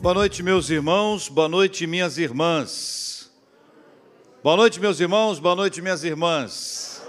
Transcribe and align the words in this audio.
Boa 0.00 0.14
noite, 0.14 0.44
meus 0.44 0.70
irmãos, 0.70 1.28
boa 1.28 1.48
noite, 1.48 1.84
minhas 1.84 2.18
irmãs. 2.18 3.32
Boa 4.44 4.56
noite, 4.56 4.78
meus 4.78 5.00
irmãos, 5.00 5.40
boa 5.40 5.56
noite, 5.56 5.82
minhas 5.82 6.04
irmãs. 6.04 7.02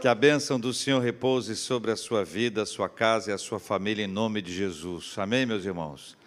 Que 0.00 0.08
a 0.08 0.14
bênção 0.14 0.58
do 0.58 0.74
Senhor 0.74 1.00
repouse 1.00 1.54
sobre 1.54 1.92
a 1.92 1.96
sua 1.96 2.24
vida, 2.24 2.62
a 2.62 2.66
sua 2.66 2.88
casa 2.88 3.30
e 3.30 3.32
a 3.32 3.38
sua 3.38 3.60
família, 3.60 4.04
em 4.04 4.08
nome 4.08 4.42
de 4.42 4.52
Jesus. 4.52 5.16
Amém, 5.18 5.46
meus 5.46 5.64
irmãos? 5.64 6.18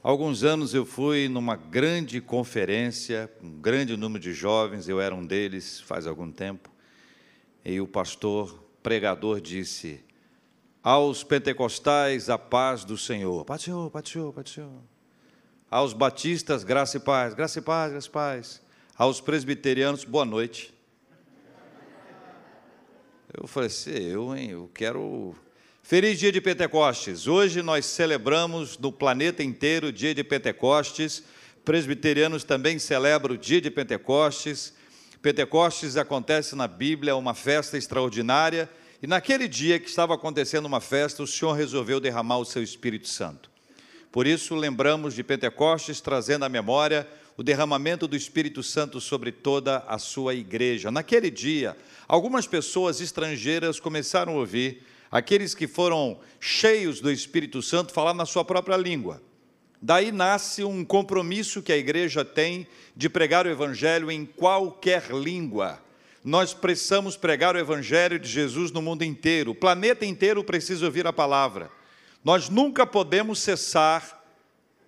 Alguns 0.00 0.44
anos 0.44 0.74
eu 0.74 0.86
fui 0.86 1.28
numa 1.28 1.56
grande 1.56 2.20
conferência, 2.20 3.28
um 3.42 3.50
grande 3.50 3.96
número 3.96 4.22
de 4.22 4.32
jovens, 4.32 4.88
eu 4.88 5.00
era 5.00 5.12
um 5.12 5.26
deles 5.26 5.80
faz 5.80 6.06
algum 6.06 6.30
tempo, 6.30 6.70
e 7.64 7.80
o 7.80 7.88
pastor, 7.88 8.62
pregador, 8.80 9.40
disse: 9.40 10.04
Aos 10.80 11.24
pentecostais, 11.24 12.30
a 12.30 12.38
paz 12.38 12.84
do 12.84 12.96
Senhor. 12.96 13.44
Paz 13.44 13.62
do 13.62 13.64
Senhor, 13.64 13.90
paz 13.90 14.04
do 14.04 14.08
Senhor, 14.08 14.32
paz 14.32 14.44
do 14.44 14.50
Senhor 14.50 14.91
aos 15.72 15.94
batistas, 15.94 16.64
graça 16.64 16.98
e 16.98 17.00
paz, 17.00 17.32
graça 17.32 17.58
e 17.58 17.62
paz, 17.62 17.92
graça 17.92 18.06
e 18.06 18.10
paz. 18.10 18.60
Aos 18.94 19.22
presbiterianos, 19.22 20.04
boa 20.04 20.26
noite. 20.26 20.72
Eu 23.32 23.46
falei 23.46 23.68
assim, 23.68 23.90
eu, 23.90 24.36
hein, 24.36 24.50
eu 24.50 24.70
quero. 24.74 25.34
Feliz 25.82 26.18
dia 26.18 26.30
de 26.30 26.42
Pentecostes. 26.42 27.26
Hoje 27.26 27.62
nós 27.62 27.86
celebramos 27.86 28.76
no 28.76 28.92
planeta 28.92 29.42
inteiro 29.42 29.86
o 29.86 29.92
dia 29.92 30.14
de 30.14 30.22
Pentecostes. 30.22 31.24
Presbiterianos 31.64 32.44
também 32.44 32.78
celebram 32.78 33.34
o 33.34 33.38
dia 33.38 33.58
de 33.58 33.70
Pentecostes. 33.70 34.74
Pentecostes 35.22 35.96
acontece 35.96 36.54
na 36.54 36.68
Bíblia, 36.68 37.16
uma 37.16 37.32
festa 37.32 37.78
extraordinária. 37.78 38.68
E 39.02 39.06
naquele 39.06 39.48
dia 39.48 39.80
que 39.80 39.88
estava 39.88 40.14
acontecendo 40.14 40.66
uma 40.66 40.82
festa, 40.82 41.22
o 41.22 41.26
Senhor 41.26 41.54
resolveu 41.54 41.98
derramar 41.98 42.36
o 42.36 42.44
seu 42.44 42.62
Espírito 42.62 43.08
Santo. 43.08 43.51
Por 44.12 44.26
isso, 44.26 44.54
lembramos 44.54 45.14
de 45.14 45.24
Pentecostes, 45.24 46.02
trazendo 46.02 46.44
à 46.44 46.48
memória 46.48 47.08
o 47.34 47.42
derramamento 47.42 48.06
do 48.06 48.14
Espírito 48.14 48.62
Santo 48.62 49.00
sobre 49.00 49.32
toda 49.32 49.78
a 49.88 49.96
sua 49.98 50.34
igreja. 50.34 50.90
Naquele 50.90 51.30
dia, 51.30 51.74
algumas 52.06 52.46
pessoas 52.46 53.00
estrangeiras 53.00 53.80
começaram 53.80 54.34
a 54.34 54.36
ouvir 54.36 54.82
aqueles 55.10 55.54
que 55.54 55.66
foram 55.66 56.20
cheios 56.38 57.00
do 57.00 57.10
Espírito 57.10 57.62
Santo 57.62 57.94
falar 57.94 58.12
na 58.12 58.26
sua 58.26 58.44
própria 58.44 58.76
língua. 58.76 59.22
Daí 59.80 60.12
nasce 60.12 60.62
um 60.62 60.84
compromisso 60.84 61.62
que 61.62 61.72
a 61.72 61.76
igreja 61.76 62.22
tem 62.22 62.66
de 62.94 63.08
pregar 63.08 63.46
o 63.46 63.50
Evangelho 63.50 64.10
em 64.10 64.26
qualquer 64.26 65.10
língua. 65.10 65.82
Nós 66.22 66.52
precisamos 66.52 67.16
pregar 67.16 67.56
o 67.56 67.58
Evangelho 67.58 68.18
de 68.18 68.28
Jesus 68.28 68.70
no 68.70 68.82
mundo 68.82 69.02
inteiro. 69.02 69.52
O 69.52 69.54
planeta 69.54 70.04
inteiro 70.04 70.44
precisa 70.44 70.84
ouvir 70.84 71.06
a 71.06 71.12
palavra. 71.14 71.70
Nós 72.24 72.48
nunca 72.48 72.86
podemos 72.86 73.40
cessar 73.40 74.22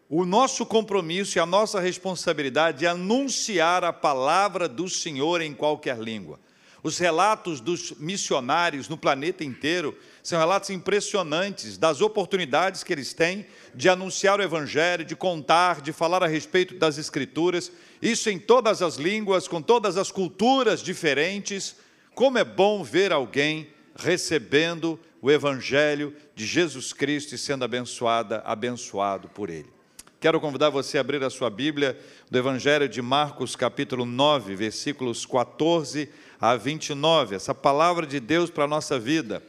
o 0.08 0.24
nosso 0.24 0.64
compromisso 0.64 1.36
e 1.36 1.40
a 1.40 1.46
nossa 1.46 1.80
responsabilidade 1.80 2.78
de 2.78 2.86
anunciar 2.86 3.82
a 3.82 3.92
palavra 3.92 4.68
do 4.68 4.88
Senhor 4.88 5.40
em 5.40 5.52
qualquer 5.52 5.98
língua. 5.98 6.38
Os 6.84 6.98
relatos 6.98 7.60
dos 7.60 7.92
missionários 7.92 8.90
no 8.90 8.98
planeta 8.98 9.42
inteiro 9.42 9.98
são 10.22 10.38
relatos 10.38 10.68
impressionantes 10.70 11.78
das 11.78 12.02
oportunidades 12.02 12.84
que 12.84 12.92
eles 12.92 13.14
têm 13.14 13.46
de 13.74 13.88
anunciar 13.88 14.38
o 14.38 14.42
Evangelho, 14.42 15.04
de 15.04 15.16
contar, 15.16 15.80
de 15.80 15.92
falar 15.92 16.22
a 16.22 16.28
respeito 16.28 16.74
das 16.74 16.98
Escrituras, 16.98 17.72
isso 18.02 18.28
em 18.28 18.38
todas 18.38 18.82
as 18.82 18.96
línguas, 18.96 19.48
com 19.48 19.62
todas 19.62 19.96
as 19.96 20.12
culturas 20.12 20.82
diferentes. 20.82 21.74
Como 22.14 22.36
é 22.36 22.44
bom 22.44 22.84
ver 22.84 23.12
alguém 23.12 23.66
recebendo 23.96 24.98
o 25.20 25.30
Evangelho 25.30 26.14
de 26.34 26.44
Jesus 26.44 26.92
Cristo 26.92 27.34
e 27.34 27.38
sendo 27.38 27.64
abençoada, 27.64 28.42
abençoado 28.44 29.28
por 29.28 29.48
Ele. 29.48 29.72
Quero 30.20 30.40
convidar 30.40 30.70
você 30.70 30.96
a 30.96 31.02
abrir 31.02 31.22
a 31.22 31.28
sua 31.28 31.50
Bíblia 31.50 31.98
do 32.30 32.38
Evangelho 32.38 32.88
de 32.88 33.02
Marcos, 33.02 33.54
capítulo 33.54 34.06
9, 34.06 34.56
versículos 34.56 35.26
14 35.26 36.08
a 36.40 36.56
29. 36.56 37.36
Essa 37.36 37.54
palavra 37.54 38.06
de 38.06 38.18
Deus 38.18 38.48
para 38.48 38.64
a 38.64 38.68
nossa 38.68 38.98
vida. 38.98 39.42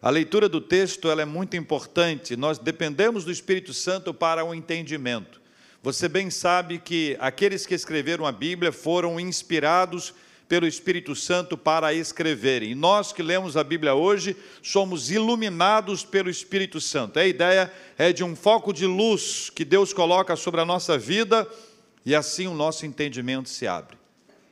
A 0.00 0.08
leitura 0.08 0.48
do 0.48 0.60
texto 0.60 1.10
ela 1.10 1.22
é 1.22 1.24
muito 1.24 1.56
importante. 1.56 2.36
Nós 2.36 2.58
dependemos 2.58 3.24
do 3.24 3.32
Espírito 3.32 3.74
Santo 3.74 4.14
para 4.14 4.44
o 4.44 4.54
entendimento. 4.54 5.40
Você 5.82 6.08
bem 6.08 6.30
sabe 6.30 6.78
que 6.78 7.16
aqueles 7.20 7.66
que 7.66 7.74
escreveram 7.74 8.24
a 8.24 8.32
Bíblia 8.32 8.70
foram 8.70 9.18
inspirados 9.18 10.14
pelo 10.50 10.66
Espírito 10.66 11.14
Santo 11.14 11.56
para 11.56 11.94
escreverem. 11.94 12.74
Nós 12.74 13.12
que 13.12 13.22
lemos 13.22 13.56
a 13.56 13.62
Bíblia 13.62 13.94
hoje 13.94 14.36
somos 14.60 15.08
iluminados 15.08 16.04
pelo 16.04 16.28
Espírito 16.28 16.80
Santo. 16.80 17.20
A 17.20 17.24
ideia 17.24 17.72
é 17.96 18.12
de 18.12 18.24
um 18.24 18.34
foco 18.34 18.72
de 18.72 18.84
luz 18.84 19.48
que 19.48 19.64
Deus 19.64 19.92
coloca 19.92 20.34
sobre 20.34 20.60
a 20.60 20.64
nossa 20.64 20.98
vida 20.98 21.48
e 22.04 22.16
assim 22.16 22.48
o 22.48 22.54
nosso 22.54 22.84
entendimento 22.84 23.48
se 23.48 23.64
abre. 23.68 23.96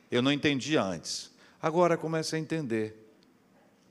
Eu 0.09 0.21
não 0.21 0.31
entendia 0.31 0.81
antes, 0.81 1.31
agora 1.61 1.97
começo 1.97 2.33
a 2.33 2.39
entender. 2.39 2.95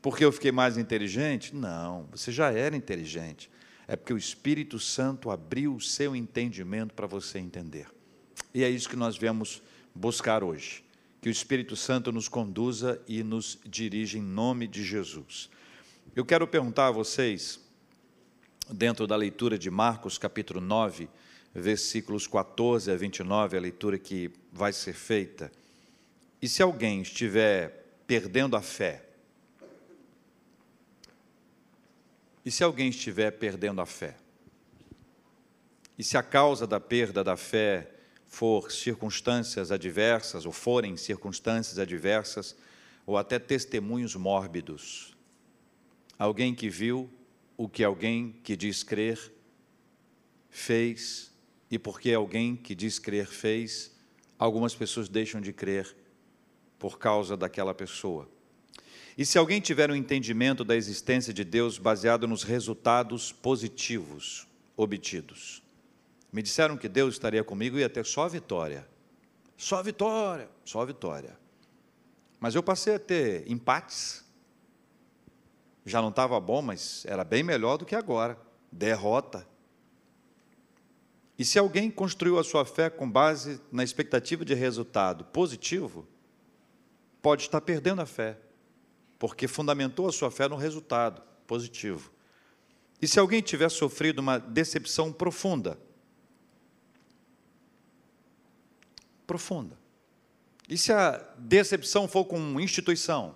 Porque 0.00 0.24
eu 0.24 0.32
fiquei 0.32 0.50
mais 0.50 0.78
inteligente? 0.78 1.54
Não, 1.54 2.08
você 2.10 2.32
já 2.32 2.50
era 2.50 2.74
inteligente. 2.74 3.50
É 3.86 3.96
porque 3.96 4.14
o 4.14 4.18
Espírito 4.18 4.78
Santo 4.78 5.30
abriu 5.30 5.74
o 5.74 5.80
seu 5.80 6.16
entendimento 6.16 6.94
para 6.94 7.06
você 7.06 7.38
entender. 7.38 7.86
E 8.54 8.64
é 8.64 8.70
isso 8.70 8.88
que 8.88 8.96
nós 8.96 9.14
viemos 9.14 9.60
buscar 9.94 10.42
hoje 10.42 10.87
que 11.20 11.28
o 11.28 11.32
Espírito 11.32 11.74
Santo 11.76 12.12
nos 12.12 12.28
conduza 12.28 13.00
e 13.08 13.22
nos 13.22 13.58
dirija 13.64 14.18
em 14.18 14.22
nome 14.22 14.66
de 14.66 14.84
Jesus. 14.84 15.50
Eu 16.14 16.24
quero 16.24 16.46
perguntar 16.46 16.88
a 16.88 16.92
vocês, 16.92 17.60
dentro 18.70 19.06
da 19.06 19.16
leitura 19.16 19.58
de 19.58 19.70
Marcos, 19.70 20.18
capítulo 20.18 20.60
9, 20.60 21.08
versículos 21.54 22.26
14 22.26 22.90
a 22.90 22.96
29, 22.96 23.56
a 23.56 23.60
leitura 23.60 23.98
que 23.98 24.30
vai 24.52 24.72
ser 24.72 24.94
feita, 24.94 25.50
e 26.40 26.48
se 26.48 26.62
alguém 26.62 27.02
estiver 27.02 27.84
perdendo 28.06 28.56
a 28.56 28.62
fé, 28.62 29.04
e 32.44 32.50
se 32.50 32.62
alguém 32.62 32.88
estiver 32.88 33.32
perdendo 33.32 33.80
a 33.80 33.86
fé, 33.86 34.16
e 35.98 36.04
se 36.04 36.16
a 36.16 36.22
causa 36.22 36.64
da 36.64 36.78
perda 36.78 37.24
da 37.24 37.36
fé 37.36 37.97
for 38.28 38.70
circunstâncias 38.70 39.72
adversas, 39.72 40.46
ou 40.46 40.52
forem 40.52 40.96
circunstâncias 40.96 41.78
adversas, 41.78 42.54
ou 43.06 43.16
até 43.16 43.38
testemunhos 43.38 44.14
mórbidos. 44.14 45.16
Alguém 46.18 46.54
que 46.54 46.68
viu 46.68 47.10
o 47.56 47.68
que 47.68 47.82
alguém 47.82 48.36
que 48.44 48.54
diz 48.54 48.84
crer 48.84 49.18
fez, 50.50 51.32
e 51.70 51.78
porque 51.78 52.12
alguém 52.12 52.54
que 52.54 52.74
diz 52.74 52.98
crer 52.98 53.26
fez, 53.26 53.96
algumas 54.38 54.74
pessoas 54.74 55.08
deixam 55.08 55.40
de 55.40 55.52
crer 55.52 55.96
por 56.78 56.98
causa 56.98 57.36
daquela 57.36 57.74
pessoa. 57.74 58.28
E 59.16 59.26
se 59.26 59.36
alguém 59.36 59.60
tiver 59.60 59.90
um 59.90 59.96
entendimento 59.96 60.62
da 60.62 60.76
existência 60.76 61.32
de 61.32 61.42
Deus 61.42 61.76
baseado 61.76 62.28
nos 62.28 62.44
resultados 62.44 63.32
positivos 63.32 64.46
obtidos, 64.76 65.60
me 66.32 66.42
disseram 66.42 66.76
que 66.76 66.88
Deus 66.88 67.14
estaria 67.14 67.42
comigo 67.42 67.78
e 67.78 67.80
ia 67.80 67.88
ter 67.88 68.04
só 68.04 68.28
vitória. 68.28 68.86
Só 69.56 69.82
vitória, 69.82 70.48
só 70.64 70.84
vitória. 70.84 71.38
Mas 72.38 72.54
eu 72.54 72.62
passei 72.62 72.94
a 72.94 72.98
ter 72.98 73.50
empates. 73.50 74.24
Já 75.84 76.00
não 76.00 76.10
estava 76.10 76.38
bom, 76.38 76.62
mas 76.62 77.04
era 77.06 77.24
bem 77.24 77.42
melhor 77.42 77.76
do 77.76 77.84
que 77.84 77.96
agora. 77.96 78.38
Derrota. 78.70 79.46
E 81.38 81.44
se 81.44 81.58
alguém 81.58 81.90
construiu 81.90 82.38
a 82.38 82.44
sua 82.44 82.64
fé 82.64 82.90
com 82.90 83.10
base 83.10 83.60
na 83.72 83.82
expectativa 83.82 84.44
de 84.44 84.54
resultado 84.54 85.24
positivo, 85.24 86.06
pode 87.22 87.42
estar 87.42 87.60
perdendo 87.60 88.02
a 88.02 88.06
fé, 88.06 88.38
porque 89.18 89.48
fundamentou 89.48 90.08
a 90.08 90.12
sua 90.12 90.30
fé 90.30 90.48
no 90.48 90.56
resultado 90.56 91.22
positivo. 91.46 92.12
E 93.00 93.06
se 93.06 93.18
alguém 93.18 93.40
tiver 93.40 93.68
sofrido 93.70 94.18
uma 94.18 94.38
decepção 94.38 95.12
profunda, 95.12 95.78
profunda. 99.28 99.78
E 100.68 100.76
se 100.76 100.90
a 100.90 101.22
decepção 101.38 102.08
for 102.08 102.24
com 102.24 102.58
instituição? 102.58 103.34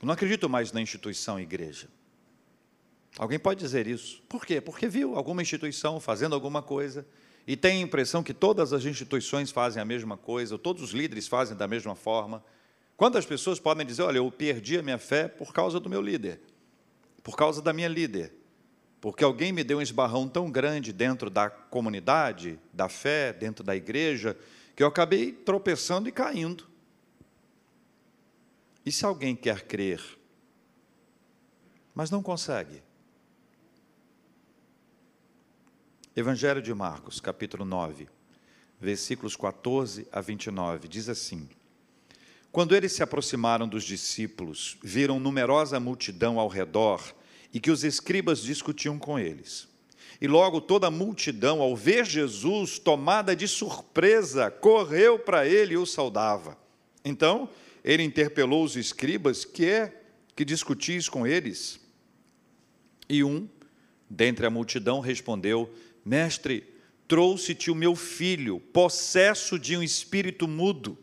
Eu 0.00 0.06
não 0.06 0.14
acredito 0.14 0.48
mais 0.48 0.72
na 0.72 0.80
instituição 0.80 1.38
igreja. 1.38 1.88
Alguém 3.18 3.38
pode 3.38 3.60
dizer 3.60 3.88
isso. 3.88 4.22
Por 4.28 4.46
quê? 4.46 4.60
Porque 4.60 4.88
viu 4.88 5.16
alguma 5.16 5.42
instituição 5.42 5.98
fazendo 5.98 6.34
alguma 6.34 6.62
coisa 6.62 7.04
e 7.46 7.56
tem 7.56 7.78
a 7.78 7.84
impressão 7.84 8.22
que 8.22 8.32
todas 8.32 8.72
as 8.72 8.84
instituições 8.84 9.50
fazem 9.50 9.82
a 9.82 9.84
mesma 9.84 10.16
coisa, 10.16 10.54
ou 10.54 10.58
todos 10.58 10.82
os 10.82 10.90
líderes 10.90 11.26
fazem 11.26 11.56
da 11.56 11.66
mesma 11.66 11.96
forma. 11.96 12.44
Quantas 12.96 13.26
pessoas 13.26 13.58
podem 13.58 13.84
dizer: 13.84 14.02
olha, 14.02 14.18
eu 14.18 14.30
perdi 14.30 14.78
a 14.78 14.82
minha 14.82 14.98
fé 14.98 15.26
por 15.26 15.52
causa 15.52 15.80
do 15.80 15.90
meu 15.90 16.00
líder, 16.00 16.40
por 17.24 17.36
causa 17.36 17.60
da 17.60 17.72
minha 17.72 17.88
líder, 17.88 18.32
porque 19.00 19.24
alguém 19.24 19.52
me 19.52 19.64
deu 19.64 19.78
um 19.78 19.82
esbarrão 19.82 20.28
tão 20.28 20.50
grande 20.50 20.92
dentro 20.92 21.30
da 21.30 21.48
comunidade, 21.48 22.58
da 22.72 22.88
fé, 22.88 23.32
dentro 23.32 23.64
da 23.64 23.74
igreja, 23.74 24.36
que 24.78 24.82
eu 24.84 24.86
acabei 24.86 25.32
tropeçando 25.32 26.08
e 26.08 26.12
caindo. 26.12 26.64
E 28.86 28.92
se 28.92 29.04
alguém 29.04 29.34
quer 29.34 29.66
crer, 29.66 30.00
mas 31.92 32.12
não 32.12 32.22
consegue? 32.22 32.80
Evangelho 36.14 36.62
de 36.62 36.72
Marcos, 36.72 37.18
capítulo 37.18 37.64
9, 37.64 38.08
versículos 38.80 39.34
14 39.34 40.06
a 40.12 40.20
29, 40.20 40.86
diz 40.86 41.08
assim: 41.08 41.48
Quando 42.52 42.76
eles 42.76 42.92
se 42.92 43.02
aproximaram 43.02 43.66
dos 43.66 43.82
discípulos, 43.82 44.78
viram 44.80 45.18
numerosa 45.18 45.80
multidão 45.80 46.38
ao 46.38 46.46
redor 46.46 47.02
e 47.52 47.58
que 47.58 47.72
os 47.72 47.82
escribas 47.82 48.44
discutiam 48.44 48.96
com 48.96 49.18
eles. 49.18 49.67
E 50.20 50.26
logo 50.26 50.60
toda 50.60 50.88
a 50.88 50.90
multidão, 50.90 51.60
ao 51.60 51.76
ver 51.76 52.04
Jesus, 52.04 52.78
tomada 52.78 53.36
de 53.36 53.46
surpresa, 53.46 54.50
correu 54.50 55.18
para 55.18 55.46
ele 55.46 55.74
e 55.74 55.76
o 55.76 55.86
saudava. 55.86 56.56
Então, 57.04 57.48
ele 57.84 58.02
interpelou 58.02 58.64
os 58.64 58.76
escribas: 58.76 59.44
Que 59.44 59.66
é 59.66 60.02
que 60.34 60.44
discutis 60.44 61.08
com 61.08 61.26
eles? 61.26 61.80
E 63.08 63.24
um, 63.24 63.48
dentre 64.08 64.46
a 64.46 64.50
multidão, 64.50 65.00
respondeu: 65.00 65.72
Mestre, 66.04 66.64
trouxe-te 67.06 67.70
o 67.70 67.74
meu 67.74 67.96
filho, 67.96 68.60
possesso 68.60 69.58
de 69.58 69.76
um 69.76 69.82
espírito 69.82 70.46
mudo. 70.46 70.98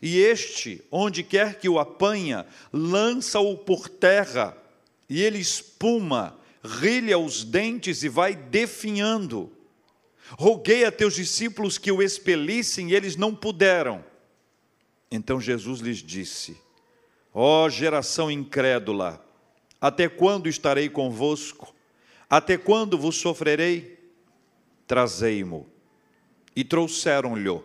E 0.00 0.18
este, 0.18 0.82
onde 0.90 1.22
quer 1.22 1.58
que 1.58 1.68
o 1.68 1.78
apanha, 1.78 2.46
lança-o 2.72 3.56
por 3.58 3.88
terra, 3.88 4.56
e 5.08 5.20
ele 5.20 5.38
espuma, 5.38 6.38
rilha 6.62 7.18
os 7.18 7.44
dentes 7.44 8.02
e 8.02 8.08
vai 8.08 8.34
definhando. 8.34 9.52
Roguei 10.38 10.84
a 10.84 10.92
teus 10.92 11.14
discípulos 11.14 11.78
que 11.78 11.90
o 11.90 12.02
expelissem, 12.02 12.90
e 12.90 12.94
eles 12.94 13.16
não 13.16 13.34
puderam. 13.34 14.04
Então 15.10 15.40
Jesus 15.40 15.80
lhes 15.80 15.98
disse: 15.98 16.56
Ó 17.32 17.64
oh, 17.64 17.70
geração 17.70 18.30
incrédula, 18.30 19.24
até 19.80 20.08
quando 20.08 20.48
estarei 20.48 20.88
convosco? 20.88 21.74
Até 22.28 22.56
quando 22.56 22.96
vos 22.96 23.16
sofrerei? 23.16 24.00
trazei-mo. 24.90 25.68
E 26.56 26.64
trouxeram-lhe. 26.64 27.60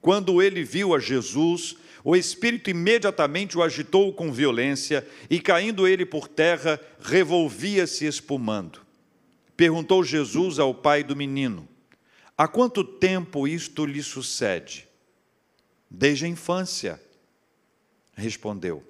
Quando 0.00 0.40
ele 0.40 0.64
viu 0.64 0.94
a 0.94 0.98
Jesus, 0.98 1.76
o 2.04 2.16
espírito 2.16 2.68
imediatamente 2.70 3.56
o 3.56 3.62
agitou 3.62 4.12
com 4.12 4.32
violência, 4.32 5.06
e 5.30 5.40
caindo 5.40 5.86
ele 5.86 6.04
por 6.04 6.26
terra, 6.26 6.80
revolvia-se 7.00 8.06
espumando. 8.06 8.80
Perguntou 9.56 10.02
Jesus 10.02 10.58
ao 10.58 10.74
pai 10.74 11.04
do 11.04 11.14
menino: 11.14 11.68
Há 12.36 12.48
quanto 12.48 12.82
tempo 12.82 13.46
isto 13.46 13.84
lhe 13.84 14.02
sucede? 14.02 14.88
Desde 15.88 16.24
a 16.24 16.28
infância, 16.28 17.00
respondeu. 18.14 18.82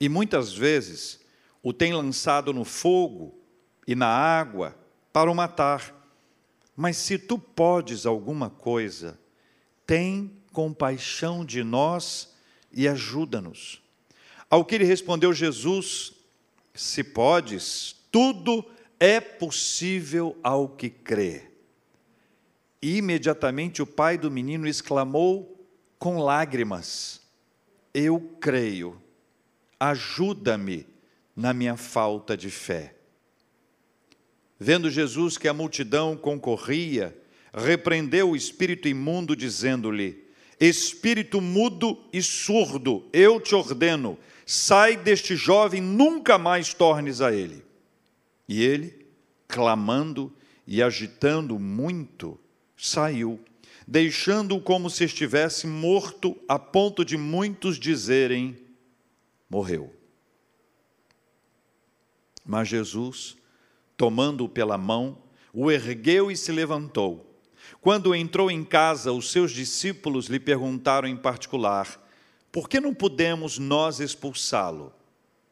E 0.00 0.08
muitas 0.08 0.52
vezes 0.52 1.20
o 1.62 1.72
tem 1.72 1.92
lançado 1.92 2.52
no 2.52 2.64
fogo 2.64 3.38
e 3.86 3.94
na 3.94 4.06
água 4.06 4.76
para 5.12 5.30
o 5.30 5.34
matar. 5.34 5.94
Mas 6.76 6.96
se 6.96 7.18
tu 7.18 7.38
podes 7.38 8.04
alguma 8.04 8.50
coisa, 8.50 9.18
tem 9.86 10.30
compaixão 10.54 11.44
de 11.44 11.64
nós 11.64 12.32
e 12.72 12.86
ajuda-nos. 12.86 13.82
Ao 14.48 14.64
que 14.64 14.78
lhe 14.78 14.84
respondeu 14.84 15.32
Jesus: 15.32 16.12
Se 16.72 17.02
podes, 17.02 17.96
tudo 18.10 18.64
é 19.00 19.20
possível 19.20 20.38
ao 20.42 20.68
que 20.68 20.88
crê. 20.88 21.50
E 22.80 22.98
imediatamente 22.98 23.82
o 23.82 23.86
pai 23.86 24.16
do 24.16 24.30
menino 24.30 24.68
exclamou 24.68 25.66
com 25.98 26.18
lágrimas: 26.18 27.20
Eu 27.92 28.20
creio, 28.40 29.02
ajuda-me 29.80 30.86
na 31.34 31.52
minha 31.52 31.76
falta 31.76 32.36
de 32.36 32.50
fé. 32.50 32.94
Vendo 34.58 34.88
Jesus 34.88 35.36
que 35.36 35.48
a 35.48 35.52
multidão 35.52 36.16
concorria, 36.16 37.16
repreendeu 37.52 38.30
o 38.30 38.36
espírito 38.36 38.86
imundo, 38.86 39.34
dizendo-lhe: 39.34 40.23
Espírito 40.66 41.42
mudo 41.42 41.98
e 42.10 42.22
surdo, 42.22 43.04
eu 43.12 43.38
te 43.38 43.54
ordeno, 43.54 44.16
sai 44.46 44.96
deste 44.96 45.36
jovem, 45.36 45.82
nunca 45.82 46.38
mais 46.38 46.72
tornes 46.72 47.20
a 47.20 47.32
ele. 47.32 47.62
E 48.48 48.62
ele, 48.62 49.06
clamando 49.46 50.32
e 50.66 50.82
agitando 50.82 51.58
muito, 51.58 52.40
saiu, 52.76 53.38
deixando-o 53.86 54.60
como 54.60 54.88
se 54.88 55.04
estivesse 55.04 55.66
morto, 55.66 56.34
a 56.48 56.58
ponto 56.58 57.04
de 57.04 57.18
muitos 57.18 57.78
dizerem: 57.78 58.56
morreu. 59.50 59.94
Mas 62.42 62.68
Jesus, 62.68 63.36
tomando-o 63.98 64.48
pela 64.48 64.78
mão, 64.78 65.18
o 65.52 65.70
ergueu 65.70 66.30
e 66.30 66.36
se 66.38 66.50
levantou. 66.50 67.33
Quando 67.84 68.14
entrou 68.14 68.50
em 68.50 68.64
casa, 68.64 69.12
os 69.12 69.30
seus 69.30 69.52
discípulos 69.52 70.28
lhe 70.28 70.40
perguntaram 70.40 71.06
em 71.06 71.14
particular: 71.14 72.02
Por 72.50 72.66
que 72.66 72.80
não 72.80 72.94
podemos 72.94 73.58
nós 73.58 74.00
expulsá-lo? 74.00 74.90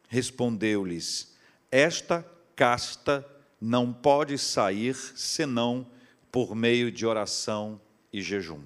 Respondeu-lhes: 0.09 1.37
Esta 1.71 2.27
casta 2.57 3.23
não 3.61 3.93
pode 3.93 4.39
sair 4.39 4.95
senão 5.15 5.87
por 6.31 6.55
meio 6.55 6.91
de 6.91 7.05
oração 7.05 7.79
e 8.11 8.23
jejum. 8.23 8.63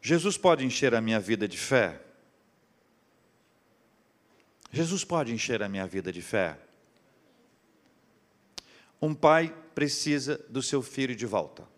Jesus 0.00 0.36
pode 0.36 0.64
encher 0.64 0.94
a 0.94 1.00
minha 1.00 1.18
vida 1.18 1.48
de 1.48 1.58
fé? 1.58 2.00
Jesus 4.70 5.02
pode 5.02 5.34
encher 5.34 5.60
a 5.60 5.68
minha 5.68 5.88
vida 5.88 6.12
de 6.12 6.22
fé? 6.22 6.56
Um 9.00 9.12
pai 9.12 9.52
precisa 9.74 10.38
do 10.48 10.62
seu 10.62 10.82
filho 10.82 11.16
de 11.16 11.26
volta. 11.26 11.72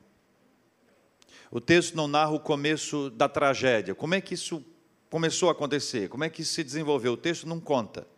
O 1.55 1.61
texto 1.61 1.97
não 1.97 2.09
narra 2.09 2.33
o 2.33 2.41
começo 2.41 3.11
da 3.11 3.29
tragédia. 3.29 3.95
Como 3.95 4.13
é 4.13 4.21
que 4.21 4.35
isso 4.35 4.61
começou 5.09 5.49
a 5.49 5.53
acontecer? 5.53 6.09
Como 6.09 6.25
é 6.25 6.29
que 6.29 6.43
isso 6.43 6.53
se 6.53 6.65
desenvolveu? 6.65 7.13
O 7.13 7.17
texto 7.17 7.47
não 7.47 7.61
conta. 7.61 8.09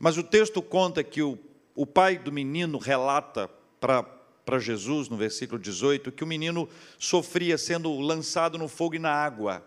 Mas 0.00 0.16
o 0.16 0.22
texto 0.22 0.62
conta 0.62 1.04
que 1.04 1.20
o, 1.20 1.38
o 1.74 1.84
pai 1.84 2.16
do 2.16 2.32
menino 2.32 2.78
relata 2.78 3.50
para 3.78 4.58
Jesus, 4.58 5.10
no 5.10 5.18
versículo 5.18 5.60
18, 5.60 6.10
que 6.12 6.24
o 6.24 6.26
menino 6.26 6.66
sofria 6.98 7.58
sendo 7.58 7.94
lançado 8.00 8.56
no 8.56 8.68
fogo 8.68 8.94
e 8.94 8.98
na 8.98 9.12
água. 9.12 9.62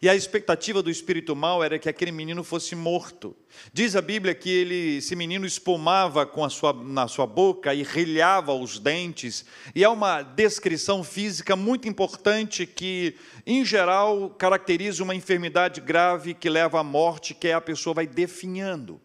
E 0.00 0.08
a 0.08 0.14
expectativa 0.14 0.82
do 0.82 0.90
espírito 0.90 1.34
mal 1.34 1.62
era 1.62 1.78
que 1.78 1.88
aquele 1.88 2.12
menino 2.12 2.44
fosse 2.44 2.74
morto. 2.74 3.34
Diz 3.72 3.96
a 3.96 4.02
Bíblia 4.02 4.34
que 4.34 4.50
ele, 4.50 4.96
esse 4.98 5.14
menino 5.16 5.46
espumava 5.46 6.26
com 6.26 6.44
a 6.44 6.50
sua, 6.50 6.72
na 6.72 7.08
sua 7.08 7.26
boca 7.26 7.74
e 7.74 7.82
rilhava 7.82 8.52
os 8.52 8.78
dentes. 8.78 9.44
E 9.74 9.84
é 9.84 9.88
uma 9.88 10.22
descrição 10.22 11.02
física 11.02 11.56
muito 11.56 11.88
importante 11.88 12.66
que, 12.66 13.14
em 13.46 13.64
geral, 13.64 14.30
caracteriza 14.30 15.02
uma 15.02 15.14
enfermidade 15.14 15.80
grave 15.80 16.34
que 16.34 16.50
leva 16.50 16.80
à 16.80 16.84
morte, 16.84 17.34
que 17.34 17.48
é 17.48 17.54
a 17.54 17.60
pessoa 17.60 17.94
vai 17.94 18.06
definhando. 18.06 19.00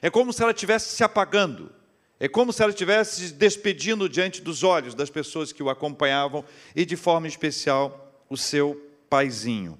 É 0.00 0.08
como 0.08 0.32
se 0.32 0.42
ela 0.42 0.52
estivesse 0.52 0.94
se 0.94 1.04
apagando. 1.04 1.72
É 2.18 2.28
como 2.28 2.52
se 2.52 2.62
ela 2.62 2.70
estivesse 2.70 3.28
se 3.28 3.32
despedindo 3.32 4.06
diante 4.06 4.42
dos 4.42 4.62
olhos 4.62 4.94
das 4.94 5.08
pessoas 5.08 5.52
que 5.52 5.62
o 5.62 5.70
acompanhavam 5.70 6.44
e, 6.76 6.84
de 6.84 6.94
forma 6.94 7.26
especial, 7.26 8.24
o 8.28 8.36
seu 8.36 8.78
paizinho. 9.08 9.78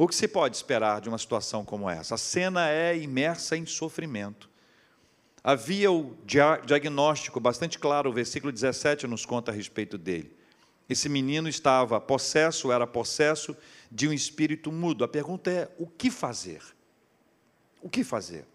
O 0.00 0.08
que 0.08 0.14
se 0.14 0.26
pode 0.26 0.56
esperar 0.56 0.98
de 1.02 1.10
uma 1.10 1.18
situação 1.18 1.62
como 1.62 1.90
essa? 1.90 2.14
A 2.14 2.16
cena 2.16 2.70
é 2.70 2.96
imersa 2.96 3.54
em 3.54 3.66
sofrimento. 3.66 4.48
Havia 5.44 5.92
o 5.92 6.16
diagnóstico 6.64 7.38
bastante 7.38 7.78
claro, 7.78 8.08
o 8.08 8.12
versículo 8.14 8.50
17 8.50 9.06
nos 9.06 9.26
conta 9.26 9.50
a 9.50 9.54
respeito 9.54 9.98
dele. 9.98 10.34
Esse 10.88 11.06
menino 11.06 11.50
estava 11.50 12.00
possesso, 12.00 12.72
era 12.72 12.86
possesso 12.86 13.54
de 13.92 14.08
um 14.08 14.12
espírito 14.14 14.72
mudo. 14.72 15.04
A 15.04 15.08
pergunta 15.08 15.50
é: 15.50 15.70
o 15.78 15.86
que 15.86 16.10
fazer? 16.10 16.62
O 17.82 17.90
que 17.90 18.02
fazer? 18.02 18.46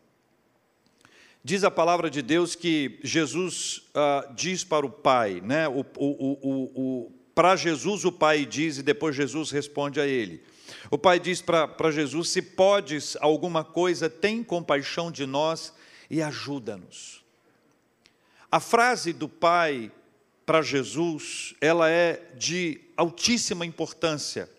Diz 1.44 1.64
a 1.64 1.70
palavra 1.70 2.10
de 2.10 2.24
Deus 2.24 2.56
que 2.56 3.00
Jesus 3.04 3.88
uh, 3.90 4.34
diz 4.34 4.64
para 4.64 4.84
o 4.84 4.90
pai, 4.90 5.42
né? 5.42 5.68
O, 5.68 5.86
o, 5.96 6.72
o, 6.74 7.12
para 7.36 7.56
Jesus 7.56 8.04
o 8.04 8.12
pai 8.12 8.48
diz 8.48 8.80
e 8.80 8.82
depois 8.82 9.16
Jesus 9.16 9.52
responde 9.52 10.00
a 10.00 10.08
ele. 10.08 10.55
O 10.90 10.98
pai 10.98 11.20
diz 11.20 11.42
para 11.42 11.92
Jesus: 11.92 12.30
Se 12.30 12.42
podes 12.42 13.18
alguma 13.22 13.64
coisa, 13.64 14.10
tem 14.10 14.44
compaixão 14.44 15.12
de 15.12 15.26
nós 15.26 15.74
e 16.10 16.22
ajuda-nos. 16.22 17.24
A 18.52 18.60
frase 18.60 19.12
do 19.12 19.28
pai 19.28 19.92
para 20.46 20.62
Jesus, 20.62 21.56
ela 21.60 21.90
é 21.90 22.22
de 22.38 22.82
altíssima 22.96 23.66
importância. 23.66 24.50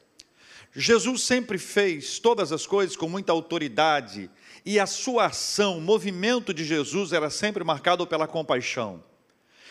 Jesus 0.75 1.23
sempre 1.23 1.57
fez 1.57 2.19
todas 2.19 2.53
as 2.53 2.67
coisas 2.67 2.97
com 2.97 3.09
muita 3.09 3.33
autoridade 3.33 4.29
e 4.65 4.79
a 4.81 4.87
sua 4.87 5.27
ação, 5.27 5.79
o 5.79 5.81
movimento 5.81 6.53
de 6.53 6.65
Jesus 6.65 7.13
era 7.13 7.31
sempre 7.31 7.63
marcado 7.63 8.07
pela 8.07 8.27
compaixão. 8.27 9.03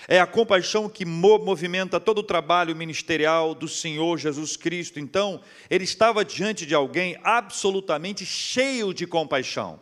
É 0.08 0.20
a 0.20 0.28
compaixão 0.28 0.88
que 0.88 1.04
movimenta 1.04 2.00
todo 2.00 2.20
o 2.20 2.24
trabalho 2.24 2.76
ministerial 2.76 3.56
do 3.56 3.68
Senhor 3.68 4.18
Jesus 4.18 4.56
Cristo. 4.56 5.00
Então, 5.00 5.42
ele 5.70 5.84
estava 5.84 6.24
diante 6.24 6.66
de 6.66 6.76
alguém 6.76 7.18
absolutamente 7.24 8.26
cheio 8.26 8.94
de 8.94 9.08
compaixão. 9.08 9.80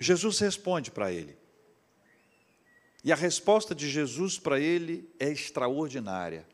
Jesus 0.00 0.38
responde 0.38 0.90
para 0.90 1.12
ele. 1.12 1.36
E 3.04 3.12
a 3.12 3.16
resposta 3.16 3.74
de 3.74 3.88
Jesus 3.88 4.38
para 4.38 4.58
ele 4.58 5.08
é 5.18 5.30
extraordinária. 5.30 6.46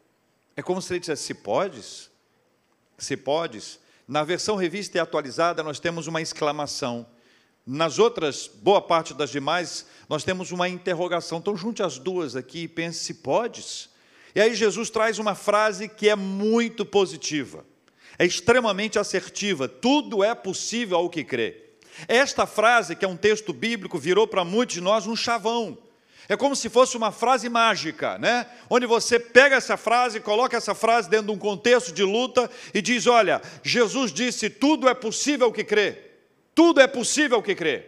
É 0.55 0.63
como 0.63 0.81
se 0.83 0.93
ele 0.93 1.01
dissesse: 1.01 1.25
Se 1.25 1.35
podes? 1.35 2.11
Se 2.99 3.17
podes? 3.17 3.81
Na 4.07 4.23
versão 4.23 4.57
revista 4.57 4.99
e 4.99 5.01
atualizada, 5.01 5.63
nós 5.63 5.81
temos 5.81 6.07
uma 6.07 6.23
exclamação. 6.23 7.07
Nas 7.67 7.99
outras, 7.99 8.47
boa 8.47 8.81
parte 8.81 9.13
das 9.13 9.31
demais, 9.31 9.87
nós 10.09 10.23
temos 10.23 10.53
uma 10.53 10.69
interrogação. 10.69 11.39
Então, 11.39 11.57
junte 11.57 11.83
as 11.83 11.99
duas 11.99 12.37
aqui 12.37 12.61
e 12.61 12.69
pense: 12.69 13.01
se 13.01 13.15
podes? 13.15 13.91
E 14.37 14.41
aí, 14.41 14.55
Jesus 14.55 14.89
traz 14.89 15.19
uma 15.19 15.35
frase 15.35 15.89
que 15.89 16.09
é 16.09 16.15
muito 16.15 16.87
positiva, 16.87 17.67
é 18.17 18.25
extremamente 18.25 19.01
assertiva: 19.01 19.67
tudo 19.67 20.23
é 20.23 20.33
possível 20.33 20.99
ao 20.99 21.11
que 21.11 21.25
crê. 21.25 21.65
Esta 22.07 22.47
frase, 22.47 22.95
que 22.95 23.05
é 23.05 23.09
um 23.09 23.17
texto 23.17 23.53
bíblico, 23.53 23.99
virou 23.99 24.29
para 24.29 24.45
muitos 24.45 24.75
de 24.75 24.81
nós 24.81 25.09
um 25.09 25.17
chavão. 25.17 25.77
É 26.29 26.37
como 26.37 26.55
se 26.55 26.69
fosse 26.69 26.97
uma 26.97 27.11
frase 27.11 27.49
mágica, 27.49 28.17
né? 28.19 28.47
Onde 28.71 28.87
você 28.87 29.19
pega 29.19 29.57
essa 29.57 29.77
frase, 29.77 30.21
coloca 30.21 30.57
essa 30.57 30.75
frase 30.75 31.11
dentro 31.11 31.27
de 31.27 31.33
um 31.33 31.39
contexto 31.39 31.93
de 31.93 32.05
luta 32.05 32.49
e 32.73 32.81
diz: 32.81 33.09
Olha, 33.09 33.43
Jesus 33.65 34.13
disse: 34.13 34.49
tudo 34.49 34.89
é 34.89 34.95
possível 34.95 35.51
que 35.51 35.65
crê. 35.65 36.06
Tudo 36.57 36.81
é 36.81 36.87
possível 36.87 37.43
que 37.43 37.55
crê. 37.55 37.85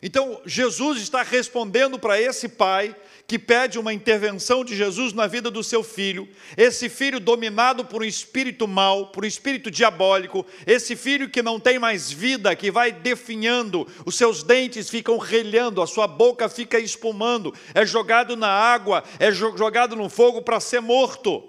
Então, 0.00 0.40
Jesus 0.46 1.02
está 1.02 1.24
respondendo 1.24 1.98
para 1.98 2.20
esse 2.20 2.48
pai 2.48 2.94
que 3.26 3.40
pede 3.40 3.76
uma 3.76 3.92
intervenção 3.92 4.64
de 4.64 4.76
Jesus 4.76 5.12
na 5.12 5.26
vida 5.26 5.50
do 5.50 5.64
seu 5.64 5.82
filho, 5.82 6.28
esse 6.56 6.88
filho 6.88 7.18
dominado 7.18 7.84
por 7.84 8.02
um 8.02 8.04
espírito 8.04 8.68
mau, 8.68 9.08
por 9.08 9.24
um 9.24 9.26
espírito 9.26 9.68
diabólico, 9.68 10.46
esse 10.64 10.94
filho 10.94 11.28
que 11.28 11.42
não 11.42 11.58
tem 11.58 11.76
mais 11.76 12.08
vida, 12.08 12.54
que 12.54 12.70
vai 12.70 12.92
definhando, 12.92 13.84
os 14.04 14.14
seus 14.14 14.44
dentes 14.44 14.88
ficam 14.88 15.18
relhando, 15.18 15.82
a 15.82 15.88
sua 15.88 16.06
boca 16.06 16.48
fica 16.48 16.78
espumando, 16.78 17.52
é 17.74 17.84
jogado 17.84 18.36
na 18.36 18.48
água, 18.48 19.02
é 19.18 19.32
jogado 19.32 19.96
no 19.96 20.08
fogo 20.08 20.40
para 20.40 20.60
ser 20.60 20.80
morto. 20.80 21.42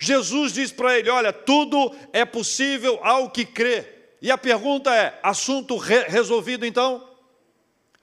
Jesus 0.00 0.52
diz 0.52 0.72
para 0.72 0.98
ele: 0.98 1.08
Olha, 1.08 1.32
tudo 1.32 1.94
é 2.12 2.24
possível 2.24 2.98
ao 3.00 3.30
que 3.30 3.44
crê. 3.44 3.91
E 4.22 4.30
a 4.30 4.38
pergunta 4.38 4.94
é: 4.94 5.18
assunto 5.20 5.76
re 5.76 6.04
resolvido 6.04 6.64
então? 6.64 7.10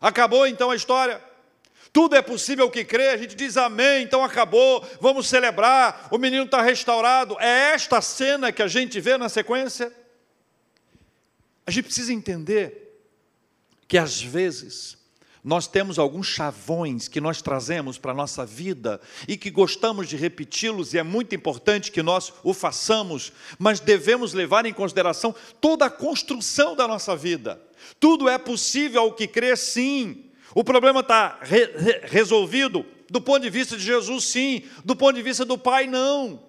Acabou 0.02 0.46
então 0.46 0.70
a 0.70 0.76
história? 0.76 1.24
Tudo 1.92 2.16
é 2.16 2.22
possível 2.22 2.70
que 2.70 2.86
crê, 2.86 3.08
a 3.08 3.18
gente 3.18 3.34
diz 3.34 3.58
amém, 3.58 4.04
então 4.04 4.24
acabou, 4.24 4.88
vamos 5.02 5.28
celebrar, 5.28 6.08
o 6.12 6.20
menino 6.20 6.44
está 6.44 6.62
restaurado. 6.62 7.36
É 7.40 7.72
esta 7.74 8.00
cena 8.00 8.52
que 8.52 8.62
a 8.62 8.68
gente 8.68 9.00
vê 9.00 9.18
na 9.18 9.28
sequência? 9.28 9.92
A 11.66 11.72
gente 11.72 11.86
precisa 11.86 12.14
entender 12.14 13.02
que 13.88 13.98
às 13.98 14.22
vezes 14.22 14.99
nós 15.44 15.68
temos 15.68 15.98
alguns 15.98 16.28
chavões 16.28 17.08
que 17.08 17.22
nós 17.22 17.42
trazemos 17.42 17.98
para 17.98 18.12
a 18.12 18.16
nossa 18.16 18.46
vida 18.46 19.00
e 19.28 19.38
que 19.38 19.50
gostamos 19.50 20.08
de 20.08 20.16
repeti-los, 20.16 20.94
e 20.94 20.98
é 20.98 21.04
muito 21.04 21.34
importante 21.34 21.92
que 21.92 22.04
nós 22.04 22.34
o 22.44 22.54
façamos, 22.54 23.32
mas 23.58 23.80
devemos 23.80 24.34
levar 24.34 24.66
em 24.66 24.74
consideração 24.74 25.34
toda 25.62 25.86
a 25.86 25.90
construção 25.90 26.76
da 26.76 26.88
nossa 26.88 27.16
vida. 27.16 27.62
Tudo 28.00 28.28
é 28.28 28.38
possível 28.38 29.02
ao 29.02 29.14
que 29.14 29.28
crê, 29.28 29.56
sim. 29.56 30.26
O 30.54 30.64
problema 30.64 31.00
está 31.02 31.40
re, 31.42 31.66
re, 31.66 32.02
resolvido 32.04 32.86
do 33.10 33.22
ponto 33.22 33.42
de 33.42 33.50
vista 33.50 33.78
de 33.78 33.84
Jesus, 33.84 34.26
sim, 34.26 34.64
do 34.84 34.96
ponto 34.96 35.16
de 35.16 35.22
vista 35.22 35.46
do 35.46 35.58
Pai, 35.58 35.88
não. 35.88 36.49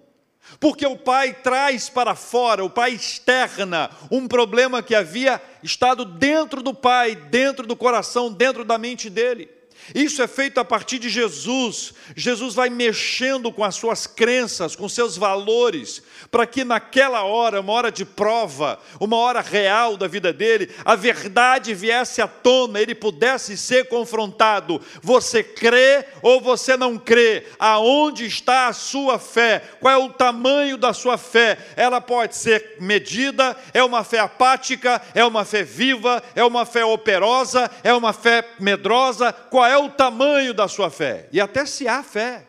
Porque 0.59 0.85
o 0.85 0.97
Pai 0.97 1.33
traz 1.33 1.89
para 1.89 2.15
fora, 2.15 2.63
o 2.63 2.69
Pai 2.69 2.91
externa 2.91 3.89
um 4.09 4.27
problema 4.27 4.83
que 4.83 4.95
havia 4.95 5.41
estado 5.63 6.03
dentro 6.03 6.61
do 6.61 6.73
Pai, 6.73 7.15
dentro 7.15 7.65
do 7.65 7.75
coração, 7.75 8.31
dentro 8.31 8.65
da 8.65 8.77
mente 8.77 9.09
dele. 9.09 9.60
Isso 9.93 10.21
é 10.21 10.27
feito 10.27 10.59
a 10.59 10.65
partir 10.65 10.99
de 10.99 11.09
Jesus. 11.09 11.93
Jesus 12.15 12.53
vai 12.53 12.69
mexendo 12.69 13.51
com 13.51 13.63
as 13.63 13.75
suas 13.75 14.07
crenças, 14.07 14.75
com 14.75 14.87
seus 14.87 15.17
valores, 15.17 16.01
para 16.29 16.45
que 16.45 16.63
naquela 16.63 17.23
hora, 17.23 17.61
uma 17.61 17.73
hora 17.73 17.91
de 17.91 18.05
prova, 18.05 18.79
uma 18.99 19.17
hora 19.17 19.41
real 19.41 19.97
da 19.97 20.07
vida 20.07 20.31
dele, 20.31 20.69
a 20.85 20.95
verdade 20.95 21.73
viesse 21.73 22.21
à 22.21 22.27
tona, 22.27 22.79
ele 22.79 22.95
pudesse 22.95 23.57
ser 23.57 23.87
confrontado. 23.87 24.81
Você 25.01 25.43
crê 25.43 26.05
ou 26.21 26.39
você 26.39 26.77
não 26.77 26.97
crê? 26.97 27.45
Aonde 27.59 28.25
está 28.25 28.67
a 28.67 28.73
sua 28.73 29.19
fé? 29.19 29.63
Qual 29.79 29.93
é 29.93 29.97
o 29.97 30.09
tamanho 30.09 30.77
da 30.77 30.93
sua 30.93 31.17
fé? 31.17 31.57
Ela 31.75 31.99
pode 31.99 32.35
ser 32.35 32.77
medida, 32.79 33.57
é 33.73 33.83
uma 33.83 34.03
fé 34.03 34.19
apática, 34.19 35.01
é 35.13 35.23
uma 35.23 35.43
fé 35.45 35.63
viva, 35.63 36.21
é 36.35 36.43
uma 36.43 36.65
fé 36.65 36.85
operosa, 36.85 37.69
é 37.83 37.93
uma 37.93 38.13
fé 38.13 38.47
medrosa. 38.59 39.33
Qual 39.33 39.65
é 39.65 39.70
o 39.77 39.89
tamanho 39.89 40.53
da 40.53 40.67
sua 40.67 40.89
fé? 40.89 41.29
E 41.31 41.39
até 41.39 41.65
se 41.65 41.87
há 41.87 42.03
fé. 42.03 42.47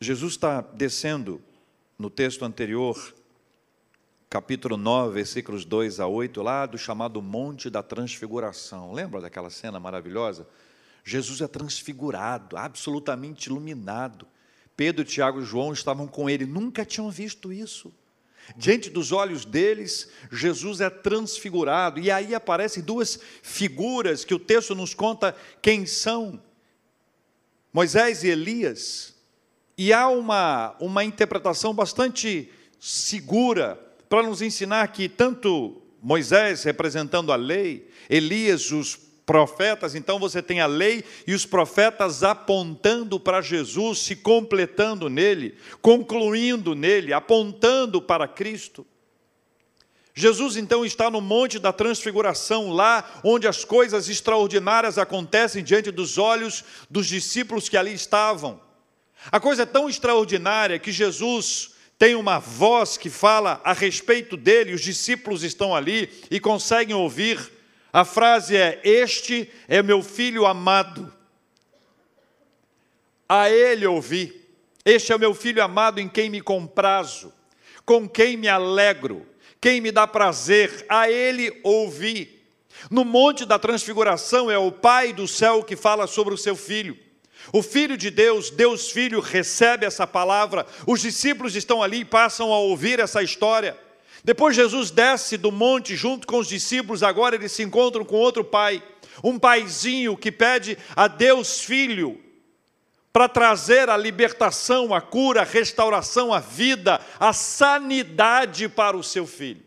Jesus 0.00 0.32
está 0.32 0.60
descendo 0.60 1.40
no 1.96 2.10
texto 2.10 2.44
anterior, 2.44 3.14
capítulo 4.28 4.76
9, 4.76 5.14
versículos 5.14 5.64
2 5.64 6.00
a 6.00 6.06
8, 6.08 6.42
lá 6.42 6.66
do 6.66 6.76
chamado 6.76 7.22
Monte 7.22 7.70
da 7.70 7.82
Transfiguração. 7.82 8.92
Lembra 8.92 9.20
daquela 9.20 9.50
cena 9.50 9.78
maravilhosa? 9.78 10.48
Jesus 11.04 11.40
é 11.40 11.46
transfigurado, 11.46 12.56
absolutamente 12.56 13.46
iluminado. 13.46 14.26
Pedro, 14.76 15.04
Tiago 15.04 15.40
e 15.40 15.44
João 15.44 15.72
estavam 15.72 16.08
com 16.08 16.28
ele, 16.28 16.46
nunca 16.46 16.84
tinham 16.84 17.10
visto 17.10 17.52
isso. 17.52 17.92
Diante 18.56 18.90
dos 18.90 19.12
olhos 19.12 19.44
deles, 19.44 20.08
Jesus 20.30 20.80
é 20.80 20.90
transfigurado, 20.90 22.00
e 22.00 22.10
aí 22.10 22.34
aparecem 22.34 22.82
duas 22.82 23.18
figuras 23.42 24.24
que 24.24 24.34
o 24.34 24.38
texto 24.38 24.74
nos 24.74 24.94
conta 24.94 25.34
quem 25.60 25.86
são: 25.86 26.42
Moisés 27.72 28.22
e 28.22 28.28
Elias. 28.28 29.14
E 29.76 29.92
há 29.92 30.08
uma, 30.08 30.76
uma 30.78 31.02
interpretação 31.02 31.72
bastante 31.72 32.50
segura 32.78 33.80
para 34.08 34.22
nos 34.22 34.42
ensinar 34.42 34.86
que 34.88 35.08
tanto 35.08 35.80
Moisés 36.02 36.64
representando 36.64 37.32
a 37.32 37.36
lei, 37.36 37.88
Elias, 38.10 38.70
os 38.70 38.98
profetas, 39.32 39.94
então 39.94 40.18
você 40.18 40.42
tem 40.42 40.60
a 40.60 40.66
lei 40.66 41.02
e 41.26 41.32
os 41.32 41.46
profetas 41.46 42.22
apontando 42.22 43.18
para 43.18 43.40
Jesus, 43.40 44.00
se 44.00 44.14
completando 44.14 45.08
nele, 45.08 45.56
concluindo 45.80 46.74
nele, 46.74 47.14
apontando 47.14 48.02
para 48.02 48.28
Cristo. 48.28 48.86
Jesus 50.14 50.58
então 50.58 50.84
está 50.84 51.10
no 51.10 51.22
Monte 51.22 51.58
da 51.58 51.72
Transfiguração, 51.72 52.72
lá 52.72 53.22
onde 53.24 53.48
as 53.48 53.64
coisas 53.64 54.06
extraordinárias 54.06 54.98
acontecem 54.98 55.64
diante 55.64 55.90
dos 55.90 56.18
olhos 56.18 56.62
dos 56.90 57.06
discípulos 57.06 57.70
que 57.70 57.78
ali 57.78 57.94
estavam. 57.94 58.60
A 59.30 59.40
coisa 59.40 59.62
é 59.62 59.66
tão 59.66 59.88
extraordinária 59.88 60.78
que 60.78 60.92
Jesus 60.92 61.70
tem 61.98 62.14
uma 62.14 62.38
voz 62.38 62.98
que 62.98 63.08
fala 63.08 63.62
a 63.64 63.72
respeito 63.72 64.36
dele, 64.36 64.74
os 64.74 64.82
discípulos 64.82 65.42
estão 65.42 65.74
ali 65.74 66.10
e 66.30 66.38
conseguem 66.38 66.94
ouvir. 66.94 67.61
A 67.92 68.04
frase 68.04 68.56
é: 68.56 68.80
Este 68.82 69.50
é 69.68 69.82
meu 69.82 70.02
filho 70.02 70.46
amado. 70.46 71.12
A 73.28 73.50
ele 73.50 73.86
ouvi. 73.86 74.40
Este 74.84 75.12
é 75.12 75.18
meu 75.18 75.34
filho 75.34 75.62
amado 75.62 76.00
em 76.00 76.08
quem 76.08 76.28
me 76.28 76.40
comprazo, 76.40 77.32
com 77.86 78.08
quem 78.08 78.36
me 78.36 78.48
alegro, 78.48 79.24
quem 79.60 79.80
me 79.80 79.92
dá 79.92 80.08
prazer, 80.08 80.84
a 80.88 81.08
ele 81.08 81.60
ouvi. 81.62 82.42
No 82.90 83.04
Monte 83.04 83.44
da 83.44 83.60
Transfiguração 83.60 84.50
é 84.50 84.58
o 84.58 84.72
Pai 84.72 85.12
do 85.12 85.28
céu 85.28 85.62
que 85.62 85.76
fala 85.76 86.08
sobre 86.08 86.34
o 86.34 86.38
seu 86.38 86.56
filho. 86.56 86.98
O 87.52 87.62
Filho 87.62 87.96
de 87.96 88.10
Deus, 88.10 88.50
Deus 88.50 88.90
Filho, 88.90 89.20
recebe 89.20 89.86
essa 89.86 90.06
palavra, 90.06 90.66
os 90.86 91.00
discípulos 91.00 91.56
estão 91.56 91.82
ali 91.82 92.00
e 92.00 92.04
passam 92.04 92.52
a 92.52 92.58
ouvir 92.58 93.00
essa 93.00 93.22
história. 93.22 93.76
Depois 94.24 94.54
Jesus 94.54 94.90
desce 94.90 95.36
do 95.36 95.50
monte 95.50 95.96
junto 95.96 96.26
com 96.26 96.38
os 96.38 96.46
discípulos, 96.46 97.02
agora 97.02 97.34
eles 97.34 97.52
se 97.52 97.62
encontram 97.62 98.04
com 98.04 98.16
outro 98.16 98.44
pai, 98.44 98.82
um 99.22 99.38
paizinho 99.38 100.16
que 100.16 100.30
pede 100.30 100.78
a 100.94 101.08
Deus 101.08 101.60
Filho 101.60 102.22
para 103.12 103.28
trazer 103.28 103.90
a 103.90 103.96
libertação, 103.96 104.94
a 104.94 105.00
cura, 105.00 105.42
a 105.42 105.44
restauração, 105.44 106.32
a 106.32 106.40
vida, 106.40 107.00
a 107.20 107.32
sanidade 107.32 108.68
para 108.68 108.96
o 108.96 109.02
seu 109.02 109.26
filho. 109.26 109.62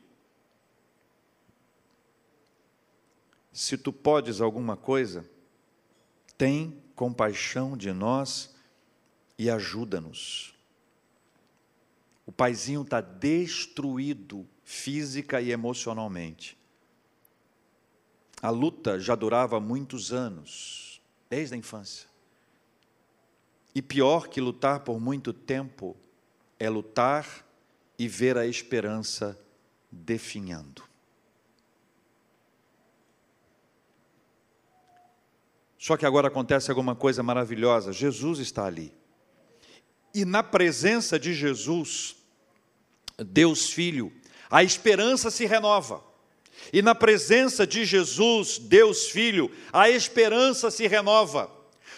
Se 3.53 3.77
tu 3.77 3.93
podes 3.93 4.41
alguma 4.41 4.75
coisa, 4.75 5.23
tem 6.37 6.81
compaixão 6.95 7.77
de 7.77 7.91
nós 7.93 8.55
e 9.37 9.49
ajuda-nos. 9.49 10.54
O 12.25 12.31
paizinho 12.31 12.81
está 12.81 13.01
destruído 13.01 14.47
física 14.63 15.39
e 15.39 15.51
emocionalmente. 15.51 16.57
A 18.41 18.49
luta 18.49 18.99
já 18.99 19.15
durava 19.15 19.59
muitos 19.59 20.11
anos, 20.11 21.01
desde 21.29 21.53
a 21.53 21.57
infância. 21.57 22.09
E 23.73 23.81
pior 23.81 24.27
que 24.27 24.41
lutar 24.41 24.81
por 24.81 24.99
muito 24.99 25.33
tempo 25.33 25.95
é 26.59 26.69
lutar 26.69 27.45
e 27.97 28.07
ver 28.07 28.37
a 28.37 28.45
esperança 28.45 29.39
definhando. 29.91 30.83
Só 35.77 35.95
que 35.95 36.05
agora 36.05 36.29
acontece 36.29 36.71
alguma 36.71 36.95
coisa 36.95 37.21
maravilhosa: 37.21 37.93
Jesus 37.93 38.39
está 38.39 38.65
ali. 38.65 38.91
E 40.15 40.23
na 40.23 40.41
presença 40.41 41.19
de 41.19 41.33
Jesus, 41.33 42.15
Deus 43.19 43.69
Filho, 43.69 44.13
a 44.49 44.63
esperança 44.63 45.29
se 45.29 45.45
renova. 45.45 46.01
E 46.71 46.81
na 46.81 46.95
presença 46.95 47.67
de 47.67 47.83
Jesus, 47.83 48.57
Deus 48.57 49.09
Filho, 49.09 49.51
a 49.73 49.89
esperança 49.89 50.71
se 50.71 50.87
renova. 50.87 51.51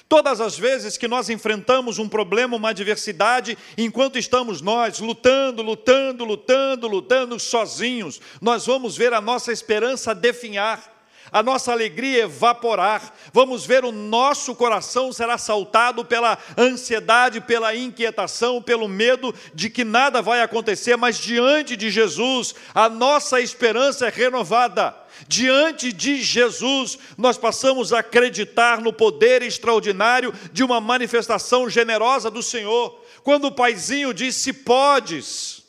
Todas 0.10 0.42
as 0.42 0.58
vezes 0.58 0.98
que 0.98 1.08
nós 1.08 1.30
enfrentamos 1.30 2.00
um 2.00 2.10
problema, 2.10 2.58
uma 2.58 2.70
adversidade, 2.70 3.56
enquanto 3.78 4.18
estamos 4.18 4.62
nós 4.62 4.98
lutando, 4.98 5.62
lutando, 5.62 6.26
lutando, 6.26 6.88
lutando 6.88 7.40
sozinhos, 7.40 8.20
nós 8.42 8.66
vamos 8.66 8.98
ver 8.98 9.14
a 9.14 9.22
nossa 9.22 9.52
esperança 9.52 10.16
definhar 10.16 10.97
a 11.32 11.44
nossa 11.44 11.72
alegria 11.72 12.24
evaporar, 12.24 13.14
vamos 13.34 13.66
ver 13.66 13.84
o 13.84 13.92
nosso 13.92 14.56
coração 14.56 15.12
ser 15.12 15.30
assaltado 15.30 16.06
pela 16.06 16.38
ansiedade, 16.58 17.42
pela 17.42 17.76
inquietação, 17.76 18.62
pelo 18.62 18.88
medo 18.88 19.34
de 19.54 19.70
que 19.70 19.84
nada 19.84 20.22
vai 20.22 20.42
acontecer, 20.42 20.96
mas 20.96 21.18
diante 21.18 21.76
de 21.76 21.90
Jesus, 21.90 22.56
a 22.74 22.90
nossa 22.90 23.42
esperança 23.42 24.08
é 24.08 24.10
renovada. 24.10 24.96
Diante 25.28 25.92
de 25.92 26.22
Jesus, 26.22 27.00
nós 27.18 27.38
passamos 27.38 27.92
a 27.92 28.00
acreditar 28.00 28.80
no 28.80 28.94
poder 28.94 29.42
extraordinário 29.42 30.34
de 30.54 30.64
uma 30.64 30.80
manifestação 30.80 31.70
generosa 31.70 32.30
do 32.30 32.44
Senhor. 32.44 33.04
Quando 33.24 33.46
o 33.46 33.52
paizinho 33.52 34.14
diz: 34.14 34.36
Se 34.36 34.54
podes, 34.54 35.64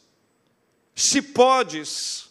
se 0.94 1.22
podes, 1.22 2.27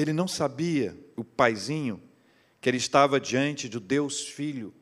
Ele 0.00 0.12
não 0.12 0.28
sabia, 0.28 0.96
o 1.16 1.24
paizinho, 1.24 2.00
que 2.60 2.70
ele 2.70 2.76
estava 2.76 3.18
diante 3.18 3.68
do 3.68 3.80
Deus 3.80 4.20
Filho, 4.22 4.72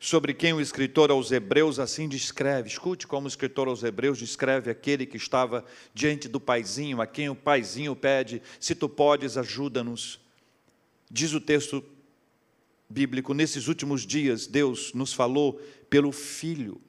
sobre 0.00 0.32
quem 0.32 0.54
o 0.54 0.60
escritor 0.60 1.10
aos 1.10 1.30
Hebreus 1.30 1.78
assim 1.78 2.08
descreve. 2.08 2.68
Escute 2.68 3.06
como 3.06 3.26
o 3.26 3.28
escritor 3.28 3.68
aos 3.68 3.82
Hebreus 3.82 4.18
descreve 4.18 4.70
aquele 4.70 5.04
que 5.04 5.18
estava 5.18 5.62
diante 5.92 6.28
do 6.28 6.40
paizinho, 6.40 7.00
a 7.02 7.06
quem 7.06 7.28
o 7.28 7.34
paizinho 7.34 7.94
pede: 7.94 8.40
se 8.58 8.74
tu 8.74 8.88
podes, 8.88 9.36
ajuda-nos. 9.36 10.18
Diz 11.10 11.34
o 11.34 11.40
texto 11.40 11.84
bíblico: 12.88 13.34
nesses 13.34 13.68
últimos 13.68 14.06
dias, 14.06 14.46
Deus 14.46 14.94
nos 14.94 15.12
falou 15.12 15.60
pelo 15.90 16.10
Filho 16.10 16.80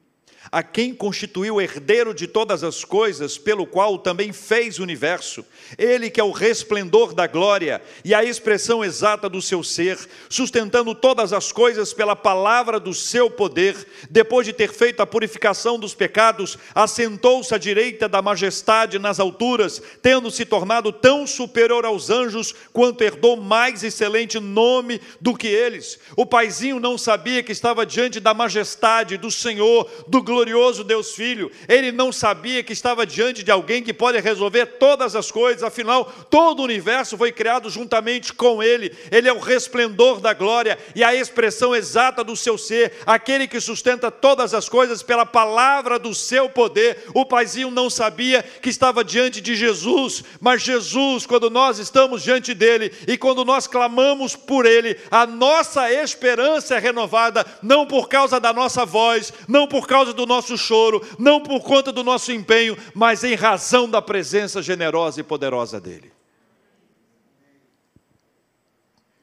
a 0.50 0.62
quem 0.62 0.94
constituiu 0.94 1.60
herdeiro 1.60 2.14
de 2.14 2.26
todas 2.26 2.64
as 2.64 2.84
coisas, 2.84 3.36
pelo 3.36 3.66
qual 3.66 3.98
também 3.98 4.32
fez 4.32 4.78
o 4.78 4.82
universo, 4.82 5.44
ele 5.76 6.10
que 6.10 6.20
é 6.20 6.24
o 6.24 6.32
resplendor 6.32 7.14
da 7.14 7.26
glória 7.26 7.82
e 8.04 8.14
a 8.14 8.24
expressão 8.24 8.84
exata 8.84 9.28
do 9.28 9.42
seu 9.42 9.62
ser, 9.62 9.98
sustentando 10.28 10.94
todas 10.94 11.32
as 11.32 11.52
coisas 11.52 11.92
pela 11.92 12.16
palavra 12.16 12.80
do 12.80 12.94
seu 12.94 13.30
poder, 13.30 13.76
depois 14.10 14.46
de 14.46 14.52
ter 14.52 14.72
feito 14.72 15.00
a 15.00 15.06
purificação 15.06 15.78
dos 15.78 15.94
pecados, 15.94 16.56
assentou-se 16.74 17.54
à 17.54 17.58
direita 17.58 18.08
da 18.08 18.22
majestade 18.22 18.98
nas 18.98 19.20
alturas, 19.20 19.82
tendo 20.02 20.30
se 20.30 20.44
tornado 20.44 20.92
tão 20.92 21.26
superior 21.26 21.84
aos 21.84 22.10
anjos, 22.10 22.54
quanto 22.72 23.02
herdou 23.02 23.36
mais 23.36 23.84
excelente 23.84 24.40
nome 24.40 25.00
do 25.20 25.36
que 25.36 25.46
eles. 25.46 25.98
O 26.16 26.24
paizinho 26.24 26.80
não 26.80 26.96
sabia 26.96 27.42
que 27.42 27.52
estava 27.52 27.84
diante 27.84 28.18
da 28.18 28.32
majestade 28.32 29.16
do 29.16 29.30
Senhor, 29.30 29.88
do 30.08 30.22
glorioso 30.22 30.37
Deus 30.84 31.14
Filho. 31.14 31.50
Ele 31.68 31.92
não 31.92 32.12
sabia 32.12 32.62
que 32.62 32.72
estava 32.72 33.06
diante 33.06 33.42
de 33.42 33.50
alguém 33.50 33.82
que 33.82 33.92
pode 33.92 34.18
resolver 34.20 34.66
todas 34.66 35.14
as 35.14 35.30
coisas, 35.30 35.62
afinal, 35.62 36.04
todo 36.30 36.60
o 36.60 36.64
universo 36.64 37.16
foi 37.16 37.32
criado 37.32 37.70
juntamente 37.70 38.32
com 38.32 38.62
Ele. 38.62 38.96
Ele 39.10 39.28
é 39.28 39.32
o 39.32 39.38
resplendor 39.38 40.20
da 40.20 40.32
glória 40.32 40.78
e 40.94 41.04
a 41.04 41.14
expressão 41.14 41.74
exata 41.74 42.24
do 42.24 42.36
seu 42.36 42.56
ser, 42.56 42.92
aquele 43.06 43.46
que 43.46 43.60
sustenta 43.60 44.10
todas 44.10 44.54
as 44.54 44.68
coisas 44.68 45.02
pela 45.02 45.26
palavra 45.26 45.98
do 45.98 46.14
seu 46.14 46.48
poder. 46.48 47.04
O 47.14 47.24
paizinho 47.24 47.70
não 47.70 47.90
sabia 47.90 48.42
que 48.42 48.68
estava 48.68 49.04
diante 49.04 49.40
de 49.40 49.54
Jesus, 49.54 50.24
mas 50.40 50.62
Jesus, 50.62 51.26
quando 51.26 51.50
nós 51.50 51.78
estamos 51.78 52.22
diante 52.22 52.54
dele 52.54 52.92
e 53.06 53.16
quando 53.16 53.44
nós 53.44 53.66
clamamos 53.66 54.34
por 54.34 54.66
ele, 54.66 54.96
a 55.10 55.26
nossa 55.26 55.92
esperança 55.92 56.76
é 56.76 56.78
renovada, 56.78 57.44
não 57.62 57.86
por 57.86 58.08
causa 58.08 58.40
da 58.40 58.52
nossa 58.52 58.84
voz, 58.84 59.32
não 59.46 59.66
por 59.66 59.86
causa 59.86 60.12
do 60.18 60.26
nosso 60.26 60.58
choro, 60.58 61.00
não 61.16 61.40
por 61.40 61.62
conta 61.62 61.92
do 61.92 62.02
nosso 62.02 62.32
empenho, 62.32 62.76
mas 62.92 63.22
em 63.22 63.36
razão 63.36 63.88
da 63.88 64.02
presença 64.02 64.60
generosa 64.60 65.20
e 65.20 65.22
poderosa 65.22 65.80
dEle. 65.80 66.12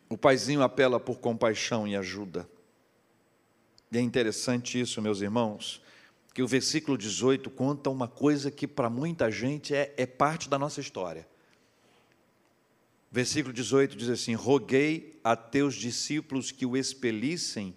O 0.09 0.17
paizinho 0.17 0.63
apela 0.63 0.97
por 0.97 1.19
compaixão 1.19 1.85
e 1.85 1.97
ajuda. 1.97 2.47
E 3.91 3.97
é 3.97 4.01
interessante 4.01 4.79
isso, 4.79 5.01
meus 5.01 5.19
irmãos, 5.19 5.81
que 6.33 6.41
o 6.41 6.47
versículo 6.47 6.97
18 6.97 7.49
conta 7.49 7.89
uma 7.89 8.07
coisa 8.07 8.49
que 8.49 8.65
para 8.65 8.89
muita 8.89 9.29
gente 9.29 9.75
é, 9.75 9.93
é 9.97 10.05
parte 10.05 10.47
da 10.47 10.57
nossa 10.57 10.79
história. 10.79 11.27
Versículo 13.11 13.53
18 13.53 13.97
diz 13.97 14.09
assim: 14.09 14.33
Roguei 14.33 15.19
a 15.23 15.35
teus 15.35 15.75
discípulos 15.75 16.51
que 16.51 16.65
o 16.65 16.77
expelissem, 16.77 17.75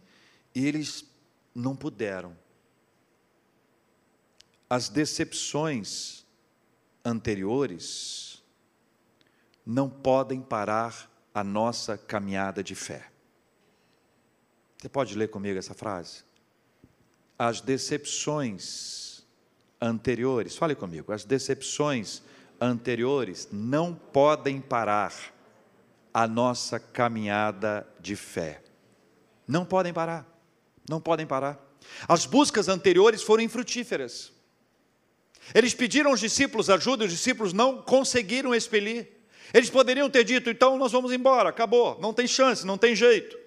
e 0.54 0.66
eles 0.66 1.04
não 1.54 1.74
puderam 1.74 2.37
as 4.68 4.88
decepções 4.88 6.26
anteriores 7.04 8.42
não 9.64 9.88
podem 9.88 10.40
parar 10.40 11.11
a 11.35 11.42
nossa 11.42 11.96
caminhada 11.96 12.62
de 12.62 12.74
fé. 12.74 13.09
Você 14.76 14.88
pode 14.88 15.16
ler 15.16 15.28
comigo 15.28 15.59
essa 15.59 15.74
frase? 15.74 16.22
As 17.38 17.61
decepções 17.61 19.22
anteriores, 19.81 20.57
fale 20.57 20.74
comigo, 20.74 21.12
as 21.12 21.24
decepções 21.24 22.22
anteriores 22.61 23.48
não 23.52 23.94
podem 23.94 24.61
parar 24.61 25.14
a 26.12 26.26
nossa 26.26 26.81
caminhada 26.81 27.87
de 28.00 28.16
fé. 28.16 28.62
Não 29.46 29.64
podem 29.64 29.92
parar, 29.92 30.26
não 30.88 31.00
podem 31.00 31.26
parar. 31.26 31.59
As 32.09 32.26
buscas 32.26 32.68
anteriores 32.68 33.22
foram 33.22 33.42
infrutíferas. 33.42 34.33
Eles 35.55 35.75
pediram 35.75 36.11
aos 36.11 36.21
discípulos 36.21 36.69
ajuda, 36.69 37.05
os 37.05 37.11
discípulos 37.11 37.53
não 37.53 37.81
conseguiram 37.81 38.55
expelir. 38.55 39.09
Eles 39.53 39.71
poderiam 39.71 40.11
ter 40.11 40.25
dito, 40.25 40.51
então 40.51 40.77
nós 40.77 40.93
vamos 40.93 41.13
embora, 41.13 41.49
acabou, 41.49 41.99
não 42.01 42.13
tem 42.13 42.27
chance, 42.27 42.67
não 42.67 42.77
tem 42.77 42.95
jeito. 42.95 43.39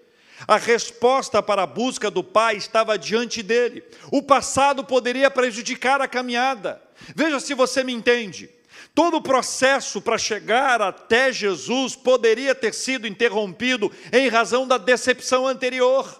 A 0.47 0.57
resposta 0.57 1.43
para 1.43 1.63
a 1.63 1.67
busca 1.67 2.09
do 2.09 2.23
Pai 2.23 2.55
estava 2.55 2.97
diante 2.97 3.43
dele. 3.43 3.83
O 4.11 4.23
passado 4.23 4.83
poderia 4.83 5.29
prejudicar 5.29 6.01
a 6.01 6.07
caminhada. 6.07 6.81
Veja 7.15 7.39
se 7.39 7.53
você 7.53 7.83
me 7.83 7.93
entende. 7.93 8.49
Todo 8.95 9.17
o 9.17 9.21
processo 9.21 10.01
para 10.01 10.17
chegar 10.17 10.81
até 10.81 11.31
Jesus 11.31 11.95
poderia 11.95 12.55
ter 12.55 12.73
sido 12.73 13.05
interrompido 13.05 13.91
em 14.11 14.27
razão 14.27 14.67
da 14.67 14.79
decepção 14.79 15.45
anterior. 15.45 16.19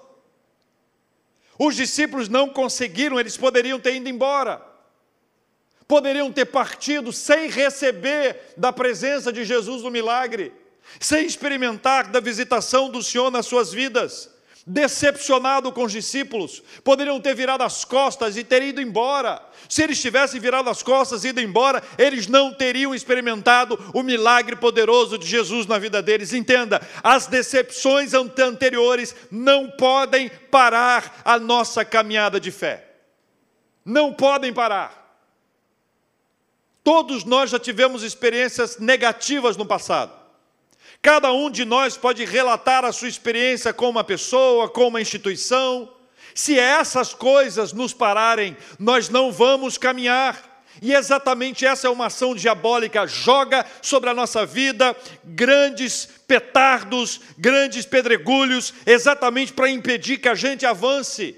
Os 1.58 1.76
discípulos 1.76 2.30
não 2.30 2.48
conseguiram, 2.48 3.20
eles 3.20 3.36
poderiam 3.36 3.80
ter 3.80 3.96
ido 3.96 4.08
embora 4.08 4.70
poderiam 5.91 6.32
ter 6.32 6.45
partido 6.45 7.12
sem 7.12 7.49
receber 7.49 8.54
da 8.56 8.71
presença 8.71 9.30
de 9.30 9.43
Jesus 9.43 9.84
no 9.84 9.91
milagre, 9.91 10.54
sem 11.01 11.25
experimentar 11.25 12.08
da 12.08 12.21
visitação 12.21 12.89
do 12.89 13.04
Senhor 13.04 13.30
nas 13.30 13.45
suas 13.45 13.73
vidas. 13.73 14.30
Decepcionado 14.65 15.69
com 15.73 15.84
os 15.84 15.91
discípulos, 15.91 16.63
poderiam 16.82 17.19
ter 17.19 17.36
virado 17.36 17.65
as 17.65 17.84
costas 17.84 18.38
e 18.38 18.43
ter 18.45 18.63
ido 18.63 18.80
embora. 18.80 19.45
Se 19.67 19.84
eles 19.84 19.99
tivessem 19.99 20.39
virado 20.39 20.69
as 20.69 20.82
costas 20.82 21.25
e 21.25 21.27
ido 21.27 21.41
embora, 21.41 21.84
eles 21.97 22.25
não 22.25 22.54
teriam 22.54 22.95
experimentado 22.95 23.77
o 23.93 24.01
milagre 24.01 24.56
poderoso 24.56 25.17
de 25.17 25.27
Jesus 25.27 25.67
na 25.67 25.77
vida 25.77 26.01
deles. 26.01 26.32
Entenda, 26.32 26.82
as 27.04 27.27
decepções 27.27 28.13
anteriores 28.13 29.13
não 29.30 29.69
podem 29.71 30.32
parar 30.49 31.21
a 31.25 31.38
nossa 31.38 31.84
caminhada 31.84 32.39
de 32.39 32.49
fé. 32.49 32.88
Não 33.84 34.13
podem 34.13 34.54
parar. 34.54 35.00
Todos 36.84 37.24
nós 37.24 37.50
já 37.50 37.60
tivemos 37.60 38.04
experiências 38.04 38.78
negativas 38.78 39.56
no 39.56 39.65
passado. 39.65 40.22
Cada 41.02 41.32
um 41.32 41.50
de 41.50 41.65
nós 41.65 41.98
pode 41.98 42.24
relatar 42.26 42.86
a 42.86 42.91
sua 42.91 43.08
experiência 43.08 43.74
com 43.74 43.89
uma 43.89 44.04
pessoa, 44.04 44.70
com 44.70 44.88
uma 44.88 45.02
instituição. 45.02 45.91
Se 46.34 46.58
essas 46.58 47.13
coisas 47.13 47.74
nos 47.74 47.94
pararem, 47.94 48.56
nós 48.80 49.10
não 49.10 49.32
vamos 49.32 49.78
caminhar. 49.78 50.50
E 50.82 50.94
exatamente 50.94 51.65
essa 51.65 51.88
é 51.88 51.89
uma 51.89 52.06
ação 52.06 52.34
diabólica, 52.34 53.06
joga 53.06 53.65
sobre 53.82 54.10
a 54.10 54.13
nossa 54.13 54.46
vida 54.46 54.96
grandes 55.24 56.08
petardos, 56.28 57.20
grandes 57.38 57.86
pedregulhos, 57.86 58.74
exatamente 58.86 59.54
para 59.54 59.70
impedir 59.70 60.17
que 60.17 60.30
a 60.30 60.36
gente 60.36 60.65
avance. 60.65 61.36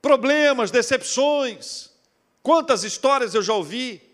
Problemas, 0.00 0.70
decepções. 0.70 1.90
Quantas 2.42 2.84
histórias 2.84 3.34
eu 3.34 3.42
já 3.42 3.52
ouvi? 3.52 4.09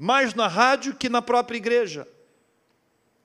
Mais 0.00 0.32
na 0.32 0.48
rádio 0.48 0.94
que 0.94 1.10
na 1.10 1.20
própria 1.20 1.58
igreja. 1.58 2.08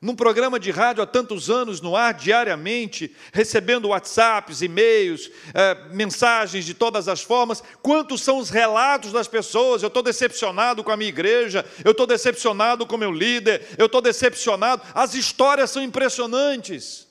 num 0.02 0.14
programa 0.14 0.60
de 0.60 0.70
rádio 0.70 1.02
há 1.02 1.06
tantos 1.08 1.50
anos 1.50 1.82
no 1.82 1.96
ar, 1.96 2.14
diariamente, 2.14 3.16
recebendo 3.34 3.88
WhatsApps, 3.88 4.62
e-mails, 4.62 5.32
eh, 5.52 5.88
mensagens 5.94 6.64
de 6.64 6.76
todas 6.76 7.08
as 7.08 7.24
formas. 7.24 7.64
Quantos 7.82 8.22
são 8.22 8.38
os 8.38 8.52
relatos 8.52 9.12
das 9.12 9.28
pessoas? 9.28 9.82
Eu 9.82 9.88
estou 9.88 10.04
decepcionado 10.04 10.84
com 10.84 10.92
a 10.92 10.98
minha 10.98 11.10
igreja, 11.10 11.66
eu 11.84 11.90
estou 11.90 12.06
decepcionado 12.06 12.86
com 12.86 12.98
o 12.98 13.00
meu 13.00 13.12
líder, 13.12 13.66
eu 13.80 13.88
estou 13.88 14.02
decepcionado. 14.02 14.84
As 14.94 15.16
histórias 15.16 15.72
são 15.72 15.82
impressionantes. 15.82 17.08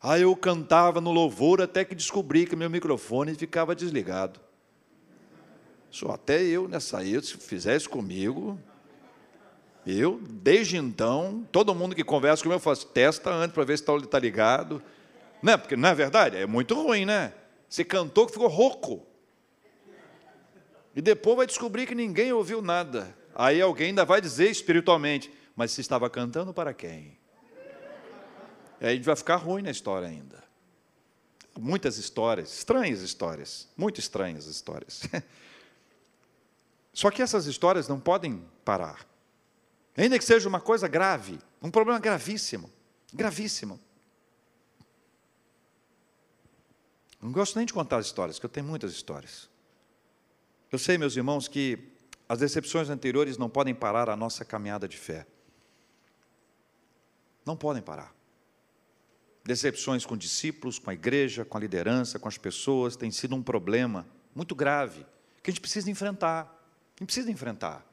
Aí 0.00 0.22
eu 0.22 0.36
cantava 0.36 1.00
no 1.00 1.10
louvor 1.10 1.60
até 1.60 1.84
que 1.84 1.96
descobri 1.96 2.46
que 2.46 2.54
meu 2.54 2.70
microfone 2.70 3.34
ficava 3.34 3.74
desligado. 3.74 4.38
Só 5.90 6.12
até 6.12 6.44
eu 6.44 6.68
nessa 6.68 6.98
aí, 6.98 7.20
se 7.20 7.36
fizesse 7.38 7.88
comigo, 7.88 8.56
eu, 9.86 10.20
desde 10.20 10.76
então, 10.76 11.46
todo 11.52 11.74
mundo 11.74 11.94
que 11.94 12.02
conversa 12.02 12.42
comigo, 12.42 12.56
eu 12.56 12.60
faço 12.60 12.88
testa 12.88 13.30
antes 13.30 13.54
para 13.54 13.64
ver 13.64 13.78
se 13.78 13.84
está 13.84 13.98
tá 14.00 14.18
ligado. 14.18 14.82
Não 15.40 15.52
é, 15.52 15.56
porque 15.56 15.76
não 15.76 15.88
é 15.88 15.94
verdade? 15.94 16.36
É 16.36 16.46
muito 16.46 16.74
ruim, 16.74 17.04
né? 17.04 17.32
Você 17.68 17.84
cantou 17.84 18.26
que 18.26 18.32
ficou 18.32 18.48
rouco. 18.48 19.06
E 20.94 21.00
depois 21.00 21.36
vai 21.36 21.46
descobrir 21.46 21.86
que 21.86 21.94
ninguém 21.94 22.32
ouviu 22.32 22.60
nada. 22.60 23.16
Aí 23.32 23.60
alguém 23.60 23.88
ainda 23.88 24.04
vai 24.04 24.20
dizer 24.20 24.50
espiritualmente, 24.50 25.32
mas 25.54 25.70
você 25.70 25.82
estava 25.82 26.10
cantando 26.10 26.52
para 26.52 26.74
quem? 26.74 27.16
Aí 28.80 28.88
a 28.88 28.94
gente 28.94 29.04
vai 29.04 29.14
ficar 29.14 29.36
ruim 29.36 29.62
na 29.62 29.70
história 29.70 30.08
ainda. 30.08 30.42
Muitas 31.58 31.96
histórias, 31.96 32.52
estranhas 32.52 33.02
histórias, 33.02 33.68
muito 33.76 34.00
estranhas 34.00 34.46
histórias. 34.46 35.02
Só 36.92 37.10
que 37.10 37.22
essas 37.22 37.46
histórias 37.46 37.88
não 37.88 38.00
podem 38.00 38.42
parar. 38.64 39.06
Ainda 39.96 40.18
que 40.18 40.24
seja 40.24 40.48
uma 40.48 40.60
coisa 40.60 40.86
grave, 40.86 41.38
um 41.62 41.70
problema 41.70 41.98
gravíssimo, 41.98 42.70
gravíssimo. 43.12 43.80
Não 47.20 47.32
gosto 47.32 47.56
nem 47.56 47.64
de 47.64 47.72
contar 47.72 47.96
as 47.96 48.06
histórias, 48.06 48.36
porque 48.36 48.46
eu 48.46 48.50
tenho 48.50 48.66
muitas 48.66 48.92
histórias. 48.92 49.48
Eu 50.70 50.78
sei, 50.78 50.98
meus 50.98 51.16
irmãos, 51.16 51.48
que 51.48 51.78
as 52.28 52.40
decepções 52.40 52.90
anteriores 52.90 53.38
não 53.38 53.48
podem 53.48 53.74
parar 53.74 54.10
a 54.10 54.16
nossa 54.16 54.44
caminhada 54.44 54.86
de 54.86 54.98
fé. 54.98 55.26
Não 57.44 57.56
podem 57.56 57.82
parar. 57.82 58.14
Decepções 59.44 60.04
com 60.04 60.16
discípulos, 60.16 60.78
com 60.78 60.90
a 60.90 60.94
igreja, 60.94 61.44
com 61.44 61.56
a 61.56 61.60
liderança, 61.60 62.18
com 62.18 62.28
as 62.28 62.36
pessoas, 62.36 62.96
tem 62.96 63.10
sido 63.10 63.34
um 63.34 63.42
problema 63.42 64.06
muito 64.34 64.54
grave, 64.54 65.06
que 65.42 65.50
a 65.50 65.52
gente 65.52 65.60
precisa 65.60 65.90
enfrentar. 65.90 66.42
A 66.96 66.98
gente 67.00 67.06
precisa 67.06 67.30
enfrentar. 67.30 67.86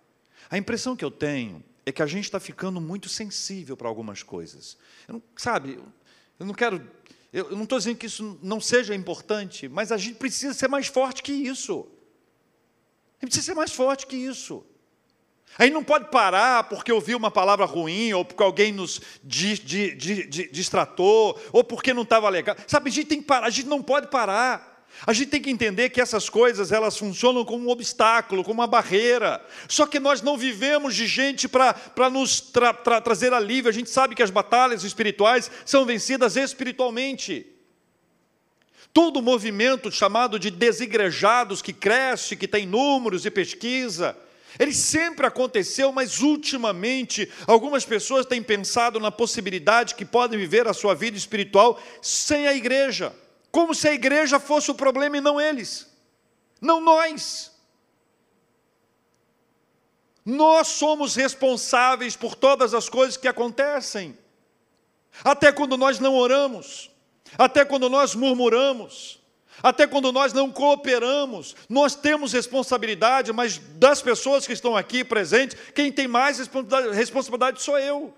A 0.50 0.58
impressão 0.58 0.96
que 0.96 1.06
eu 1.06 1.12
tenho 1.12 1.64
é 1.86 1.92
que 1.92 2.02
a 2.02 2.06
gente 2.06 2.26
está 2.26 2.40
ficando 2.40 2.80
muito 2.80 3.10
sensível 3.10 3.76
para 3.76 3.88
algumas 3.88 4.24
coisas. 4.24 4.78
Eu 5.08 5.16
não, 5.16 5.24
sabe, 5.36 5.80
eu 6.40 6.46
não 6.46 6.54
quero. 6.54 6.86
Eu 7.32 7.52
não 7.52 7.64
estou 7.64 7.80
dizendo 7.80 7.98
que 7.98 8.06
isso 8.06 8.40
não 8.44 8.62
seja 8.62 8.94
importante, 8.94 9.68
mas 9.68 9.92
a 9.92 9.98
gente 9.98 10.16
precisa 10.16 10.54
ser 10.54 10.68
mais 10.68 10.88
forte 10.88 11.24
que 11.24 11.32
isso. 11.32 11.88
A 13.20 13.26
gente 13.26 13.32
precisa 13.32 13.46
ser 13.46 13.56
mais 13.56 13.72
forte 13.72 14.06
que 14.06 14.16
isso. 14.16 14.64
Aí 15.58 15.70
não 15.70 15.84
pode 15.84 16.10
parar 16.10 16.64
porque 16.66 16.92
ouviu 16.92 17.18
uma 17.18 17.32
palavra 17.32 17.66
ruim, 17.66 18.14
ou 18.14 18.26
porque 18.26 18.42
alguém 18.42 18.72
nos 18.72 19.02
distratou, 20.52 21.40
ou 21.52 21.64
porque 21.64 21.94
não 21.94 22.04
estava 22.04 22.30
legal. 22.30 22.56
Sabe, 22.68 22.90
a 22.90 22.94
gente 22.94 23.08
tem 23.08 23.22
que 23.22 23.28
parar, 23.28 23.48
a 23.48 23.52
gente 23.52 23.68
não 23.68 23.82
pode 23.82 24.08
parar. 24.08 24.73
A 25.06 25.12
gente 25.12 25.30
tem 25.30 25.42
que 25.42 25.50
entender 25.50 25.90
que 25.90 26.00
essas 26.00 26.30
coisas 26.30 26.72
elas 26.72 26.98
funcionam 26.98 27.44
como 27.44 27.68
um 27.68 27.70
obstáculo, 27.70 28.44
como 28.44 28.62
uma 28.62 28.68
barreira. 28.68 29.44
Só 29.68 29.86
que 29.86 30.00
nós 30.00 30.22
não 30.22 30.38
vivemos 30.38 30.96
de 30.96 31.08
gente 31.08 31.48
para 31.48 32.10
nos 32.10 32.40
tra 32.40 32.74
tra 32.74 33.02
trazer 33.02 33.34
alívio. 33.34 33.70
A 33.70 33.74
gente 33.74 33.90
sabe 33.90 34.16
que 34.16 34.24
as 34.24 34.30
batalhas 34.30 34.84
espirituais 34.84 35.52
são 35.66 35.86
vencidas 35.86 36.38
espiritualmente. 36.38 37.46
Todo 38.94 39.22
movimento 39.22 39.92
chamado 39.92 40.40
de 40.40 40.50
desigrejados, 40.50 41.62
que 41.62 41.74
cresce, 41.74 42.38
que 42.38 42.48
tem 42.48 42.66
números 42.66 43.26
e 43.26 43.32
pesquisa, 43.32 44.16
ele 44.60 44.72
sempre 44.72 45.26
aconteceu, 45.26 45.92
mas 45.92 46.22
ultimamente 46.22 47.30
algumas 47.48 47.84
pessoas 47.84 48.26
têm 48.26 48.42
pensado 48.42 49.00
na 49.00 49.12
possibilidade 49.12 49.96
que 49.96 50.06
podem 50.06 50.40
viver 50.40 50.68
a 50.68 50.74
sua 50.74 50.94
vida 50.94 51.18
espiritual 51.18 51.82
sem 52.02 52.48
a 52.48 52.54
igreja 52.54 53.12
como 53.54 53.76
se 53.76 53.88
a 53.88 53.94
igreja 53.94 54.40
fosse 54.40 54.72
o 54.72 54.74
problema 54.74 55.18
e 55.18 55.22
não 55.22 55.40
eles, 55.40 55.88
não 56.60 56.82
nós. 56.82 57.52
Nós 60.26 60.70
somos 60.70 61.14
responsáveis 61.14 62.16
por 62.16 62.34
todas 62.34 62.74
as 62.74 62.90
coisas 62.90 63.16
que 63.16 63.28
acontecem, 63.28 64.18
até 65.24 65.52
quando 65.52 65.78
nós 65.78 66.00
não 66.00 66.16
oramos, 66.16 66.90
até 67.38 67.64
quando 67.64 67.92
nós 67.92 68.16
murmuramos, 68.16 69.22
até 69.62 69.86
quando 69.86 70.12
nós 70.12 70.34
não 70.34 70.52
cooperamos, 70.52 71.56
nós 71.70 71.94
temos 71.94 72.34
responsabilidade, 72.34 73.32
mas 73.32 73.60
das 73.60 74.02
pessoas 74.02 74.48
que 74.48 74.54
estão 74.54 74.76
aqui 74.76 75.04
presentes, 75.04 75.56
quem 75.76 75.92
tem 75.92 76.08
mais 76.08 76.40
responsabilidade 76.40 77.62
sou 77.62 77.78
eu. 77.78 78.12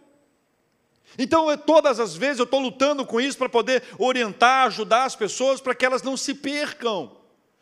Então, 1.18 1.50
eu, 1.50 1.58
todas 1.58 2.00
as 2.00 2.16
vezes 2.16 2.40
eu 2.40 2.46
estou 2.46 2.60
lutando 2.60 3.06
com 3.06 3.20
isso 3.22 3.38
para 3.38 3.50
poder 3.50 3.84
orientar, 3.98 4.68
ajudar 4.68 5.06
as 5.06 5.16
pessoas 5.16 5.62
para 5.62 5.76
que 5.76 5.86
elas 5.86 6.04
não 6.04 6.18
se 6.18 6.34
percam. 6.34 7.12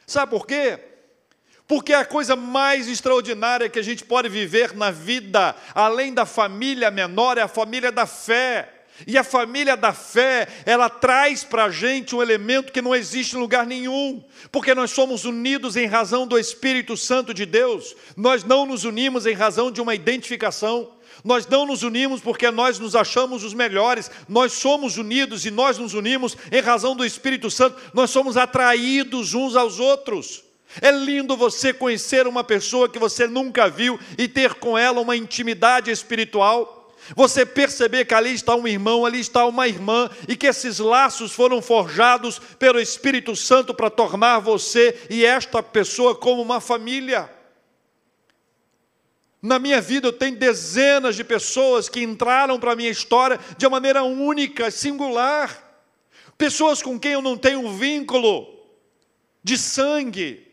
Sabe 0.05 0.31
por 0.31 0.45
quê? 0.45 0.79
Porque 1.67 1.93
a 1.93 2.05
coisa 2.05 2.35
mais 2.35 2.87
extraordinária 2.87 3.69
que 3.69 3.79
a 3.79 3.83
gente 3.83 4.03
pode 4.03 4.27
viver 4.27 4.75
na 4.75 4.91
vida, 4.91 5.55
além 5.73 6.13
da 6.13 6.25
família 6.25 6.91
menor, 6.91 7.37
é 7.37 7.41
a 7.41 7.47
família 7.47 7.91
da 7.91 8.05
fé. 8.05 8.69
E 9.07 9.17
a 9.17 9.23
família 9.23 9.75
da 9.75 9.91
fé, 9.91 10.47
ela 10.65 10.87
traz 10.87 11.43
para 11.43 11.65
a 11.65 11.69
gente 11.69 12.15
um 12.15 12.21
elemento 12.21 12.71
que 12.71 12.81
não 12.81 12.93
existe 12.93 13.35
em 13.35 13.39
lugar 13.39 13.65
nenhum, 13.65 14.23
porque 14.51 14.75
nós 14.75 14.91
somos 14.91 15.25
unidos 15.25 15.75
em 15.75 15.87
razão 15.87 16.27
do 16.27 16.37
Espírito 16.37 16.95
Santo 16.95 17.33
de 17.33 17.43
Deus, 17.45 17.95
nós 18.15 18.43
não 18.43 18.67
nos 18.67 18.85
unimos 18.85 19.25
em 19.25 19.33
razão 19.33 19.71
de 19.71 19.81
uma 19.81 19.95
identificação. 19.95 20.91
Nós 21.23 21.47
não 21.47 21.65
nos 21.65 21.83
unimos 21.83 22.19
porque 22.19 22.51
nós 22.51 22.79
nos 22.79 22.95
achamos 22.95 23.43
os 23.43 23.53
melhores, 23.53 24.11
nós 24.27 24.53
somos 24.53 24.97
unidos 24.97 25.45
e 25.45 25.51
nós 25.51 25.77
nos 25.77 25.93
unimos 25.93 26.35
em 26.51 26.59
razão 26.59 26.95
do 26.95 27.05
Espírito 27.05 27.49
Santo, 27.49 27.79
nós 27.93 28.09
somos 28.09 28.35
atraídos 28.35 29.33
uns 29.33 29.55
aos 29.55 29.79
outros. 29.79 30.43
É 30.81 30.91
lindo 30.91 31.37
você 31.37 31.71
conhecer 31.71 32.27
uma 32.27 32.43
pessoa 32.43 32.89
que 32.89 32.99
você 32.99 33.27
nunca 33.27 33.69
viu 33.69 33.97
e 34.17 34.27
ter 34.27 34.55
com 34.55 34.77
ela 34.77 34.99
uma 34.99 35.15
intimidade 35.15 35.89
espiritual. 35.91 36.91
Você 37.15 37.45
perceber 37.45 38.05
que 38.05 38.13
ali 38.13 38.33
está 38.33 38.55
um 38.55 38.67
irmão, 38.67 39.05
ali 39.05 39.19
está 39.19 39.45
uma 39.45 39.67
irmã, 39.67 40.09
e 40.27 40.35
que 40.37 40.47
esses 40.47 40.79
laços 40.79 41.33
foram 41.33 41.61
forjados 41.61 42.39
pelo 42.57 42.79
Espírito 42.79 43.35
Santo 43.35 43.73
para 43.73 43.89
tornar 43.89 44.39
você 44.39 44.97
e 45.09 45.25
esta 45.25 45.61
pessoa 45.61 46.15
como 46.15 46.41
uma 46.41 46.61
família. 46.61 47.29
Na 49.43 49.59
minha 49.59 49.81
vida 49.81 50.07
eu 50.07 50.13
tenho 50.13 50.37
dezenas 50.37 51.17
de 51.17 51.23
pessoas 51.25 51.89
que 51.89 52.01
entraram 52.01 52.57
para 52.57 52.71
a 52.71 52.75
minha 52.77 52.89
história 52.89 53.37
de 53.57 53.65
uma 53.65 53.71
maneira 53.71 54.01
única, 54.01 54.71
singular. 54.71 55.81
Pessoas 56.37 56.81
com 56.81 56.97
quem 56.97 57.11
eu 57.11 57.21
não 57.21 57.37
tenho 57.37 57.69
vínculo 57.73 58.47
de 59.43 59.57
sangue, 59.57 60.47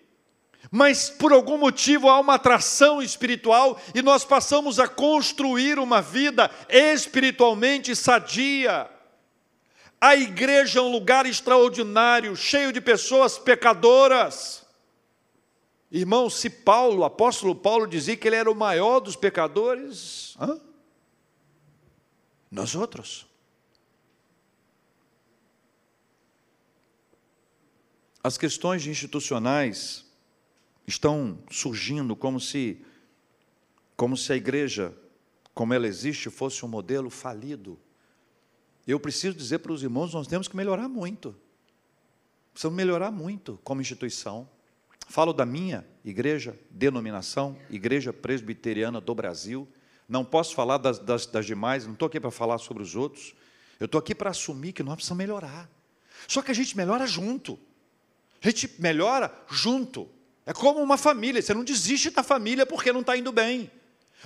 mas 0.73 1.09
por 1.09 1.33
algum 1.33 1.57
motivo 1.57 2.09
há 2.09 2.19
uma 2.19 2.35
atração 2.35 3.01
espiritual 3.01 3.81
e 3.95 4.03
nós 4.03 4.25
passamos 4.25 4.81
a 4.81 4.89
construir 4.89 5.79
uma 5.79 6.03
vida 6.03 6.51
espiritualmente 6.69 7.95
sadia. 7.95 8.91
A 10.01 10.17
igreja 10.17 10.81
é 10.81 10.83
um 10.83 10.91
lugar 10.91 11.27
extraordinário, 11.27 12.35
cheio 12.35 12.73
de 12.73 12.81
pessoas 12.81 13.39
pecadoras 13.39 14.60
Irmão, 15.91 16.31
se 16.31 16.49
Paulo, 16.49 17.01
o 17.01 17.05
apóstolo 17.05 17.55
Paulo, 17.55 17.87
dizia 17.87 18.17
que 18.17 18.29
ele 18.29 18.37
era 18.37 18.51
o 18.51 18.55
maior 18.55 19.01
dos 19.01 19.17
pecadores, 19.17 20.37
hã? 20.41 20.61
nós 22.51 22.75
outros. 22.75 23.27
As 28.23 28.37
questões 28.37 28.87
institucionais 28.87 30.05
estão 30.87 31.39
surgindo 31.51 32.15
como 32.15 32.39
se, 32.39 32.85
como 33.97 34.17
se 34.17 34.33
a 34.33 34.37
igreja, 34.37 34.95
como 35.55 35.73
ela 35.73 35.87
existe, 35.87 36.29
fosse 36.31 36.65
um 36.65 36.69
modelo 36.69 37.09
falido. 37.09 37.79
Eu 38.87 39.01
preciso 39.01 39.37
dizer 39.37 39.61
para 39.61 39.73
os 39.73 39.83
irmãos, 39.83 40.13
nós 40.13 40.27
temos 40.27 40.49
que 40.49 40.57
melhorar 40.57 40.89
muito. 40.89 41.35
Precisamos 42.53 42.77
melhorar 42.77 43.11
muito 43.11 43.59
como 43.65 43.81
instituição. 43.81 44.49
Falo 45.11 45.33
da 45.33 45.45
minha 45.45 45.85
igreja, 46.05 46.57
denominação, 46.71 47.59
Igreja 47.69 48.13
Presbiteriana 48.13 49.01
do 49.01 49.13
Brasil. 49.13 49.67
Não 50.09 50.25
posso 50.25 50.55
falar 50.55 50.79
das, 50.79 51.01
das, 51.01 51.27
das 51.27 51.45
demais, 51.45 51.85
não 51.85 51.95
estou 51.95 52.07
aqui 52.07 52.21
para 52.21 52.31
falar 52.31 52.59
sobre 52.59 52.81
os 52.81 52.95
outros. 52.95 53.35
Eu 53.81 53.87
estou 53.87 53.99
aqui 53.99 54.15
para 54.15 54.31
assumir 54.31 54.73
que 54.73 54.85
nós 54.85 54.95
precisamos 54.95 55.19
melhorar. 55.19 55.69
Só 56.29 56.41
que 56.43 56.53
a 56.53 56.55
gente 56.55 56.77
melhora 56.77 57.09
junto. 57.09 57.59
A 58.41 58.49
gente 58.49 58.73
melhora 58.79 59.37
junto. 59.49 60.09
É 60.47 60.53
como 60.53 60.79
uma 60.79 60.97
família. 60.97 61.43
Você 61.43 61.53
não 61.53 61.65
desiste 61.65 62.11
da 62.11 62.23
família 62.23 62.65
porque 62.65 62.93
não 62.93 63.01
está 63.01 63.17
indo 63.17 63.33
bem. 63.33 63.69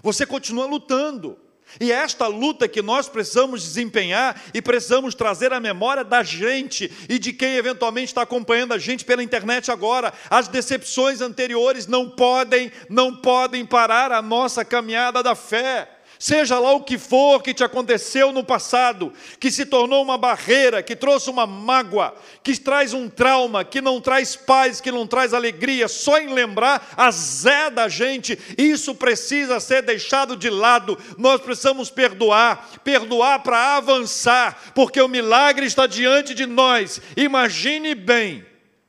Você 0.03 0.27
continua 0.27 0.67
lutando. 0.67 1.39
E 1.81 1.91
é 1.91 1.97
esta 1.97 2.27
luta 2.27 2.69
que 2.69 2.81
nós 2.83 3.09
precisamos 3.09 3.63
desempenhar 3.63 4.41
e 4.53 4.63
precisamos 4.63 5.15
trazer 5.15 5.53
à 5.53 5.59
memória 5.59 6.05
da 6.05 6.23
gente 6.23 6.91
e 7.09 7.19
de 7.19 7.33
quem 7.33 7.57
eventualmente 7.57 8.09
está 8.09 8.23
acompanhando 8.23 8.73
a 8.73 8.79
gente 8.79 9.05
pela 9.05 9.23
internet 9.23 9.71
agora. 9.71 10.13
As 10.31 10.47
decepções 10.47 11.21
anteriores 11.21 11.87
não 11.87 12.09
podem, 12.09 12.71
não 12.89 13.17
podem 13.17 13.67
parar 13.67 14.13
a 14.13 14.23
nossa 14.23 14.65
caminhada 14.65 15.23
da 15.23 15.35
fé. 15.35 15.94
Seja 16.25 16.59
lá 16.59 16.73
o 16.73 16.81
que 16.81 16.97
for 16.97 17.43
que 17.43 17.53
te 17.53 17.63
aconteceu 17.63 18.33
no 18.33 18.43
passado, 18.43 19.13
que 19.39 19.51
se 19.51 19.67
tornou 19.67 20.03
uma 20.03 20.17
barreira, 20.17 20.83
que 20.83 20.97
trouxe 20.97 21.29
uma 21.29 21.47
mágoa, 21.47 22.15
que 22.43 22.59
traz 22.59 22.95
um 22.95 23.11
trauma, 23.11 23.63
que 23.63 23.83
não 23.83 24.01
traz 24.01 24.35
paz, 24.35 24.81
que 24.81 24.91
não 24.91 25.07
traz 25.07 25.35
alegria, 25.35 25.87
só 25.87 26.19
em 26.19 26.33
lembrar 26.33 26.95
azeda 26.97 27.85
a 27.85 27.89
gente, 27.91 28.39
isso 28.57 28.95
precisa 28.95 29.61
ser 29.61 29.83
deixado 29.83 30.35
de 30.35 30.49
lado. 30.49 30.99
Nós 31.19 31.43
precisamos 31.43 31.91
perdoar, 31.91 32.71
perdoar 32.83 33.43
para 33.43 33.77
avançar, 33.77 34.73
porque 34.75 35.03
o 35.03 35.09
milagre 35.09 35.67
está 35.67 35.87
diante 35.87 36.33
de 36.33 36.47
nós. 36.47 37.03
Imagine 37.19 37.95
bem 37.95 38.47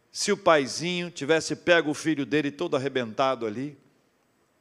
se 0.09 0.31
o 0.31 0.37
paizinho 0.37 1.11
tivesse 1.11 1.53
pego 1.53 1.91
o 1.91 1.93
filho 1.93 2.25
dele 2.25 2.49
todo 2.49 2.77
arrebentado 2.77 3.45
ali 3.45 3.77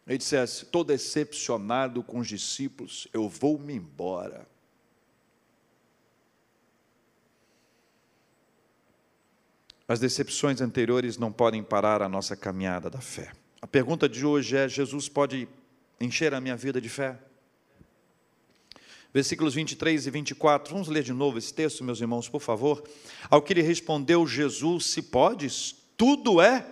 ele 0.07 0.19
dissesse: 0.19 0.65
Estou 0.65 0.85
decepcionado 0.85 2.03
com 2.03 2.19
os 2.19 2.29
discípulos, 2.29 3.09
eu 3.13 3.29
vou 3.29 3.59
me 3.59 3.75
embora. 3.75 4.47
As 9.87 10.01
decepções 10.01 10.61
anteriores 10.61 11.19
não 11.19 11.31
podem 11.31 11.63
parar 11.63 12.03
a 12.03 12.09
nossa 12.09 12.35
caminhada 12.35 12.89
da 12.89 13.01
fé. 13.01 13.33
A 13.61 13.67
pergunta 13.67 14.09
de 14.09 14.25
hoje 14.25 14.57
é: 14.57 14.69
Jesus 14.69 15.09
pode 15.09 15.49
encher 16.01 16.35
a 16.35 16.41
minha 16.41 16.57
vida 16.57 16.81
de 16.81 16.89
fé? 16.89 17.19
Versículos 19.13 19.55
23 19.55 20.09
e 20.09 20.11
24, 20.11 20.73
vamos 20.73 20.89
ler 20.89 21.05
de 21.05 21.13
novo 21.13 21.39
esse 21.39 21.55
texto, 21.55 21.85
meus 21.85 22.01
irmãos, 22.01 22.29
por 22.29 22.41
favor. 22.41 22.83
Ao 23.31 23.41
que 23.41 23.55
lhe 23.55 23.63
respondeu 23.63 24.27
Jesus: 24.27 24.87
Se 24.87 25.01
podes, 25.03 25.77
tudo 25.97 26.41
é, 26.41 26.67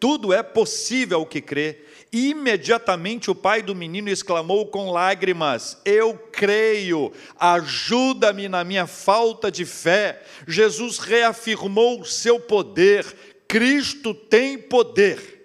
tudo 0.00 0.32
é 0.32 0.42
possível 0.42 1.18
ao 1.18 1.26
que 1.26 1.40
crê. 1.40 1.84
Imediatamente 2.12 3.30
o 3.30 3.34
pai 3.34 3.62
do 3.62 3.74
menino 3.74 4.08
exclamou 4.08 4.66
com 4.66 4.90
lágrimas: 4.90 5.78
Eu 5.84 6.16
creio, 6.16 7.12
ajuda-me 7.38 8.48
na 8.48 8.64
minha 8.64 8.86
falta 8.86 9.50
de 9.50 9.64
fé. 9.64 10.22
Jesus 10.46 10.98
reafirmou 10.98 12.00
o 12.00 12.04
seu 12.04 12.40
poder. 12.40 13.04
Cristo 13.46 14.14
tem 14.14 14.58
poder. 14.58 15.36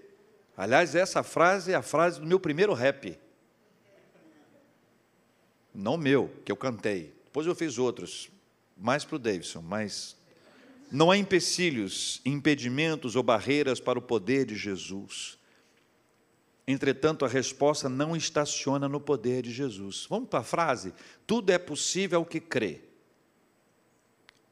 Aliás, 0.56 0.94
essa 0.94 1.24
frase 1.24 1.72
é 1.72 1.76
a 1.76 1.82
frase 1.82 2.20
do 2.20 2.28
meu 2.28 2.40
primeiro 2.40 2.74
rap. 2.74 3.18
Não 5.74 5.98
meu, 5.98 6.32
que 6.46 6.52
eu 6.52 6.56
cantei. 6.56 7.14
Depois 7.26 7.48
eu 7.48 7.56
fiz 7.56 7.80
outros, 7.80 8.30
mais 8.78 9.04
para 9.04 9.16
o 9.16 9.20
Davidson, 9.20 9.62
mas 9.62 10.16
não 10.94 11.10
há 11.10 11.18
empecilhos, 11.18 12.22
impedimentos 12.24 13.16
ou 13.16 13.24
barreiras 13.24 13.80
para 13.80 13.98
o 13.98 14.02
poder 14.02 14.46
de 14.46 14.56
Jesus. 14.56 15.40
Entretanto, 16.68 17.26
a 17.26 17.28
resposta 17.28 17.90
não 17.90 18.16
estaciona 18.16 18.88
no 18.88 19.02
poder 19.02 19.42
de 19.42 19.52
Jesus. 19.52 20.06
Vamos 20.08 20.30
para 20.30 20.42
a 20.42 20.44
frase? 20.44 20.94
Tudo 21.26 21.50
é 21.50 21.58
possível 21.58 22.20
ao 22.20 22.26
que 22.26 22.40
crê. 22.40 22.82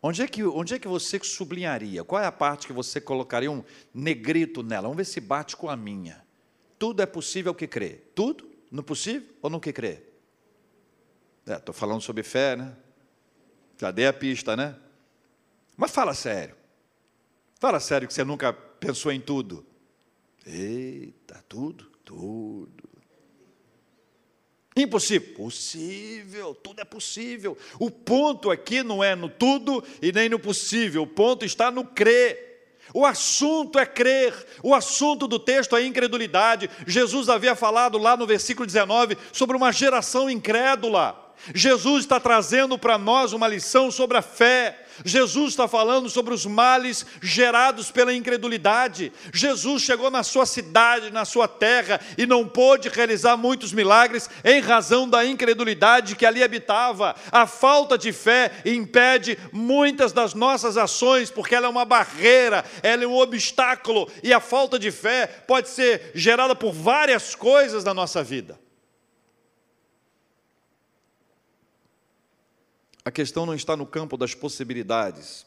Onde 0.01 0.23
é, 0.23 0.27
que, 0.27 0.43
onde 0.43 0.73
é 0.73 0.79
que 0.79 0.87
você 0.87 1.19
sublinharia? 1.21 2.03
Qual 2.03 2.19
é 2.19 2.25
a 2.25 2.31
parte 2.31 2.65
que 2.65 2.73
você 2.73 2.99
colocaria 2.99 3.51
um 3.51 3.63
negrito 3.93 4.63
nela? 4.63 4.87
Vamos 4.87 4.97
ver 4.97 5.05
se 5.05 5.21
bate 5.21 5.55
com 5.55 5.69
a 5.69 5.77
minha. 5.77 6.25
Tudo 6.79 7.03
é 7.03 7.05
possível 7.05 7.51
ao 7.51 7.55
que 7.55 7.67
crê. 7.67 7.99
Tudo? 8.15 8.49
No 8.71 8.81
possível 8.81 9.29
ou 9.43 9.49
no 9.51 9.59
que 9.59 9.71
crê? 9.71 10.01
Estou 11.45 11.75
é, 11.75 11.77
falando 11.77 12.01
sobre 12.01 12.23
fé, 12.23 12.55
né? 12.55 12.75
Já 13.79 13.91
dei 13.91 14.07
a 14.07 14.13
pista, 14.13 14.57
né? 14.57 14.75
Mas 15.75 15.91
fala 15.91 16.13
sério. 16.13 16.55
Fala 17.59 17.79
sério 17.79 18.07
que 18.07 18.13
você 18.13 18.23
nunca 18.23 18.51
pensou 18.51 19.11
em 19.11 19.19
tudo. 19.19 19.65
Eita, 20.45 21.43
tudo? 21.47 21.85
Tudo. 22.03 22.89
Impossível? 24.75 25.35
Possível, 25.35 26.55
tudo 26.55 26.81
é 26.81 26.85
possível. 26.85 27.57
O 27.77 27.91
ponto 27.91 28.49
aqui 28.49 28.83
não 28.83 29.03
é 29.03 29.15
no 29.15 29.29
tudo 29.29 29.83
e 30.01 30.11
nem 30.11 30.29
no 30.29 30.39
possível, 30.39 31.03
o 31.03 31.07
ponto 31.07 31.45
está 31.45 31.69
no 31.69 31.83
crer. 31.85 32.49
O 32.93 33.05
assunto 33.05 33.79
é 33.79 33.85
crer, 33.85 34.33
o 34.63 34.73
assunto 34.73 35.27
do 35.27 35.39
texto 35.39 35.75
é 35.75 35.85
incredulidade. 35.85 36.69
Jesus 36.85 37.29
havia 37.29 37.55
falado 37.55 37.97
lá 37.97 38.17
no 38.17 38.27
versículo 38.27 38.65
19 38.65 39.17
sobre 39.31 39.55
uma 39.55 39.71
geração 39.71 40.29
incrédula. 40.29 41.33
Jesus 41.55 42.03
está 42.03 42.19
trazendo 42.19 42.77
para 42.77 42.97
nós 42.97 43.33
uma 43.33 43.47
lição 43.47 43.91
sobre 43.91 44.17
a 44.17 44.21
fé. 44.21 44.80
Jesus 45.05 45.49
está 45.49 45.67
falando 45.67 46.09
sobre 46.09 46.33
os 46.33 46.45
males 46.45 47.05
gerados 47.21 47.91
pela 47.91 48.13
incredulidade. 48.13 49.11
Jesus 49.33 49.81
chegou 49.81 50.09
na 50.11 50.23
sua 50.23 50.45
cidade, 50.45 51.11
na 51.11 51.25
sua 51.25 51.47
terra, 51.47 51.99
e 52.17 52.25
não 52.25 52.47
pôde 52.47 52.89
realizar 52.89 53.37
muitos 53.37 53.73
milagres 53.73 54.29
em 54.43 54.59
razão 54.59 55.07
da 55.07 55.25
incredulidade 55.25 56.15
que 56.15 56.25
ali 56.25 56.43
habitava. 56.43 57.15
A 57.31 57.47
falta 57.47 57.97
de 57.97 58.11
fé 58.11 58.51
impede 58.65 59.37
muitas 59.51 60.11
das 60.11 60.33
nossas 60.33 60.77
ações, 60.77 61.29
porque 61.29 61.55
ela 61.55 61.67
é 61.67 61.69
uma 61.69 61.85
barreira, 61.85 62.65
ela 62.81 63.03
é 63.03 63.07
um 63.07 63.17
obstáculo, 63.17 64.09
e 64.23 64.33
a 64.33 64.39
falta 64.39 64.77
de 64.77 64.91
fé 64.91 65.27
pode 65.47 65.69
ser 65.69 66.11
gerada 66.13 66.55
por 66.55 66.71
várias 66.71 67.35
coisas 67.35 67.83
na 67.83 67.93
nossa 67.93 68.23
vida. 68.23 68.59
A 73.03 73.11
questão 73.11 73.45
não 73.45 73.55
está 73.55 73.75
no 73.75 73.85
campo 73.85 74.15
das 74.15 74.35
possibilidades, 74.35 75.45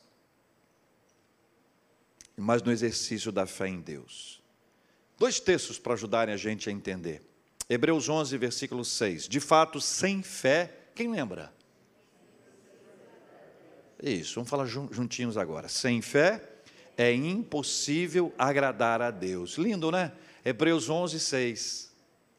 mas 2.36 2.62
no 2.62 2.72
exercício 2.72 3.30
da 3.30 3.46
fé 3.46 3.68
em 3.68 3.80
Deus. 3.80 4.42
Dois 5.16 5.38
textos 5.38 5.78
para 5.78 5.94
ajudarem 5.94 6.34
a 6.34 6.36
gente 6.36 6.68
a 6.68 6.72
entender. 6.72 7.22
Hebreus 7.70 8.08
11, 8.08 8.36
versículo 8.36 8.84
6. 8.84 9.28
De 9.28 9.38
fato, 9.38 9.80
sem 9.80 10.22
fé, 10.22 10.70
quem 10.94 11.10
lembra? 11.10 11.52
Isso, 14.02 14.34
vamos 14.34 14.50
falar 14.50 14.66
juntinhos 14.66 15.36
agora. 15.36 15.68
Sem 15.68 16.02
fé 16.02 16.42
é 16.96 17.14
impossível 17.14 18.34
agradar 18.36 19.00
a 19.00 19.12
Deus. 19.12 19.56
Lindo, 19.56 19.92
né? 19.92 20.12
Hebreus 20.44 20.90
11, 20.90 21.20
6. 21.20 21.92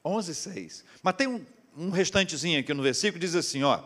11, 0.04 0.36
6. 0.36 0.86
Mas 1.02 1.16
tem 1.16 1.28
um, 1.28 1.44
um 1.76 1.90
restantezinho 1.90 2.60
aqui 2.60 2.74
no 2.74 2.84
versículo, 2.84 3.20
diz 3.20 3.34
assim, 3.34 3.64
ó 3.64 3.82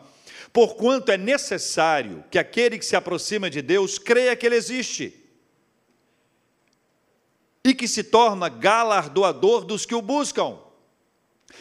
porquanto 0.52 1.12
é 1.12 1.18
necessário 1.18 2.24
que 2.30 2.38
aquele 2.38 2.78
que 2.78 2.86
se 2.86 2.96
aproxima 2.96 3.50
de 3.50 3.62
Deus 3.62 3.98
creia 3.98 4.36
que 4.36 4.46
Ele 4.46 4.56
existe 4.56 5.14
e 7.64 7.74
que 7.74 7.88
se 7.88 8.04
torna 8.04 8.50
galardoador 8.50 9.66
dos 9.66 9.86
que 9.86 9.96
o 9.96 10.02
buscam. 10.02 10.58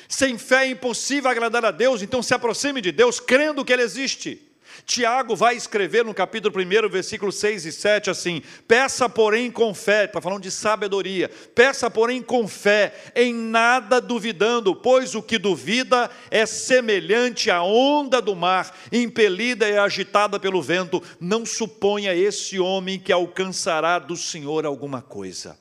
Sem 0.09 0.38
fé 0.38 0.67
é 0.67 0.71
impossível 0.71 1.31
agradar 1.31 1.64
a 1.64 1.71
Deus, 1.71 2.03
então 2.03 2.23
se 2.23 2.33
aproxime 2.33 2.81
de 2.81 2.93
Deus 2.93 3.21
crendo 3.21 3.64
que 3.64 3.73
Ele 3.73 3.83
existe. 3.83 4.48
Tiago 4.85 5.35
vai 5.35 5.57
escrever 5.57 6.05
no 6.05 6.14
capítulo 6.14 6.55
1, 6.57 6.88
versículos 6.88 7.37
6 7.37 7.67
e 7.67 7.73
7 7.73 8.11
assim: 8.11 8.43
Peça, 8.67 9.09
porém, 9.09 9.51
com 9.51 9.75
fé, 9.75 10.05
está 10.05 10.21
falando 10.21 10.43
de 10.43 10.51
sabedoria, 10.51 11.29
peça, 11.55 11.91
porém, 11.91 12.23
com 12.23 12.47
fé, 12.47 12.95
em 13.14 13.35
nada 13.35 14.01
duvidando, 14.01 14.75
pois 14.75 15.14
o 15.14 15.23
que 15.23 15.38
duvida 15.38 16.11
é 16.31 16.47
semelhante 16.47 17.51
à 17.51 17.62
onda 17.62 18.21
do 18.21 18.35
mar, 18.35 18.77
impelida 18.93 19.69
e 19.69 19.77
agitada 19.77 20.38
pelo 20.38 20.62
vento. 20.62 21.03
Não 21.21 21.45
suponha 21.45 22.14
esse 22.14 22.59
homem 22.59 22.99
que 22.99 23.12
alcançará 23.12 23.99
do 23.99 24.17
Senhor 24.17 24.67
alguma 24.67 25.03
coisa. 25.03 25.59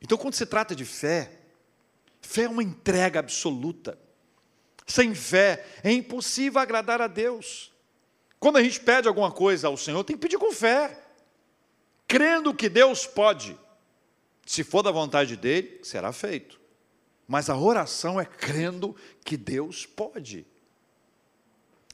Então, 0.00 0.16
quando 0.16 0.34
se 0.34 0.46
trata 0.46 0.74
de 0.74 0.84
fé, 0.84 1.30
fé 2.20 2.42
é 2.42 2.48
uma 2.48 2.62
entrega 2.62 3.20
absoluta. 3.20 3.98
Sem 4.86 5.14
fé 5.14 5.64
é 5.82 5.92
impossível 5.92 6.60
agradar 6.60 7.00
a 7.00 7.06
Deus. 7.06 7.72
Quando 8.38 8.56
a 8.56 8.62
gente 8.62 8.80
pede 8.80 9.06
alguma 9.06 9.30
coisa 9.30 9.68
ao 9.68 9.76
Senhor, 9.76 10.02
tem 10.02 10.16
que 10.16 10.22
pedir 10.22 10.38
com 10.38 10.52
fé, 10.52 10.98
crendo 12.08 12.54
que 12.54 12.68
Deus 12.68 13.06
pode. 13.06 13.56
Se 14.46 14.64
for 14.64 14.82
da 14.82 14.90
vontade 14.90 15.36
dele, 15.36 15.80
será 15.82 16.12
feito. 16.12 16.58
Mas 17.28 17.48
a 17.48 17.56
oração 17.56 18.20
é 18.20 18.24
crendo 18.24 18.96
que 19.24 19.36
Deus 19.36 19.86
pode. 19.86 20.44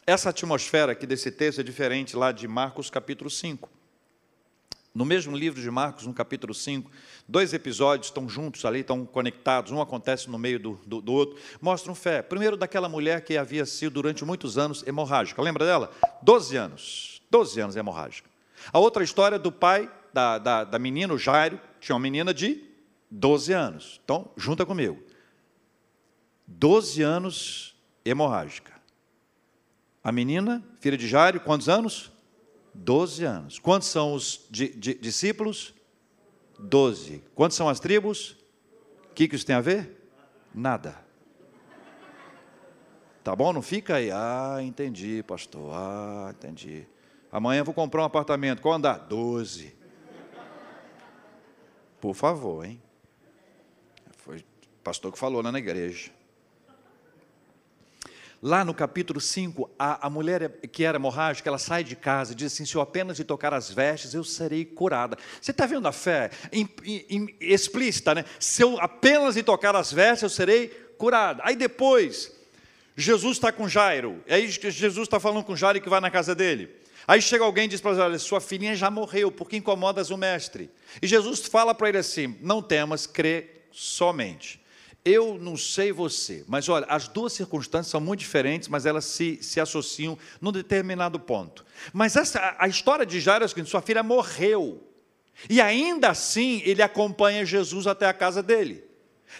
Essa 0.06 0.30
atmosfera 0.30 0.92
aqui 0.92 1.06
desse 1.06 1.30
texto 1.30 1.60
é 1.60 1.64
diferente 1.64 2.16
lá 2.16 2.30
de 2.30 2.46
Marcos 2.46 2.88
capítulo 2.88 3.28
5. 3.28 3.75
No 4.96 5.04
mesmo 5.04 5.36
livro 5.36 5.60
de 5.60 5.70
Marcos, 5.70 6.06
no 6.06 6.14
capítulo 6.14 6.54
5, 6.54 6.90
dois 7.28 7.52
episódios 7.52 8.06
estão 8.06 8.26
juntos 8.26 8.64
ali, 8.64 8.80
estão 8.80 9.04
conectados, 9.04 9.70
um 9.70 9.82
acontece 9.82 10.30
no 10.30 10.38
meio 10.38 10.58
do, 10.58 10.80
do, 10.86 11.02
do, 11.02 11.12
outro, 11.12 11.38
mostram 11.60 11.94
fé. 11.94 12.22
Primeiro, 12.22 12.56
daquela 12.56 12.88
mulher 12.88 13.22
que 13.22 13.36
havia 13.36 13.66
sido 13.66 13.92
durante 13.92 14.24
muitos 14.24 14.56
anos 14.56 14.82
hemorrágica. 14.86 15.42
Lembra 15.42 15.66
dela? 15.66 15.90
Doze 16.22 16.56
anos. 16.56 17.20
Doze 17.30 17.60
anos 17.60 17.76
hemorrágica. 17.76 18.30
A 18.72 18.78
outra 18.78 19.04
história 19.04 19.38
do 19.38 19.52
pai 19.52 19.92
da, 20.14 20.38
da, 20.38 20.64
da 20.64 20.78
menina, 20.78 21.12
o 21.12 21.18
Jairo, 21.18 21.60
tinha 21.78 21.94
uma 21.94 22.00
menina 22.00 22.32
de 22.32 22.64
12 23.10 23.52
anos. 23.52 24.00
Então, 24.02 24.30
junta 24.34 24.64
comigo. 24.64 24.98
12 26.46 27.02
anos 27.02 27.76
hemorrágica. 28.02 28.72
A 30.02 30.10
menina, 30.10 30.64
filha 30.80 30.96
de 30.96 31.06
Jairo, 31.06 31.38
quantos 31.38 31.68
anos? 31.68 32.15
Doze 32.78 33.24
anos. 33.24 33.58
Quantos 33.58 33.88
são 33.88 34.12
os 34.12 34.46
di, 34.50 34.68
di, 34.68 34.94
discípulos? 34.94 35.74
Doze. 36.58 37.24
Quantos 37.34 37.56
são 37.56 37.68
as 37.68 37.80
tribos? 37.80 38.36
O 39.10 39.14
que, 39.14 39.26
que 39.26 39.34
isso 39.34 39.46
tem 39.46 39.56
a 39.56 39.60
ver? 39.60 40.08
Nada. 40.54 40.96
Tá 43.24 43.34
bom? 43.34 43.52
Não 43.52 43.62
fica 43.62 43.96
aí. 43.96 44.10
Ah, 44.10 44.58
entendi, 44.60 45.22
pastor. 45.22 45.72
Ah, 45.74 46.32
entendi. 46.36 46.86
Amanhã 47.32 47.64
vou 47.64 47.74
comprar 47.74 48.02
um 48.02 48.04
apartamento. 48.04 48.60
Qual 48.60 48.74
andar? 48.74 48.98
Doze. 48.98 49.74
Por 52.00 52.14
favor, 52.14 52.64
hein? 52.64 52.80
Foi 54.18 54.38
o 54.38 54.44
pastor 54.84 55.10
que 55.10 55.18
falou 55.18 55.42
lá 55.42 55.50
na 55.50 55.58
igreja. 55.58 56.12
Lá 58.42 58.64
no 58.64 58.74
capítulo 58.74 59.18
5, 59.18 59.70
a, 59.78 60.06
a 60.06 60.10
mulher 60.10 60.60
que 60.70 60.84
era 60.84 60.98
hemorrágica, 60.98 61.48
ela 61.48 61.58
sai 61.58 61.82
de 61.82 61.96
casa 61.96 62.32
e 62.32 62.34
diz 62.34 62.52
assim: 62.52 62.66
se 62.66 62.74
eu 62.74 62.82
apenas 62.82 63.18
lhe 63.18 63.24
tocar 63.24 63.54
as 63.54 63.70
vestes, 63.70 64.12
eu 64.12 64.22
serei 64.22 64.64
curada. 64.64 65.16
Você 65.40 65.52
está 65.52 65.64
vendo 65.64 65.88
a 65.88 65.92
fé 65.92 66.30
in, 66.52 66.68
in, 66.84 67.34
explícita, 67.40 68.14
né? 68.14 68.24
Se 68.38 68.62
eu 68.62 68.78
apenas 68.78 69.36
lhe 69.36 69.42
tocar 69.42 69.74
as 69.74 69.90
vestes, 69.90 70.22
eu 70.22 70.28
serei 70.28 70.68
curada. 70.98 71.42
Aí 71.44 71.56
depois, 71.56 72.30
Jesus 72.94 73.38
está 73.38 73.50
com 73.50 73.66
Jairo. 73.66 74.22
Aí 74.28 74.48
Jesus 74.48 75.06
está 75.06 75.18
falando 75.18 75.44
com 75.44 75.56
Jairo 75.56 75.80
que 75.80 75.88
vai 75.88 76.00
na 76.00 76.10
casa 76.10 76.34
dele. 76.34 76.68
Aí 77.08 77.22
chega 77.22 77.42
alguém 77.42 77.64
e 77.64 77.68
diz 77.68 77.80
para 77.80 77.92
ele: 77.92 78.00
olha, 78.00 78.18
sua 78.18 78.40
filhinha 78.40 78.76
já 78.76 78.90
morreu, 78.90 79.32
porque 79.32 79.56
incomodas 79.56 80.10
o 80.10 80.16
mestre? 80.16 80.70
E 81.00 81.06
Jesus 81.06 81.40
fala 81.40 81.74
para 81.74 81.88
ele 81.88 81.98
assim: 81.98 82.36
não 82.42 82.60
temas, 82.60 83.06
crê 83.06 83.50
somente. 83.72 84.60
Eu 85.08 85.38
não 85.38 85.56
sei 85.56 85.92
você, 85.92 86.44
mas 86.48 86.68
olha, 86.68 86.84
as 86.88 87.06
duas 87.06 87.32
circunstâncias 87.32 87.92
são 87.92 88.00
muito 88.00 88.18
diferentes, 88.18 88.68
mas 88.68 88.84
elas 88.84 89.04
se, 89.04 89.38
se 89.40 89.60
associam 89.60 90.18
num 90.40 90.50
determinado 90.50 91.20
ponto. 91.20 91.64
Mas 91.92 92.16
essa, 92.16 92.56
a 92.58 92.66
história 92.66 93.06
de 93.06 93.20
Jairo 93.20 93.44
é 93.44 93.46
a 93.46 93.48
seguinte: 93.48 93.70
sua 93.70 93.80
filha 93.80 94.02
morreu. 94.02 94.82
E 95.48 95.60
ainda 95.60 96.10
assim 96.10 96.60
ele 96.64 96.82
acompanha 96.82 97.46
Jesus 97.46 97.86
até 97.86 98.06
a 98.06 98.12
casa 98.12 98.42
dele. 98.42 98.85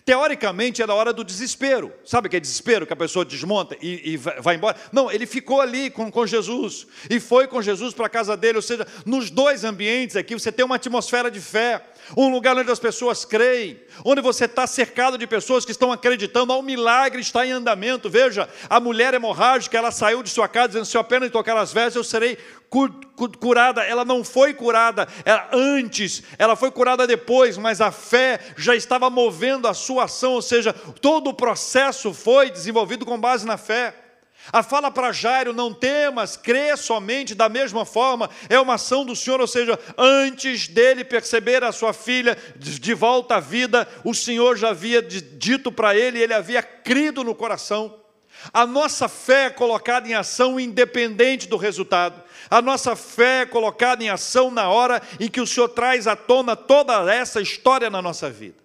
Teoricamente 0.04 0.82
era 0.82 0.92
a 0.92 0.94
hora 0.94 1.12
do 1.12 1.24
desespero. 1.24 1.92
Sabe 2.04 2.28
que 2.28 2.36
é 2.36 2.40
desespero? 2.40 2.86
Que 2.86 2.92
a 2.92 2.96
pessoa 2.96 3.24
desmonta 3.24 3.76
e, 3.80 4.12
e 4.12 4.16
vai 4.16 4.56
embora? 4.56 4.76
Não, 4.92 5.10
ele 5.10 5.26
ficou 5.26 5.60
ali 5.60 5.90
com, 5.90 6.10
com 6.10 6.26
Jesus 6.26 6.86
e 7.08 7.18
foi 7.18 7.46
com 7.46 7.62
Jesus 7.62 7.94
para 7.94 8.06
a 8.06 8.10
casa 8.10 8.36
dele. 8.36 8.58
Ou 8.58 8.62
seja, 8.62 8.86
nos 9.04 9.30
dois 9.30 9.64
ambientes 9.64 10.16
aqui 10.16 10.34
você 10.34 10.52
tem 10.52 10.64
uma 10.64 10.76
atmosfera 10.76 11.30
de 11.30 11.40
fé 11.40 11.82
um 12.14 12.28
lugar 12.28 12.56
onde 12.56 12.70
as 12.70 12.78
pessoas 12.78 13.24
creem, 13.24 13.80
onde 14.04 14.20
você 14.20 14.44
está 14.44 14.66
cercado 14.66 15.16
de 15.16 15.26
pessoas 15.26 15.64
que 15.64 15.70
estão 15.70 15.90
acreditando, 15.90 16.52
ao 16.52 16.62
milagre 16.62 17.20
está 17.20 17.46
em 17.46 17.50
andamento. 17.50 18.10
Veja, 18.10 18.48
a 18.68 18.78
mulher 18.78 19.14
hemorrágica, 19.14 19.76
ela 19.76 19.90
saiu 19.90 20.22
de 20.22 20.28
sua 20.28 20.46
casa 20.46 20.68
dizendo: 20.68 20.84
se 20.84 20.96
eu 20.96 21.00
apenas 21.00 21.30
tocar 21.30 21.56
as 21.56 21.72
vestes, 21.72 21.96
eu 21.96 22.04
serei 22.04 22.38
curada. 23.38 23.82
Ela 23.82 24.04
não 24.04 24.22
foi 24.24 24.54
curada 24.54 25.08
ela, 25.24 25.48
antes, 25.52 26.22
ela 26.38 26.56
foi 26.56 26.70
curada 26.70 27.06
depois, 27.06 27.56
mas 27.56 27.80
a 27.80 27.90
fé 27.90 28.40
já 28.56 28.74
estava 28.74 29.08
movendo 29.10 29.66
a 29.66 29.74
sua 29.74 30.04
ação, 30.04 30.32
ou 30.32 30.42
seja, 30.42 30.72
todo 30.72 31.30
o 31.30 31.34
processo 31.34 32.12
foi 32.12 32.50
desenvolvido 32.50 33.06
com 33.06 33.18
base 33.18 33.46
na 33.46 33.56
fé. 33.56 33.94
A 34.52 34.62
fala 34.62 34.90
para 34.90 35.10
Jairo, 35.10 35.52
não 35.52 35.74
temas, 35.74 36.36
crê 36.36 36.76
somente, 36.76 37.34
da 37.34 37.48
mesma 37.48 37.84
forma, 37.84 38.30
é 38.48 38.60
uma 38.60 38.74
ação 38.74 39.04
do 39.04 39.16
Senhor, 39.16 39.40
ou 39.40 39.46
seja, 39.46 39.78
antes 39.98 40.68
dele 40.68 41.04
perceber 41.04 41.64
a 41.64 41.72
sua 41.72 41.92
filha 41.92 42.36
de 42.56 42.94
volta 42.94 43.36
à 43.36 43.40
vida, 43.40 43.88
o 44.04 44.14
Senhor 44.14 44.56
já 44.56 44.68
havia 44.68 45.02
dito 45.02 45.72
para 45.72 45.96
ele, 45.96 46.22
ele 46.22 46.34
havia 46.34 46.62
crido 46.62 47.24
no 47.24 47.34
coração. 47.34 48.05
A 48.52 48.66
nossa 48.66 49.08
fé 49.08 49.46
é 49.46 49.50
colocada 49.50 50.08
em 50.08 50.14
ação 50.14 50.58
independente 50.58 51.48
do 51.48 51.56
resultado. 51.56 52.22
A 52.50 52.62
nossa 52.62 52.94
fé 52.94 53.42
é 53.42 53.46
colocada 53.46 54.02
em 54.02 54.08
ação 54.08 54.50
na 54.50 54.68
hora 54.68 55.02
em 55.18 55.28
que 55.28 55.40
o 55.40 55.46
Senhor 55.46 55.68
traz 55.68 56.06
à 56.06 56.14
tona 56.14 56.54
toda 56.54 57.12
essa 57.12 57.40
história 57.40 57.90
na 57.90 58.00
nossa 58.00 58.30
vida. 58.30 58.56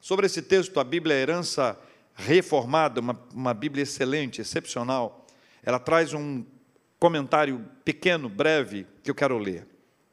Sobre 0.00 0.26
esse 0.26 0.40
texto, 0.40 0.78
a 0.78 0.84
Bíblia 0.84 1.16
é 1.16 1.22
herança 1.22 1.78
reformada, 2.14 3.00
uma, 3.00 3.20
uma 3.34 3.52
Bíblia 3.52 3.82
excelente, 3.82 4.40
excepcional, 4.40 5.26
ela 5.62 5.78
traz 5.78 6.14
um 6.14 6.44
comentário 6.98 7.64
pequeno, 7.84 8.28
breve, 8.28 8.86
que 9.02 9.10
eu 9.10 9.14
quero 9.14 9.36
ler. 9.36 9.66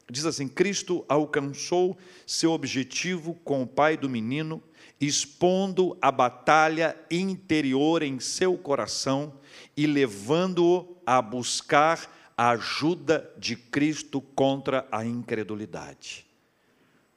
Diz 0.09 0.25
assim: 0.25 0.47
Cristo 0.47 1.05
alcançou 1.07 1.97
seu 2.25 2.51
objetivo 2.51 3.35
com 3.43 3.63
o 3.63 3.67
pai 3.67 3.95
do 3.95 4.09
menino, 4.09 4.61
expondo 5.07 5.97
a 6.01 6.11
batalha 6.11 6.95
interior 7.09 8.03
em 8.03 8.19
seu 8.19 8.57
coração 8.57 9.33
e 9.75 9.87
levando-o 9.87 10.97
a 11.05 11.21
buscar 11.21 12.33
a 12.37 12.51
ajuda 12.51 13.31
de 13.37 13.55
Cristo 13.55 14.21
contra 14.21 14.87
a 14.91 15.05
incredulidade. 15.05 16.25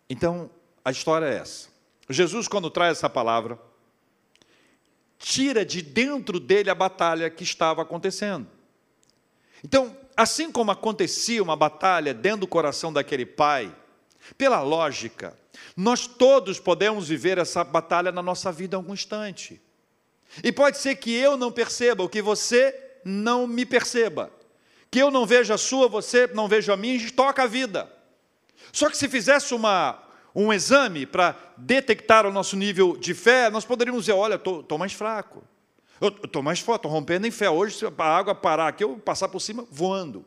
Então, 0.08 0.50
a 0.84 0.90
história 0.90 1.26
é 1.26 1.36
essa. 1.36 1.68
Jesus, 2.08 2.46
quando 2.46 2.70
traz 2.70 2.98
essa 2.98 3.10
palavra, 3.10 3.58
tira 5.18 5.64
de 5.64 5.82
dentro 5.82 6.38
dele 6.38 6.70
a 6.70 6.74
batalha 6.74 7.28
que 7.28 7.42
estava 7.42 7.82
acontecendo. 7.82 8.46
Então, 9.64 9.96
assim 10.16 10.52
como 10.52 10.70
acontecia 10.70 11.42
uma 11.42 11.56
batalha 11.56 12.14
dentro 12.14 12.40
do 12.40 12.46
coração 12.46 12.92
daquele 12.92 13.26
pai, 13.26 13.74
pela 14.36 14.60
lógica, 14.60 15.36
nós 15.76 16.06
todos 16.06 16.58
podemos 16.58 17.08
viver 17.08 17.38
essa 17.38 17.62
batalha 17.64 18.10
na 18.12 18.22
nossa 18.22 18.50
vida 18.52 18.76
em 18.76 18.78
algum 18.78 18.94
instante. 18.94 19.60
E 20.42 20.52
pode 20.52 20.78
ser 20.78 20.96
que 20.96 21.14
eu 21.14 21.36
não 21.36 21.52
perceba, 21.52 22.02
ou 22.02 22.08
que 22.08 22.20
você 22.20 22.74
não 23.04 23.46
me 23.46 23.64
perceba. 23.64 24.30
Que 24.90 24.98
eu 24.98 25.10
não 25.10 25.26
veja 25.26 25.54
a 25.54 25.58
sua, 25.58 25.88
você 25.88 26.26
não 26.28 26.48
veja 26.48 26.74
a 26.74 26.76
minha, 26.76 26.96
a 26.96 26.98
gente 26.98 27.12
toca 27.12 27.42
a 27.42 27.46
vida. 27.46 27.90
Só 28.72 28.88
que 28.90 28.96
se 28.96 29.08
fizesse 29.08 29.54
uma 29.54 30.02
um 30.34 30.52
exame 30.52 31.06
para 31.06 31.34
detectar 31.56 32.26
o 32.26 32.32
nosso 32.32 32.56
nível 32.56 32.94
de 32.94 33.14
fé, 33.14 33.48
nós 33.48 33.64
poderíamos 33.64 34.02
dizer: 34.02 34.12
olha, 34.12 34.34
estou 34.34 34.76
mais 34.76 34.92
fraco, 34.92 35.42
eu 35.98 36.08
estou 36.08 36.42
mais 36.42 36.60
forte, 36.60 36.80
estou 36.80 36.92
rompendo 36.92 37.26
em 37.26 37.30
fé. 37.30 37.48
Hoje, 37.48 37.78
se 37.78 37.86
a 37.86 38.04
água 38.04 38.34
parar 38.34 38.68
aqui, 38.68 38.84
eu 38.84 38.98
passar 38.98 39.28
por 39.28 39.40
cima 39.40 39.66
voando. 39.70 40.24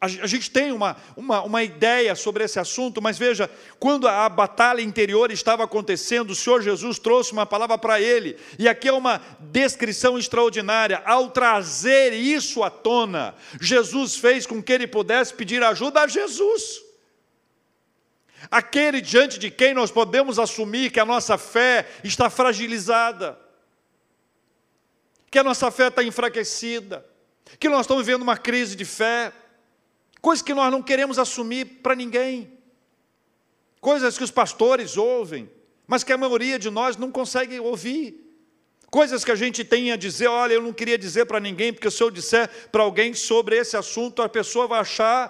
A 0.00 0.26
gente 0.26 0.50
tem 0.50 0.70
uma, 0.70 0.96
uma, 1.16 1.42
uma 1.42 1.62
ideia 1.64 2.14
sobre 2.14 2.44
esse 2.44 2.60
assunto, 2.60 3.02
mas 3.02 3.18
veja, 3.18 3.50
quando 3.80 4.06
a 4.06 4.28
batalha 4.28 4.80
interior 4.80 5.32
estava 5.32 5.64
acontecendo, 5.64 6.30
o 6.30 6.36
Senhor 6.36 6.62
Jesus 6.62 7.00
trouxe 7.00 7.32
uma 7.32 7.44
palavra 7.44 7.76
para 7.76 8.00
ele, 8.00 8.36
e 8.58 8.68
aqui 8.68 8.86
é 8.86 8.92
uma 8.92 9.20
descrição 9.40 10.16
extraordinária. 10.16 11.02
Ao 11.04 11.30
trazer 11.30 12.12
isso 12.12 12.62
à 12.62 12.70
tona, 12.70 13.34
Jesus 13.60 14.16
fez 14.16 14.46
com 14.46 14.62
que 14.62 14.72
ele 14.72 14.86
pudesse 14.86 15.34
pedir 15.34 15.62
ajuda 15.64 16.02
a 16.02 16.06
Jesus 16.06 16.86
aquele 18.50 19.00
diante 19.00 19.36
de 19.36 19.50
quem 19.50 19.74
nós 19.74 19.90
podemos 19.90 20.38
assumir 20.38 20.92
que 20.92 21.00
a 21.00 21.04
nossa 21.04 21.36
fé 21.36 21.88
está 22.04 22.30
fragilizada, 22.30 23.38
que 25.30 25.38
a 25.38 25.44
nossa 25.44 25.70
fé 25.70 25.88
está 25.88 26.04
enfraquecida, 26.04 27.04
que 27.58 27.68
nós 27.68 27.80
estamos 27.80 28.06
vivendo 28.06 28.22
uma 28.22 28.36
crise 28.36 28.76
de 28.76 28.84
fé, 28.84 29.32
coisas 30.20 30.42
que 30.42 30.54
nós 30.54 30.70
não 30.70 30.82
queremos 30.82 31.18
assumir 31.18 31.64
para 31.82 31.94
ninguém, 31.94 32.52
coisas 33.80 34.16
que 34.18 34.24
os 34.24 34.30
pastores 34.30 34.96
ouvem, 34.96 35.50
mas 35.86 36.04
que 36.04 36.12
a 36.12 36.18
maioria 36.18 36.58
de 36.58 36.70
nós 36.70 36.96
não 36.96 37.10
consegue 37.10 37.58
ouvir. 37.58 38.27
Coisas 38.90 39.22
que 39.22 39.30
a 39.30 39.34
gente 39.34 39.64
tem 39.64 39.92
a 39.92 39.96
dizer, 39.96 40.28
olha, 40.28 40.54
eu 40.54 40.62
não 40.62 40.72
queria 40.72 40.96
dizer 40.96 41.26
para 41.26 41.38
ninguém, 41.38 41.74
porque 41.74 41.90
se 41.90 42.02
eu 42.02 42.10
disser 42.10 42.48
para 42.72 42.82
alguém 42.82 43.12
sobre 43.12 43.54
esse 43.54 43.76
assunto, 43.76 44.22
a 44.22 44.28
pessoa 44.30 44.66
vai 44.66 44.80
achar, 44.80 45.28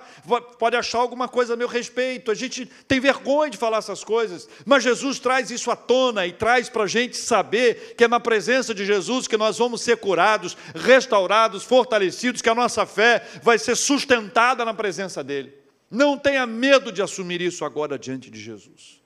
pode 0.61 0.77
achar 0.77 0.99
alguma 0.99 1.27
coisa 1.27 1.55
a 1.55 1.57
meu 1.57 1.67
respeito. 1.67 2.31
A 2.31 2.37
gente 2.37 2.67
tem 2.87 3.01
vergonha 3.01 3.51
de 3.51 3.57
falar 3.57 3.79
essas 3.79 4.05
coisas, 4.05 4.49
mas 4.65 4.85
Jesus 4.85 5.19
traz 5.19 5.51
isso 5.51 5.73
à 5.73 5.77
tona 5.77 6.25
e 6.25 6.33
traz 6.33 6.69
para 6.69 6.85
a 6.85 6.87
gente 6.87 7.17
saber 7.17 7.97
que 7.97 8.05
é 8.05 8.09
na 8.09 8.21
presença 8.21 8.73
de 8.73 8.87
Jesus 8.87 9.27
que 9.27 9.37
nós 9.37 9.59
vamos 9.59 9.81
ser 9.81 9.97
curados, 9.97 10.57
restaurados, 10.73 11.65
fortalecidos, 11.65 12.41
que 12.41 12.49
a 12.49 12.55
nossa 12.55 12.87
fé 12.87 13.27
vai 13.43 13.59
ser 13.59 13.77
sustentada 13.77 14.65
na 14.65 14.73
presença 14.73 15.25
dEle. 15.25 15.53
Não 15.91 16.17
tenha 16.17 16.47
medo 16.47 16.93
de 16.93 17.03
assumir 17.03 17.41
isso 17.41 17.65
agora 17.65 17.99
diante 17.99 18.31
de 18.31 18.41
Jesus. 18.41 19.03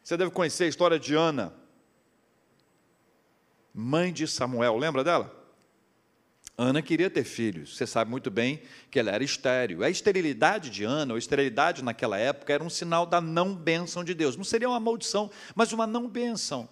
Você 0.00 0.16
deve 0.16 0.30
conhecer 0.30 0.64
a 0.64 0.68
história 0.68 0.98
de 0.98 1.16
Ana 1.16 1.59
mãe 3.74 4.12
de 4.12 4.26
Samuel, 4.26 4.76
lembra 4.76 5.04
dela? 5.04 5.40
Ana 6.56 6.82
queria 6.82 7.08
ter 7.08 7.24
filhos, 7.24 7.76
você 7.76 7.86
sabe 7.86 8.10
muito 8.10 8.30
bem 8.30 8.60
que 8.90 8.98
ela 8.98 9.10
era 9.10 9.24
estéril. 9.24 9.82
A 9.82 9.88
esterilidade 9.88 10.68
de 10.68 10.84
Ana, 10.84 11.14
ou 11.14 11.18
esterilidade 11.18 11.82
naquela 11.82 12.18
época, 12.18 12.52
era 12.52 12.62
um 12.62 12.68
sinal 12.68 13.06
da 13.06 13.18
não 13.18 13.54
bênção 13.54 14.04
de 14.04 14.12
Deus. 14.12 14.36
Não 14.36 14.44
seria 14.44 14.68
uma 14.68 14.78
maldição, 14.78 15.30
mas 15.54 15.72
uma 15.72 15.86
não 15.86 16.06
bênção. 16.06 16.68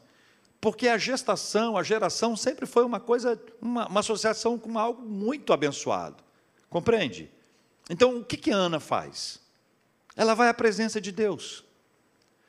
Porque 0.61 0.89
a 0.89 0.99
gestação, 0.99 1.77
a 1.77 1.83
geração 1.83 2.37
sempre 2.37 2.67
foi 2.67 2.85
uma 2.85 3.01
coisa, 3.01 3.41
uma, 3.63 3.89
uma 3.89 4.01
associação 4.01 4.59
com 4.59 4.79
algo 4.79 5.01
muito 5.01 5.55
abençoado. 5.55 6.23
Compreende? 6.69 7.31
Então, 7.89 8.19
o 8.19 8.25
que, 8.25 8.37
que 8.37 8.51
Ana 8.51 8.79
faz? 8.79 9.41
Ela 10.15 10.35
vai 10.35 10.49
à 10.49 10.55
presença 10.55 11.01
de 11.01 11.13
Deus. 11.13 11.65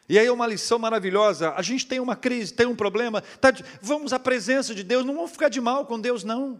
E 0.09 0.17
aí 0.17 0.25
é 0.25 0.31
uma 0.31 0.47
lição 0.47 0.79
maravilhosa. 0.79 1.53
A 1.55 1.61
gente 1.61 1.85
tem 1.85 1.99
uma 1.99 2.15
crise, 2.15 2.51
tem 2.51 2.65
um 2.65 2.75
problema. 2.75 3.21
Tá, 3.39 3.53
vamos 3.79 4.11
à 4.11 4.17
presença 4.17 4.73
de 4.73 4.83
Deus. 4.83 5.05
Não 5.05 5.13
vamos 5.13 5.31
ficar 5.31 5.49
de 5.49 5.61
mal 5.61 5.85
com 5.85 5.99
Deus, 5.99 6.23
não. 6.23 6.59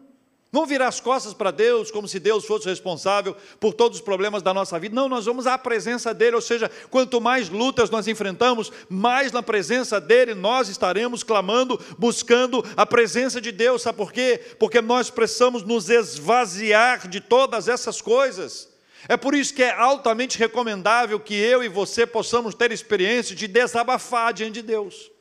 Não 0.52 0.66
virar 0.66 0.88
as 0.88 1.00
costas 1.00 1.34
para 1.34 1.52
Deus 1.52 1.92
como 1.92 2.08
se 2.08 2.20
Deus 2.20 2.46
fosse 2.46 2.68
responsável 2.68 3.36
por 3.60 3.74
todos 3.74 4.00
os 4.00 4.04
problemas 4.04 4.44
da 4.44 4.54
nossa 4.54 4.80
vida. 4.80 4.96
Não, 4.96 5.10
nós 5.10 5.26
vamos 5.26 5.48
à 5.48 5.58
presença 5.58 6.14
dEle, 6.14 6.36
ou 6.36 6.42
seja, 6.42 6.70
quanto 6.90 7.20
mais 7.20 7.50
lutas 7.50 7.90
nós 7.90 8.08
enfrentamos, 8.08 8.72
mais 8.88 9.32
na 9.32 9.44
presença 9.44 10.00
dEle 10.00 10.34
nós 10.36 10.68
estaremos 10.70 11.24
clamando, 11.24 11.80
buscando 12.00 12.64
a 12.78 12.86
presença 12.86 13.42
de 13.42 13.52
Deus. 13.52 13.84
Sabe 13.84 13.98
por 13.98 14.12
quê? 14.12 14.40
Porque 14.60 14.82
nós 14.82 15.10
precisamos 15.10 15.64
nos 15.64 15.90
esvaziar 15.90 17.08
de 17.08 17.20
todas 17.20 17.68
essas 17.68 18.02
coisas. 18.02 18.69
É 19.08 19.16
por 19.16 19.34
isso 19.34 19.54
que 19.54 19.64
é 19.64 19.74
altamente 19.74 20.38
recomendável 20.38 21.20
que 21.20 21.34
eu 21.34 21.64
e 21.64 21.70
você 21.70 22.06
possamos 22.06 22.54
ter 22.54 22.72
experiência 22.72 23.36
de 23.36 23.48
desabafar 23.48 24.34
diante 24.34 24.56
de 24.56 24.62
Deus. 24.64 25.12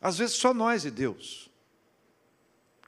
Às 0.00 0.18
vezes 0.18 0.36
só 0.36 0.52
nós 0.52 0.84
e 0.84 0.90
Deus. 0.90 1.50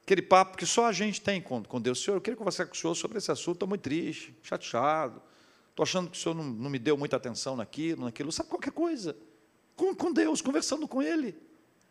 Aquele 0.02 0.22
papo 0.22 0.56
que 0.56 0.66
só 0.66 0.86
a 0.86 0.92
gente 0.92 1.20
tem 1.20 1.40
com, 1.40 1.62
com 1.62 1.80
Deus. 1.80 2.02
Senhor, 2.02 2.16
eu 2.16 2.20
queria 2.20 2.36
conversar 2.36 2.66
com 2.66 2.74
o 2.74 2.76
Senhor 2.76 2.94
sobre 2.94 3.18
esse 3.18 3.32
assunto, 3.32 3.56
estou 3.56 3.68
muito 3.68 3.82
triste, 3.82 4.34
chateado. 4.42 5.22
Estou 5.70 5.82
achando 5.82 6.10
que 6.10 6.16
o 6.16 6.20
Senhor 6.20 6.34
não, 6.34 6.44
não, 6.44 6.70
me 6.70 6.78
deu 6.78 6.96
muita 6.96 7.16
atenção 7.16 7.56
naquilo, 7.56 8.04
naquilo. 8.04 8.30
Sabe 8.30 8.48
qualquer 8.48 8.70
coisa? 8.70 9.16
Com, 9.74 9.94
com 9.94 10.12
Deus, 10.12 10.40
conversando 10.40 10.86
com 10.86 11.02
Ele. 11.02 11.34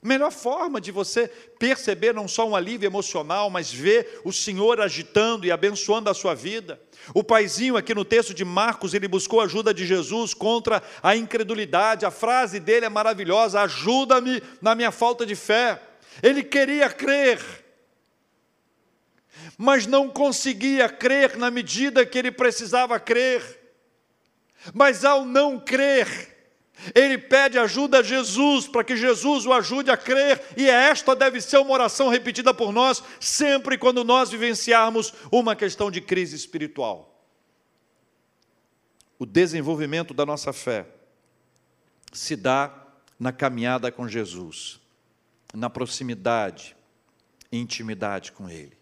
Melhor 0.04 0.32
forma 0.32 0.82
de 0.82 0.92
você 0.92 1.30
perceber 1.58 2.14
não 2.14 2.28
só 2.28 2.46
um 2.46 2.56
alívio 2.56 2.86
emocional, 2.86 3.50
mas 3.50 3.72
ver 3.72 4.20
o 4.26 4.34
Senhor 4.34 4.82
agitando 4.82 5.46
e 5.46 5.52
abençoando 5.52 6.10
a 6.10 6.14
sua 6.14 6.36
vida. 6.36 6.82
O 7.14 7.24
paizinho 7.24 7.78
aqui 7.78 7.96
no 7.96 8.04
texto 8.04 8.34
de 8.34 8.44
Marcos, 8.44 8.94
ele 8.94 9.08
buscou 9.08 9.40
a 9.40 9.46
ajuda 9.46 9.74
de 9.74 9.86
Jesus 9.86 10.34
contra 10.34 10.84
a 11.02 11.16
incredulidade. 11.16 12.06
A 12.06 12.12
frase 12.12 12.60
dele 12.60 12.86
é 12.86 12.90
maravilhosa: 12.90 13.62
ajuda-me 13.62 14.44
na 14.62 14.76
minha 14.76 14.92
falta 14.92 15.26
de 15.26 15.36
fé. 15.36 15.82
Ele 16.22 16.44
queria 16.44 16.90
crer, 16.90 17.40
mas 19.58 19.88
não 19.88 20.10
conseguia 20.10 20.90
crer 20.90 21.38
na 21.38 21.50
medida 21.50 22.06
que 22.06 22.18
ele 22.18 22.32
precisava 22.32 23.00
crer. 23.00 23.62
Mas 24.74 25.06
ao 25.06 25.26
não 25.26 25.60
crer, 25.60 26.33
ele 26.94 27.18
pede 27.18 27.58
ajuda 27.58 28.00
a 28.00 28.04
Jesus 28.04 28.68
para 28.68 28.84
que 28.84 28.96
Jesus 28.96 29.46
o 29.46 29.54
ajude 29.54 29.92
a 29.92 29.98
crer, 29.98 30.42
e 30.58 30.70
esta 30.70 31.16
deve 31.16 31.40
ser 31.40 31.58
uma 31.58 31.72
oração 31.72 32.10
repetida 32.10 32.54
por 32.54 32.72
nós 32.72 33.04
sempre 33.20 33.78
quando 33.78 34.04
nós 34.04 34.30
vivenciarmos 34.30 35.14
uma 35.32 35.56
questão 35.56 35.90
de 35.90 36.02
crise 36.02 36.36
espiritual. 36.36 37.26
O 39.18 39.26
desenvolvimento 39.26 40.14
da 40.14 40.26
nossa 40.26 40.52
fé 40.52 40.88
se 42.12 42.36
dá 42.36 42.74
na 43.20 43.32
caminhada 43.32 43.92
com 43.92 44.08
Jesus, 44.08 44.80
na 45.54 45.70
proximidade, 45.70 46.76
intimidade 47.52 48.32
com 48.32 48.50
Ele. 48.50 48.78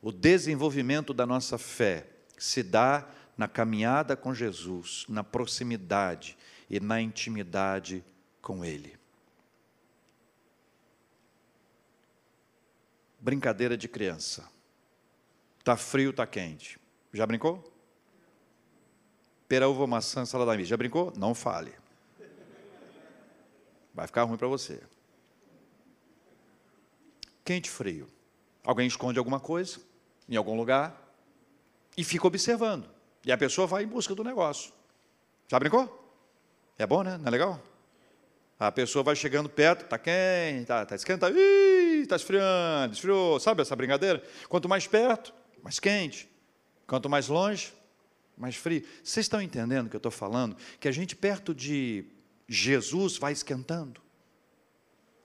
O 0.00 0.12
desenvolvimento 0.12 1.12
da 1.12 1.26
nossa 1.26 1.58
fé 1.58 2.06
se 2.38 2.62
dá 2.62 3.06
na 3.36 3.46
caminhada 3.46 4.16
com 4.16 4.32
Jesus, 4.32 5.04
na 5.08 5.22
proximidade 5.22 6.36
e 6.68 6.80
na 6.80 7.00
intimidade 7.00 8.04
com 8.42 8.64
Ele. 8.64 8.96
Brincadeira 13.20 13.76
de 13.76 13.88
criança. 13.88 14.48
Tá 15.64 15.76
frio, 15.76 16.12
tá 16.12 16.26
quente. 16.26 16.78
Já 17.12 17.26
brincou? 17.26 17.72
Pera, 19.48 19.68
uva, 19.68 19.86
maçã, 19.86 20.24
salada 20.24 20.56
mista. 20.56 20.70
Já 20.70 20.76
brincou? 20.76 21.12
Não 21.16 21.34
fale. 21.34 21.74
Vai 23.94 24.06
ficar 24.06 24.24
ruim 24.24 24.36
para 24.36 24.48
você. 24.48 24.80
Quente, 27.44 27.70
frio. 27.70 28.08
Alguém 28.62 28.86
esconde 28.86 29.18
alguma 29.18 29.40
coisa 29.40 29.80
em 30.28 30.36
algum 30.36 30.56
lugar 30.56 31.00
e 31.96 32.04
fica 32.04 32.26
observando. 32.26 32.88
E 33.24 33.32
a 33.32 33.38
pessoa 33.38 33.66
vai 33.66 33.84
em 33.84 33.86
busca 33.86 34.14
do 34.14 34.22
negócio. 34.22 34.72
Já 35.48 35.58
brincou? 35.58 36.05
É 36.78 36.86
bom, 36.86 37.02
né? 37.02 37.16
Não 37.16 37.26
é 37.26 37.30
legal? 37.30 37.62
A 38.58 38.72
pessoa 38.72 39.02
vai 39.02 39.14
chegando 39.14 39.48
perto, 39.48 39.84
está 39.84 39.98
quente, 39.98 40.62
está 40.62 40.86
tá 40.86 40.94
esquentando, 40.94 41.38
está 41.38 42.16
esfriando, 42.16 42.94
esfriou. 42.94 43.38
Sabe 43.38 43.62
essa 43.62 43.76
brincadeira? 43.76 44.22
Quanto 44.48 44.68
mais 44.68 44.86
perto, 44.86 45.34
mais 45.62 45.78
quente. 45.78 46.28
Quanto 46.86 47.08
mais 47.08 47.28
longe, 47.28 47.72
mais 48.36 48.56
frio. 48.56 48.82
Vocês 49.02 49.24
estão 49.24 49.42
entendendo 49.42 49.86
o 49.86 49.90
que 49.90 49.96
eu 49.96 49.98
estou 49.98 50.12
falando? 50.12 50.56
Que 50.80 50.88
a 50.88 50.92
gente 50.92 51.14
perto 51.14 51.54
de 51.54 52.06
Jesus 52.48 53.18
vai 53.18 53.32
esquentando. 53.32 54.00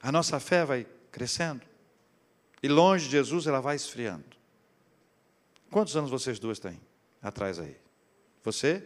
A 0.02 0.12
nossa 0.12 0.40
fé 0.40 0.66
vai 0.66 0.86
crescendo. 1.12 1.62
E 2.62 2.68
longe 2.68 3.06
de 3.06 3.12
Jesus 3.12 3.48
ela 3.48 3.62
vai 3.62 3.76
esfriando. 3.76 4.26
Quantos 5.70 5.96
anos 5.96 6.10
vocês 6.10 6.38
duas 6.38 6.60
têm? 6.60 6.80
Atrás 7.22 7.60
aí. 7.60 7.78
Você? 8.44 8.84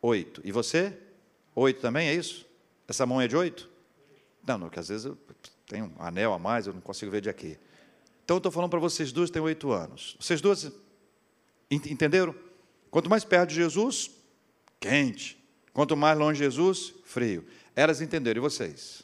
Oito. 0.00 0.40
E 0.44 0.52
você? 0.52 0.96
Oito 1.54 1.80
também, 1.80 2.08
é 2.08 2.14
isso? 2.14 2.46
Essa 2.88 3.04
mão 3.06 3.20
é 3.20 3.28
de 3.28 3.36
oito? 3.36 3.70
Não, 4.46 4.58
não, 4.58 4.68
que 4.68 4.78
às 4.78 4.88
vezes 4.88 5.06
eu 5.06 5.16
tenho 5.66 5.92
um 5.98 6.02
anel 6.02 6.32
a 6.32 6.38
mais, 6.38 6.66
eu 6.66 6.72
não 6.72 6.80
consigo 6.80 7.10
ver 7.10 7.20
de 7.20 7.28
aqui. 7.28 7.58
Então 8.24 8.36
eu 8.36 8.38
estou 8.38 8.52
falando 8.52 8.70
para 8.70 8.80
vocês 8.80 9.12
duas, 9.12 9.30
têm 9.30 9.42
oito 9.42 9.70
anos. 9.72 10.16
Vocês 10.18 10.40
duas 10.40 10.72
entenderam? 11.70 12.34
Quanto 12.90 13.08
mais 13.08 13.24
perto 13.24 13.50
de 13.50 13.56
Jesus, 13.56 14.10
quente. 14.78 15.42
Quanto 15.72 15.96
mais 15.96 16.18
longe 16.18 16.38
de 16.38 16.44
Jesus, 16.44 16.92
frio. 17.04 17.46
Elas 17.74 18.00
entenderam, 18.00 18.38
e 18.38 18.42
vocês? 18.42 19.02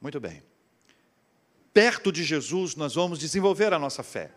Muito 0.00 0.20
bem. 0.20 0.42
Perto 1.72 2.12
de 2.12 2.22
Jesus, 2.22 2.76
nós 2.76 2.94
vamos 2.94 3.18
desenvolver 3.18 3.72
a 3.72 3.78
nossa 3.78 4.02
fé. 4.02 4.30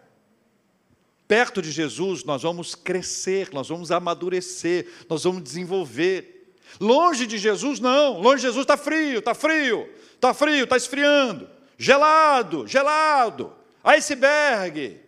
Perto 1.28 1.62
de 1.62 1.72
Jesus, 1.72 2.24
nós 2.24 2.42
vamos 2.42 2.74
crescer, 2.74 3.54
nós 3.54 3.70
vamos 3.70 3.92
amadurecer, 3.92 4.88
nós 5.08 5.24
vamos 5.24 5.44
desenvolver. 5.44 6.39
Longe 6.80 7.26
de 7.26 7.38
Jesus, 7.38 7.80
não. 7.80 8.20
Longe 8.20 8.38
de 8.38 8.48
Jesus 8.48 8.64
está 8.64 8.76
frio, 8.78 9.20
está 9.20 9.34
frio, 9.34 9.90
está 10.14 10.34
frio, 10.34 10.64
está 10.64 10.78
esfriando. 10.78 11.50
Gelado, 11.78 12.68
gelado. 12.68 13.54
Iceberg. 13.84 15.02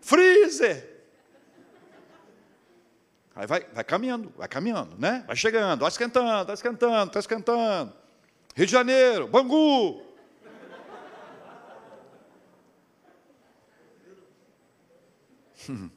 Freezer. 0.00 0.94
Aí 3.36 3.46
vai, 3.48 3.66
vai 3.72 3.82
caminhando, 3.82 4.32
vai 4.36 4.46
caminhando, 4.46 4.96
né? 4.96 5.24
Vai 5.26 5.34
chegando, 5.34 5.80
vai 5.80 5.88
esquentando, 5.88 6.46
vai 6.46 6.54
esquentando, 6.54 7.06
está 7.08 7.18
esquentando. 7.18 7.92
Rio 8.54 8.66
de 8.66 8.72
Janeiro, 8.72 9.26
Bangu. 9.26 10.04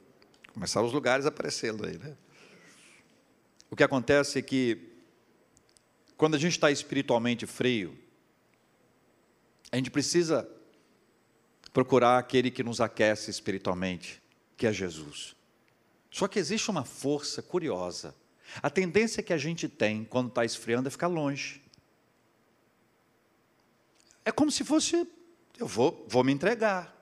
Começaram 0.52 0.86
os 0.88 0.92
lugares 0.92 1.26
aparecendo 1.26 1.86
aí, 1.86 1.96
né? 1.96 2.16
O 3.70 3.76
que 3.76 3.82
acontece 3.82 4.38
é 4.38 4.42
que, 4.42 4.92
quando 6.16 6.34
a 6.34 6.38
gente 6.38 6.52
está 6.52 6.70
espiritualmente 6.70 7.46
frio, 7.46 7.96
a 9.70 9.76
gente 9.76 9.90
precisa 9.90 10.48
procurar 11.72 12.18
aquele 12.18 12.50
que 12.50 12.62
nos 12.62 12.80
aquece 12.80 13.30
espiritualmente, 13.30 14.22
que 14.56 14.66
é 14.66 14.72
Jesus. 14.72 15.36
Só 16.10 16.26
que 16.26 16.38
existe 16.38 16.70
uma 16.70 16.84
força 16.84 17.42
curiosa. 17.42 18.14
A 18.62 18.70
tendência 18.70 19.22
que 19.22 19.32
a 19.32 19.38
gente 19.38 19.68
tem 19.68 20.04
quando 20.04 20.28
está 20.28 20.44
esfriando 20.44 20.88
é 20.88 20.90
ficar 20.90 21.06
longe. 21.06 21.62
É 24.24 24.32
como 24.32 24.50
se 24.50 24.64
fosse, 24.64 25.06
eu 25.58 25.66
vou, 25.66 26.06
vou 26.08 26.24
me 26.24 26.32
entregar. 26.32 26.94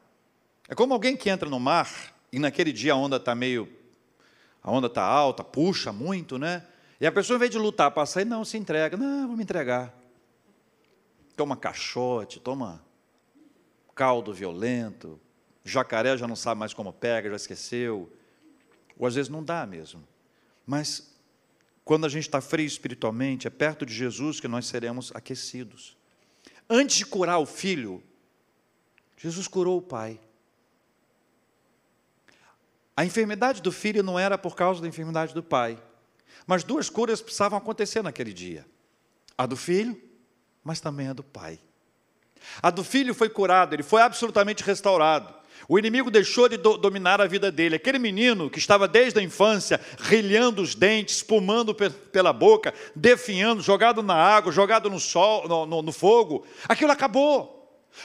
É 0.68 0.74
como 0.74 0.92
alguém 0.92 1.16
que 1.16 1.30
entra 1.30 1.48
no 1.48 1.60
mar 1.60 2.14
e 2.32 2.38
naquele 2.38 2.72
dia 2.72 2.92
a 2.92 2.96
onda 2.96 3.16
está 3.16 3.34
meio 3.34 3.66
a 4.66 4.70
onda 4.72 4.88
está 4.88 5.04
alta, 5.04 5.44
puxa 5.44 5.92
muito, 5.92 6.38
né? 6.38 6.66
E 7.00 7.06
a 7.06 7.12
pessoa, 7.12 7.36
em 7.36 7.38
vez 7.38 7.52
de 7.52 7.56
lutar 7.56 7.88
para 7.92 8.04
sair, 8.04 8.24
não, 8.24 8.44
se 8.44 8.58
entrega. 8.58 8.96
Não, 8.96 9.28
vou 9.28 9.36
me 9.36 9.44
entregar. 9.44 9.94
Toma 11.36 11.56
caixote, 11.56 12.40
toma 12.40 12.84
caldo 13.94 14.34
violento. 14.34 15.20
Jacaré 15.64 16.16
já 16.16 16.26
não 16.26 16.34
sabe 16.34 16.58
mais 16.58 16.74
como 16.74 16.92
pega, 16.92 17.30
já 17.30 17.36
esqueceu. 17.36 18.12
Ou 18.98 19.06
às 19.06 19.14
vezes 19.14 19.28
não 19.28 19.40
dá 19.40 19.64
mesmo. 19.64 20.02
Mas 20.66 21.14
quando 21.84 22.04
a 22.04 22.08
gente 22.08 22.24
está 22.24 22.40
frio 22.40 22.66
espiritualmente, 22.66 23.46
é 23.46 23.50
perto 23.50 23.86
de 23.86 23.94
Jesus 23.94 24.40
que 24.40 24.48
nós 24.48 24.66
seremos 24.66 25.12
aquecidos. 25.14 25.96
Antes 26.68 26.96
de 26.96 27.06
curar 27.06 27.38
o 27.38 27.46
filho, 27.46 28.02
Jesus 29.16 29.46
curou 29.46 29.78
o 29.78 29.82
pai. 29.82 30.18
A 32.96 33.04
enfermidade 33.04 33.60
do 33.60 33.70
filho 33.70 34.02
não 34.02 34.18
era 34.18 34.38
por 34.38 34.56
causa 34.56 34.80
da 34.80 34.88
enfermidade 34.88 35.34
do 35.34 35.42
pai. 35.42 35.78
Mas 36.46 36.64
duas 36.64 36.88
curas 36.88 37.20
precisavam 37.20 37.58
acontecer 37.58 38.02
naquele 38.02 38.32
dia: 38.32 38.64
a 39.36 39.44
do 39.44 39.56
filho, 39.56 40.00
mas 40.64 40.80
também 40.80 41.08
a 41.08 41.12
do 41.12 41.22
pai. 41.22 41.60
A 42.62 42.70
do 42.70 42.84
filho 42.84 43.14
foi 43.14 43.28
curado, 43.28 43.74
ele 43.74 43.82
foi 43.82 44.00
absolutamente 44.00 44.62
restaurado. 44.62 45.34
O 45.68 45.78
inimigo 45.78 46.10
deixou 46.10 46.48
de 46.48 46.56
do 46.56 46.76
dominar 46.76 47.20
a 47.20 47.26
vida 47.26 47.50
dele. 47.50 47.76
Aquele 47.76 47.98
menino 47.98 48.48
que 48.48 48.58
estava 48.58 48.86
desde 48.86 49.18
a 49.18 49.22
infância 49.22 49.80
rilhando 49.98 50.62
os 50.62 50.74
dentes, 50.74 51.16
espumando 51.16 51.74
pe 51.74 51.90
pela 51.90 52.32
boca, 52.32 52.72
definhando, 52.94 53.62
jogado 53.62 54.02
na 54.02 54.14
água, 54.14 54.52
jogado 54.52 54.88
no 54.88 55.00
sol, 55.00 55.48
no, 55.48 55.66
no, 55.66 55.82
no 55.82 55.92
fogo, 55.92 56.46
aquilo 56.68 56.92
acabou. 56.92 57.56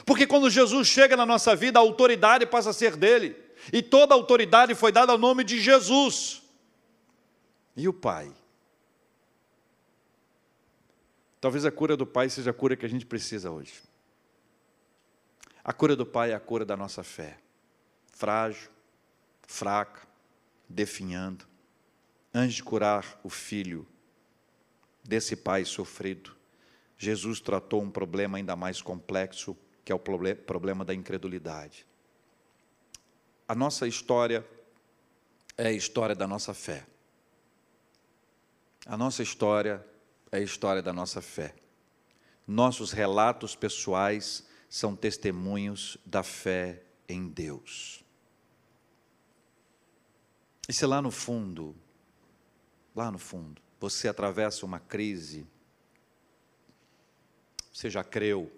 Porque 0.05 0.25
quando 0.25 0.49
Jesus 0.49 0.87
chega 0.87 1.17
na 1.17 1.25
nossa 1.25 1.55
vida, 1.55 1.77
a 1.77 1.81
autoridade 1.81 2.45
passa 2.45 2.69
a 2.69 2.73
ser 2.73 2.95
dele. 2.95 3.35
E 3.71 3.81
toda 3.81 4.13
autoridade 4.13 4.73
foi 4.75 4.91
dada 4.91 5.11
ao 5.11 5.17
nome 5.17 5.43
de 5.43 5.59
Jesus. 5.59 6.41
E 7.75 7.87
o 7.87 7.93
Pai? 7.93 8.31
Talvez 11.39 11.65
a 11.65 11.71
cura 11.71 11.97
do 11.97 12.05
Pai 12.05 12.29
seja 12.29 12.51
a 12.51 12.53
cura 12.53 12.75
que 12.75 12.85
a 12.85 12.89
gente 12.89 13.05
precisa 13.05 13.51
hoje. 13.51 13.73
A 15.63 15.73
cura 15.73 15.95
do 15.95 16.05
Pai 16.05 16.31
é 16.31 16.35
a 16.35 16.39
cura 16.39 16.63
da 16.65 16.77
nossa 16.77 17.03
fé. 17.03 17.37
Frágil, 18.11 18.69
fraca, 19.47 20.07
definhando. 20.67 21.45
Antes 22.33 22.55
de 22.55 22.63
curar 22.63 23.19
o 23.23 23.29
filho 23.29 23.87
desse 25.03 25.35
pai 25.35 25.65
sofrido, 25.65 26.35
Jesus 26.97 27.39
tratou 27.39 27.81
um 27.81 27.91
problema 27.91 28.37
ainda 28.37 28.55
mais 28.55 28.81
complexo, 28.81 29.57
que 29.83 29.91
é 29.91 29.95
o 29.95 29.99
problema 29.99 30.85
da 30.85 30.93
incredulidade. 30.93 31.85
A 33.51 33.55
nossa 33.55 33.85
história 33.85 34.47
é 35.57 35.67
a 35.67 35.71
história 35.73 36.15
da 36.15 36.25
nossa 36.25 36.53
fé. 36.53 36.87
A 38.85 38.95
nossa 38.95 39.21
história 39.21 39.85
é 40.31 40.37
a 40.37 40.39
história 40.39 40.81
da 40.81 40.93
nossa 40.93 41.21
fé. 41.21 41.53
Nossos 42.47 42.93
relatos 42.93 43.53
pessoais 43.53 44.47
são 44.69 44.95
testemunhos 44.95 45.97
da 46.05 46.23
fé 46.23 46.81
em 47.09 47.27
Deus. 47.27 48.05
E 50.69 50.71
se 50.71 50.85
lá 50.85 51.01
no 51.01 51.11
fundo, 51.11 51.75
lá 52.95 53.11
no 53.11 53.19
fundo, 53.19 53.61
você 53.81 54.07
atravessa 54.07 54.65
uma 54.65 54.79
crise, 54.79 55.45
você 57.73 57.89
já 57.89 58.01
creu, 58.01 58.49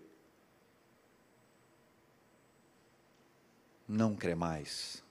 não 3.87 4.15
crê 4.15 4.35
mais, 4.35 5.03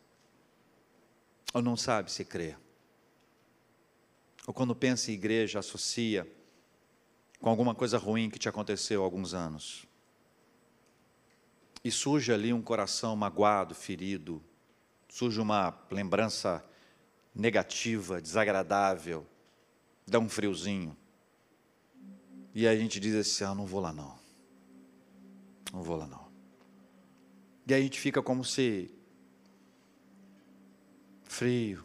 ou 1.53 1.63
não 1.63 1.77
sabe 1.77 2.11
se 2.11 2.25
crê, 2.25 2.57
ou 4.47 4.53
quando 4.53 4.75
pensa 4.75 5.11
em 5.11 5.15
igreja, 5.15 5.61
associa 5.61 6.31
com 7.41 7.49
alguma 7.49 7.75
coisa 7.75 7.99
ruim 7.99 8.31
que 8.31 8.39
te 8.39 8.49
aconteceu 8.49 9.03
há 9.03 9.05
alguns 9.05 9.35
anos. 9.35 9.85
E 11.85 11.91
surge 11.91 12.33
ali 12.33 12.53
um 12.53 12.63
coração 12.63 13.17
magoado, 13.17 13.75
ferido, 13.75 14.43
surge 15.09 15.41
uma 15.41 15.77
lembrança 15.91 16.65
negativa, 17.35 18.21
desagradável, 18.21 19.27
dá 20.07 20.19
um 20.19 20.29
friozinho. 20.29 20.97
E 22.55 22.67
a 22.67 22.77
gente 22.77 23.01
diz 23.01 23.15
assim: 23.15 23.45
ah, 23.45 23.55
não 23.55 23.67
vou 23.67 23.81
lá 23.81 23.93
não. 23.93 24.17
Não 25.73 25.83
vou 25.83 25.97
lá 25.97 26.07
não. 26.07 26.22
E 27.67 27.75
aí 27.75 27.81
a 27.81 27.85
gente 27.85 28.01
fica 28.01 28.23
como 28.23 28.45
se 28.45 28.91
frio, 31.25 31.83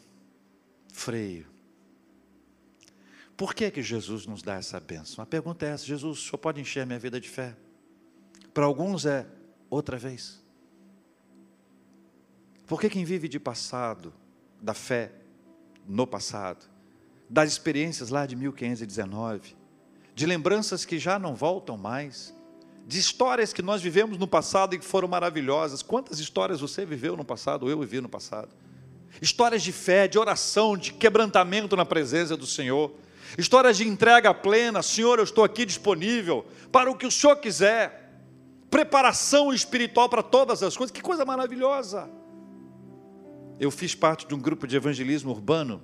frio. 0.92 1.46
Por 3.36 3.54
que, 3.54 3.70
que 3.70 3.84
Jesus 3.84 4.26
nos 4.26 4.42
dá 4.42 4.56
essa 4.56 4.80
bênção? 4.80 5.24
A 5.24 5.26
pergunta 5.28 5.66
é 5.66 5.70
essa: 5.70 5.86
Jesus, 5.86 6.20
o 6.20 6.22
senhor 6.22 6.40
pode 6.40 6.60
encher 6.60 6.86
minha 6.86 6.98
vida 6.98 7.20
de 7.20 7.30
fé? 7.30 7.56
Para 8.54 8.66
alguns 8.66 9.06
é 9.06 9.28
outra 9.70 9.98
vez. 9.98 10.44
Por 12.66 12.82
que 12.82 12.90
quem 12.90 13.06
vive 13.06 13.30
de 13.30 13.40
passado, 13.40 14.14
da 14.62 14.74
fé 14.74 15.14
no 15.88 16.06
passado, 16.06 16.66
das 17.30 17.52
experiências 17.52 18.10
lá 18.10 18.26
de 18.26 18.36
1519, 18.36 19.56
de 20.16 20.26
lembranças 20.26 20.84
que 20.84 20.98
já 20.98 21.20
não 21.20 21.36
voltam 21.36 21.78
mais, 21.78 22.34
de 22.88 22.98
histórias 22.98 23.54
que 23.54 23.62
nós 23.62 23.82
vivemos 23.82 24.18
no 24.18 24.28
passado 24.28 24.74
e 24.74 24.80
que 24.80 24.86
foram 24.86 25.08
maravilhosas. 25.08 25.84
Quantas 25.84 26.20
histórias 26.20 26.62
você 26.62 26.86
viveu 26.86 27.18
no 27.18 27.26
passado, 27.26 27.70
eu 27.70 27.80
vivi 27.80 28.02
no 28.02 28.10
passado? 28.10 28.50
Histórias 29.22 29.62
de 29.62 29.72
fé, 29.72 30.08
de 30.08 30.18
oração, 30.18 30.78
de 30.78 30.94
quebrantamento 30.94 31.76
na 31.76 31.86
presença 31.86 32.36
do 32.36 32.48
Senhor 32.48 32.92
histórias 33.36 33.78
de 33.78 33.88
entrega 33.88 34.34
plena, 34.34 34.84
Senhor, 34.84 35.18
eu 35.18 35.24
estou 35.24 35.44
aqui 35.44 35.66
disponível 35.66 36.46
para 36.72 36.90
o 36.90 36.96
que 36.96 37.06
o 37.06 37.12
Senhor 37.12 37.36
quiser, 37.38 38.22
preparação 38.70 39.52
espiritual 39.54 40.08
para 40.08 40.22
todas 40.22 40.62
as 40.62 40.78
coisas, 40.78 40.92
que 40.92 41.02
coisa 41.02 41.26
maravilhosa. 41.26 42.10
Eu 43.60 43.72
fiz 43.72 43.96
parte 43.96 44.28
de 44.28 44.36
um 44.36 44.40
grupo 44.40 44.68
de 44.68 44.76
evangelismo 44.76 45.32
urbano, 45.32 45.82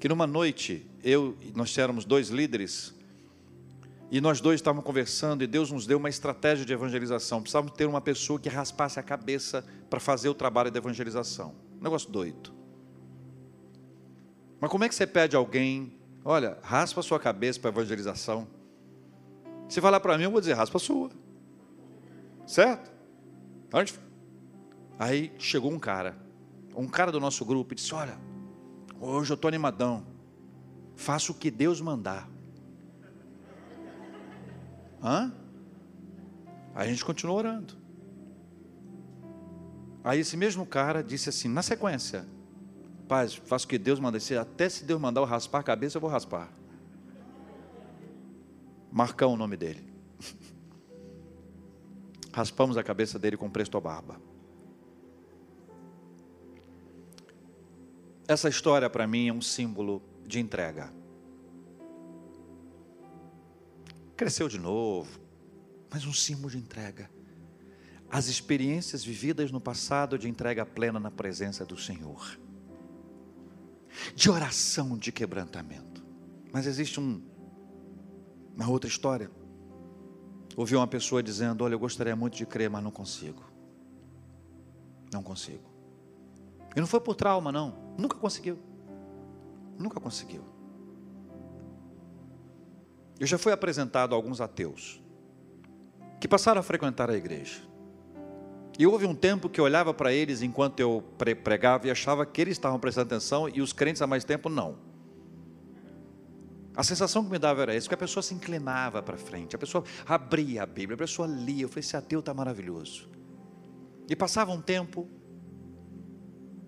que 0.00 0.08
numa 0.08 0.26
noite, 0.26 0.90
eu 1.04 1.36
nós 1.54 1.76
éramos 1.78 2.04
dois 2.04 2.28
líderes, 2.28 2.94
e 4.10 4.20
nós 4.20 4.40
dois 4.40 4.60
estávamos 4.60 4.84
conversando, 4.84 5.42
e 5.42 5.46
Deus 5.46 5.70
nos 5.70 5.86
deu 5.86 5.98
uma 5.98 6.08
estratégia 6.08 6.64
de 6.64 6.72
evangelização. 6.72 7.40
Precisávamos 7.40 7.76
ter 7.76 7.86
uma 7.86 8.00
pessoa 8.00 8.38
que 8.38 8.48
raspasse 8.48 9.00
a 9.00 9.02
cabeça 9.02 9.64
para 9.90 9.98
fazer 9.98 10.28
o 10.28 10.34
trabalho 10.34 10.70
de 10.70 10.78
evangelização. 10.78 11.54
negócio 11.80 12.10
doido. 12.10 12.54
Mas 14.60 14.70
como 14.70 14.84
é 14.84 14.88
que 14.88 14.94
você 14.94 15.06
pede 15.06 15.36
alguém 15.36 15.96
Olha, 16.28 16.58
raspa 16.60 16.98
a 16.98 17.02
sua 17.04 17.20
cabeça 17.20 17.60
para 17.60 17.70
evangelização. 17.70 18.48
Se 19.68 19.80
falar 19.80 20.00
para 20.00 20.18
mim, 20.18 20.24
eu 20.24 20.30
vou 20.32 20.40
dizer, 20.40 20.54
raspa 20.54 20.76
a 20.76 20.80
sua. 20.80 21.08
Certo? 22.44 22.90
Aí 24.98 25.32
chegou 25.38 25.70
um 25.70 25.78
cara, 25.78 26.16
um 26.74 26.88
cara 26.88 27.12
do 27.12 27.20
nosso 27.20 27.44
grupo, 27.44 27.72
e 27.72 27.76
disse: 27.76 27.94
Olha, 27.94 28.18
hoje 29.00 29.30
eu 29.30 29.36
estou 29.36 29.46
animadão, 29.46 30.04
faça 30.96 31.30
o 31.30 31.34
que 31.34 31.48
Deus 31.48 31.80
mandar. 31.80 32.28
Hã? 35.06 35.32
Aí 36.74 36.88
a 36.88 36.90
gente 36.90 37.04
continuou 37.04 37.38
orando. 37.38 37.74
Aí 40.02 40.18
esse 40.18 40.36
mesmo 40.36 40.66
cara 40.66 41.00
disse 41.00 41.28
assim, 41.28 41.46
na 41.46 41.62
sequência: 41.62 42.26
Paz, 43.06 43.34
faço 43.34 43.66
o 43.66 43.68
que 43.68 43.78
Deus 43.78 44.00
manda. 44.00 44.18
Até 44.40 44.68
se 44.68 44.82
Deus 44.82 45.00
mandar 45.00 45.20
eu 45.20 45.24
raspar 45.24 45.60
a 45.60 45.62
cabeça, 45.62 45.96
eu 45.96 46.00
vou 46.00 46.10
raspar. 46.10 46.50
Marcão 48.90 49.32
o 49.32 49.36
nome 49.36 49.56
dele. 49.56 49.84
Raspamos 52.34 52.76
a 52.76 52.82
cabeça 52.82 53.16
dele 53.16 53.36
com 53.36 53.48
presto 53.48 53.80
barba. 53.80 54.20
Essa 58.26 58.48
história 58.48 58.90
para 58.90 59.06
mim 59.06 59.28
é 59.28 59.32
um 59.32 59.40
símbolo 59.40 60.02
de 60.26 60.40
entrega. 60.40 60.95
Cresceu 64.16 64.48
de 64.48 64.58
novo, 64.58 65.20
mas 65.90 66.06
um 66.06 66.12
símbolo 66.12 66.50
de 66.50 66.58
entrega. 66.58 67.10
As 68.10 68.28
experiências 68.28 69.04
vividas 69.04 69.50
no 69.50 69.60
passado 69.60 70.18
de 70.18 70.28
entrega 70.28 70.64
plena 70.64 70.98
na 70.98 71.10
presença 71.10 71.64
do 71.64 71.76
Senhor 71.76 72.38
de 74.14 74.30
oração 74.30 74.96
de 74.96 75.10
quebrantamento. 75.12 76.04
Mas 76.52 76.66
existe 76.66 77.00
um, 77.00 77.22
uma 78.54 78.68
outra 78.68 78.88
história. 78.88 79.30
Ouvi 80.56 80.76
uma 80.76 80.86
pessoa 80.86 81.22
dizendo: 81.22 81.64
Olha, 81.64 81.74
eu 81.74 81.78
gostaria 81.78 82.14
muito 82.16 82.36
de 82.36 82.46
crer, 82.46 82.70
mas 82.70 82.82
não 82.82 82.90
consigo. 82.90 83.42
Não 85.12 85.22
consigo. 85.22 85.70
E 86.74 86.80
não 86.80 86.86
foi 86.86 87.00
por 87.00 87.14
trauma, 87.14 87.50
não. 87.50 87.94
Nunca 87.98 88.16
conseguiu. 88.16 88.58
Nunca 89.78 90.00
conseguiu. 90.00 90.44
Eu 93.18 93.26
já 93.26 93.38
fui 93.38 93.52
apresentado 93.52 94.12
a 94.12 94.16
alguns 94.16 94.40
ateus 94.40 95.02
que 96.20 96.28
passaram 96.28 96.60
a 96.60 96.62
frequentar 96.62 97.10
a 97.10 97.16
igreja. 97.16 97.62
E 98.78 98.86
houve 98.86 99.06
um 99.06 99.14
tempo 99.14 99.48
que 99.48 99.58
eu 99.58 99.64
olhava 99.64 99.94
para 99.94 100.12
eles 100.12 100.42
enquanto 100.42 100.80
eu 100.80 101.02
pregava 101.16 101.86
e 101.86 101.90
achava 101.90 102.26
que 102.26 102.40
eles 102.40 102.52
estavam 102.52 102.78
prestando 102.78 103.06
atenção 103.06 103.48
e 103.48 103.62
os 103.62 103.72
crentes 103.72 104.02
há 104.02 104.06
mais 104.06 104.24
tempo 104.24 104.48
não. 104.48 104.76
A 106.76 106.82
sensação 106.82 107.24
que 107.24 107.30
me 107.30 107.38
dava 107.38 107.62
era 107.62 107.74
isso, 107.74 107.88
que 107.88 107.94
a 107.94 107.98
pessoa 107.98 108.22
se 108.22 108.34
inclinava 108.34 109.02
para 109.02 109.16
frente, 109.16 109.56
a 109.56 109.58
pessoa 109.58 109.82
abria 110.06 110.62
a 110.62 110.66
Bíblia, 110.66 110.94
a 110.94 110.98
pessoa 110.98 111.26
lia. 111.26 111.62
Eu 111.64 111.68
falei, 111.70 111.80
esse 111.80 111.96
ateu 111.96 112.20
está 112.20 112.34
maravilhoso. 112.34 113.08
E 114.06 114.14
passava 114.14 114.52
um 114.52 114.60
tempo, 114.60 115.08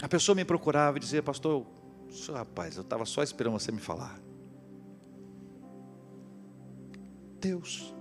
a 0.02 0.08
pessoa 0.08 0.34
me 0.34 0.46
procurava 0.46 0.96
e 0.96 1.00
dizia, 1.00 1.22
pastor, 1.22 1.66
rapaz, 2.32 2.76
eu 2.76 2.82
estava 2.82 3.04
só 3.04 3.22
esperando 3.22 3.52
você 3.52 3.70
me 3.70 3.80
falar. 3.80 4.18
Deus, 7.40 7.94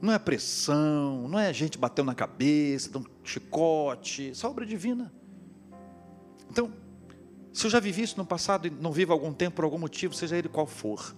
não 0.00 0.12
é 0.12 0.18
pressão, 0.18 1.26
não 1.28 1.38
é 1.38 1.52
gente 1.52 1.76
batendo 1.76 2.06
na 2.06 2.14
cabeça, 2.14 2.90
dando 2.90 3.10
chicote, 3.24 4.30
isso 4.30 4.46
é 4.46 4.48
obra 4.48 4.64
divina. 4.64 5.12
Então, 6.50 6.72
se 7.52 7.66
eu 7.66 7.70
já 7.70 7.80
vivi 7.80 8.02
isso 8.02 8.16
no 8.16 8.24
passado 8.24 8.68
e 8.68 8.70
não 8.70 8.92
vivo 8.92 9.12
algum 9.12 9.32
tempo 9.32 9.56
por 9.56 9.64
algum 9.64 9.78
motivo, 9.78 10.14
seja 10.14 10.36
ele 10.36 10.48
qual 10.48 10.66
for. 10.66 11.14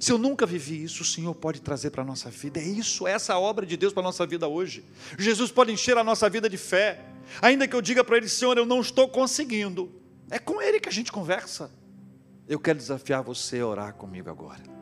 Se 0.00 0.10
eu 0.10 0.18
nunca 0.18 0.44
vivi 0.44 0.82
isso, 0.82 1.02
o 1.02 1.06
Senhor 1.06 1.34
pode 1.34 1.60
trazer 1.60 1.90
para 1.90 2.02
a 2.02 2.04
nossa 2.04 2.30
vida. 2.30 2.58
É 2.58 2.64
isso, 2.64 3.06
é 3.06 3.12
essa 3.12 3.38
obra 3.38 3.64
de 3.64 3.76
Deus 3.76 3.92
para 3.92 4.02
a 4.02 4.04
nossa 4.04 4.26
vida 4.26 4.48
hoje. 4.48 4.84
Jesus 5.18 5.50
pode 5.50 5.72
encher 5.72 5.96
a 5.96 6.02
nossa 6.02 6.28
vida 6.28 6.48
de 6.48 6.56
fé. 6.56 7.04
Ainda 7.40 7.68
que 7.68 7.76
eu 7.76 7.82
diga 7.82 8.02
para 8.02 8.16
ele, 8.16 8.28
Senhor, 8.28 8.56
eu 8.56 8.66
não 8.66 8.80
estou 8.80 9.08
conseguindo. 9.08 9.92
É 10.30 10.38
com 10.38 10.60
ele 10.60 10.80
que 10.80 10.88
a 10.88 10.92
gente 10.92 11.12
conversa. 11.12 11.70
Eu 12.48 12.58
quero 12.58 12.78
desafiar 12.78 13.22
você 13.22 13.60
a 13.60 13.66
orar 13.66 13.94
comigo 13.94 14.28
agora. 14.28 14.75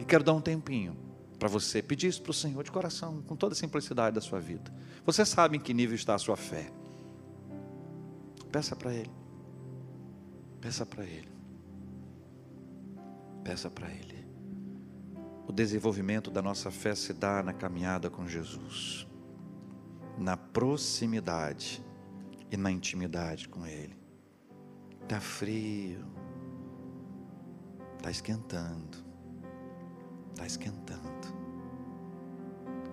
E 0.00 0.04
quero 0.04 0.24
dar 0.24 0.32
um 0.32 0.40
tempinho 0.40 0.96
para 1.38 1.46
você 1.46 1.82
pedir 1.82 2.08
isso 2.08 2.22
para 2.22 2.30
o 2.30 2.34
Senhor 2.34 2.64
de 2.64 2.72
coração, 2.72 3.20
com 3.22 3.36
toda 3.36 3.52
a 3.52 3.56
simplicidade 3.56 4.14
da 4.14 4.20
sua 4.20 4.40
vida. 4.40 4.72
Você 5.04 5.26
sabe 5.26 5.58
em 5.58 5.60
que 5.60 5.74
nível 5.74 5.94
está 5.94 6.14
a 6.14 6.18
sua 6.18 6.36
fé. 6.36 6.72
Peça 8.50 8.74
para 8.74 8.94
Ele. 8.94 9.10
Peça 10.60 10.86
para 10.86 11.04
Ele. 11.04 11.28
Peça 13.44 13.70
para 13.70 13.90
Ele. 13.90 14.26
O 15.46 15.52
desenvolvimento 15.52 16.30
da 16.30 16.40
nossa 16.40 16.70
fé 16.70 16.94
se 16.94 17.12
dá 17.12 17.42
na 17.42 17.52
caminhada 17.52 18.08
com 18.08 18.26
Jesus, 18.26 19.06
na 20.16 20.36
proximidade 20.36 21.84
e 22.50 22.56
na 22.56 22.70
intimidade 22.70 23.48
com 23.48 23.66
Ele. 23.66 23.98
Está 25.02 25.20
frio, 25.20 26.06
está 27.98 28.10
esquentando, 28.10 29.09
está 30.40 30.46
esquentando. 30.46 31.00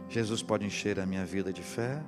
Jesus 0.09 0.41
pode 0.41 0.65
encher 0.65 0.99
a 0.99 1.05
minha 1.05 1.25
vida 1.25 1.53
de 1.53 1.61
fé. 1.61 2.03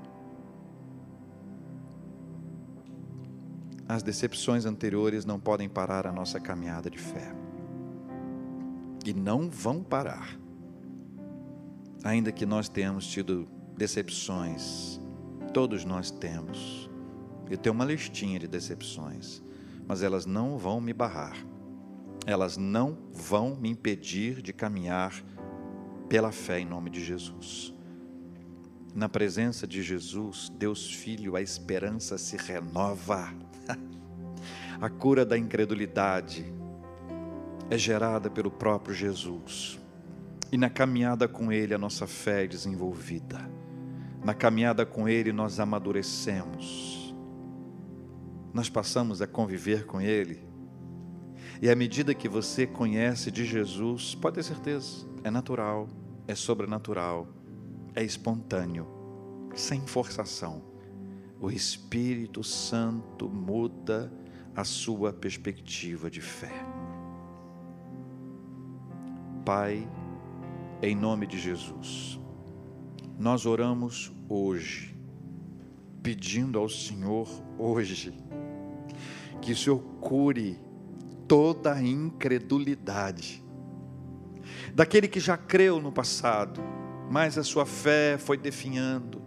As 3.87 4.03
decepções 4.03 4.65
anteriores 4.65 5.25
não 5.25 5.39
podem 5.39 5.69
parar 5.69 6.05
a 6.05 6.11
nossa 6.11 6.39
caminhada 6.39 6.89
de 6.89 6.97
fé. 6.97 7.33
E 9.05 9.13
não 9.13 9.49
vão 9.49 9.81
parar. 9.81 10.37
Ainda 12.03 12.31
que 12.31 12.45
nós 12.45 12.69
tenhamos 12.69 13.07
tido 13.07 13.47
decepções, 13.77 14.99
todos 15.53 15.85
nós 15.85 16.11
temos. 16.11 16.89
Eu 17.49 17.57
tenho 17.57 17.73
uma 17.73 17.85
listinha 17.85 18.37
de 18.39 18.47
decepções, 18.47 19.41
mas 19.87 20.03
elas 20.03 20.25
não 20.25 20.57
vão 20.57 20.79
me 20.79 20.93
barrar. 20.93 21.35
Elas 22.25 22.57
não 22.57 22.97
vão 23.13 23.55
me 23.55 23.69
impedir 23.69 24.41
de 24.41 24.53
caminhar 24.53 25.13
pela 26.07 26.31
fé 26.31 26.59
em 26.59 26.65
nome 26.65 26.89
de 26.89 27.03
Jesus. 27.03 27.73
Na 28.93 29.07
presença 29.07 29.67
de 29.67 29.83
Jesus, 29.83 30.49
Deus 30.57 30.91
Filho, 30.91 31.35
a 31.35 31.41
esperança 31.41 32.17
se 32.17 32.35
renova. 32.35 33.31
a 34.81 34.89
cura 34.89 35.23
da 35.23 35.37
incredulidade 35.37 36.51
é 37.69 37.77
gerada 37.77 38.29
pelo 38.29 38.49
próprio 38.49 38.95
Jesus. 38.95 39.79
E 40.51 40.57
na 40.57 40.69
caminhada 40.69 41.27
com 41.27 41.51
Ele, 41.51 41.75
a 41.75 41.77
nossa 41.77 42.07
fé 42.07 42.43
é 42.43 42.47
desenvolvida. 42.47 43.39
Na 44.23 44.33
caminhada 44.33 44.85
com 44.85 45.07
Ele, 45.07 45.31
nós 45.31 45.59
amadurecemos. 45.59 47.13
Nós 48.51 48.67
passamos 48.67 49.21
a 49.21 49.27
conviver 49.27 49.85
com 49.85 50.01
Ele. 50.01 50.48
E 51.61 51.69
à 51.69 51.75
medida 51.75 52.13
que 52.13 52.29
você 52.29 52.65
conhece 52.65 53.29
de 53.29 53.43
Jesus, 53.45 54.15
pode 54.15 54.35
ter 54.35 54.43
certeza, 54.43 55.05
é 55.23 55.29
natural, 55.29 55.87
é 56.27 56.35
sobrenatural 56.35 57.27
é 57.95 58.03
espontâneo, 58.03 58.87
sem 59.55 59.81
forçação. 59.81 60.61
O 61.39 61.49
Espírito 61.49 62.43
Santo 62.43 63.29
muda 63.29 64.11
a 64.55 64.63
sua 64.63 65.13
perspectiva 65.13 66.09
de 66.09 66.21
fé. 66.21 66.51
Pai, 69.45 69.87
em 70.81 70.95
nome 70.95 71.25
de 71.27 71.39
Jesus, 71.39 72.19
nós 73.17 73.45
oramos 73.45 74.11
hoje, 74.27 74.95
pedindo 76.03 76.59
ao 76.59 76.69
Senhor 76.69 77.27
hoje, 77.57 78.17
que 79.41 79.51
o 79.53 79.57
Senhor 79.57 79.79
cure 79.99 80.57
toda 81.29 81.73
a 81.75 81.81
incredulidade, 81.81 83.41
daquele 84.73 85.07
que 85.07 85.19
já 85.19 85.37
creu 85.37 85.79
no 85.79 85.91
passado, 85.91 86.59
mas 87.09 87.37
a 87.37 87.43
sua 87.43 87.67
fé 87.67 88.17
foi 88.17 88.35
definhando. 88.35 89.21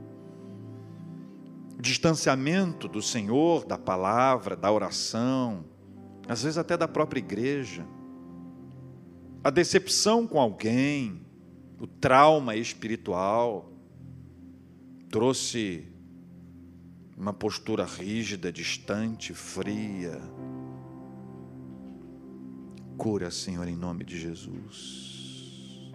O 1.78 1.80
distanciamento 1.80 2.88
do 2.88 3.00
Senhor, 3.00 3.64
da 3.64 3.78
palavra, 3.78 4.56
da 4.56 4.70
oração, 4.70 5.64
às 6.28 6.42
vezes 6.42 6.58
até 6.58 6.76
da 6.76 6.88
própria 6.88 7.20
igreja, 7.20 7.86
a 9.44 9.50
decepção 9.50 10.26
com 10.26 10.40
alguém, 10.40 11.24
o 11.80 11.86
trauma 11.86 12.56
espiritual, 12.56 13.72
trouxe 15.08 15.86
uma 17.16 17.32
postura 17.32 17.84
rígida, 17.84 18.52
distante, 18.52 19.34
fria. 19.34 20.20
Cura, 23.02 23.32
Senhor, 23.32 23.66
em 23.66 23.74
nome 23.74 24.04
de 24.04 24.16
Jesus. 24.16 25.90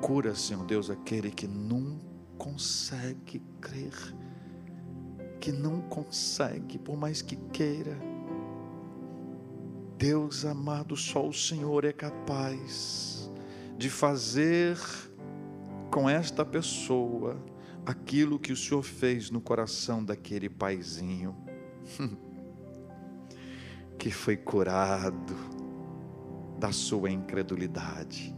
Cura, 0.00 0.32
Senhor 0.32 0.64
Deus, 0.64 0.90
aquele 0.90 1.32
que 1.32 1.48
não 1.48 2.00
consegue 2.38 3.42
crer, 3.60 3.92
que 5.40 5.50
não 5.50 5.80
consegue, 5.80 6.78
por 6.78 6.96
mais 6.96 7.20
que 7.20 7.34
queira. 7.52 7.98
Deus 9.98 10.44
amado, 10.44 10.96
só 10.96 11.26
o 11.26 11.32
Senhor 11.32 11.84
é 11.84 11.92
capaz 11.92 13.28
de 13.76 13.90
fazer 13.90 14.78
com 15.90 16.08
esta 16.08 16.44
pessoa 16.44 17.44
aquilo 17.84 18.38
que 18.38 18.52
o 18.52 18.56
Senhor 18.56 18.84
fez 18.84 19.32
no 19.32 19.40
coração 19.40 20.04
daquele 20.04 20.48
paizinho, 20.48 21.34
que 24.06 24.12
foi 24.12 24.36
curado 24.36 25.34
da 26.60 26.70
sua 26.70 27.10
incredulidade. 27.10 28.32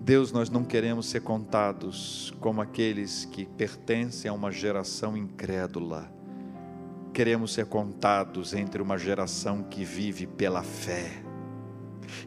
Deus, 0.00 0.32
nós 0.32 0.48
não 0.48 0.64
queremos 0.64 1.04
ser 1.10 1.20
contados 1.20 2.32
como 2.40 2.62
aqueles 2.62 3.26
que 3.26 3.44
pertencem 3.44 4.30
a 4.30 4.32
uma 4.32 4.50
geração 4.50 5.14
incrédula. 5.14 6.10
Queremos 7.12 7.52
ser 7.52 7.66
contados 7.66 8.54
entre 8.54 8.80
uma 8.80 8.96
geração 8.96 9.62
que 9.62 9.84
vive 9.84 10.26
pela 10.26 10.62
fé, 10.62 11.12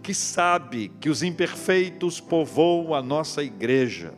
que 0.03 0.13
sabe 0.13 0.89
que 0.99 1.09
os 1.09 1.23
imperfeitos 1.23 2.21
povoam 2.21 2.93
a 2.93 3.01
nossa 3.01 3.41
igreja, 3.41 4.13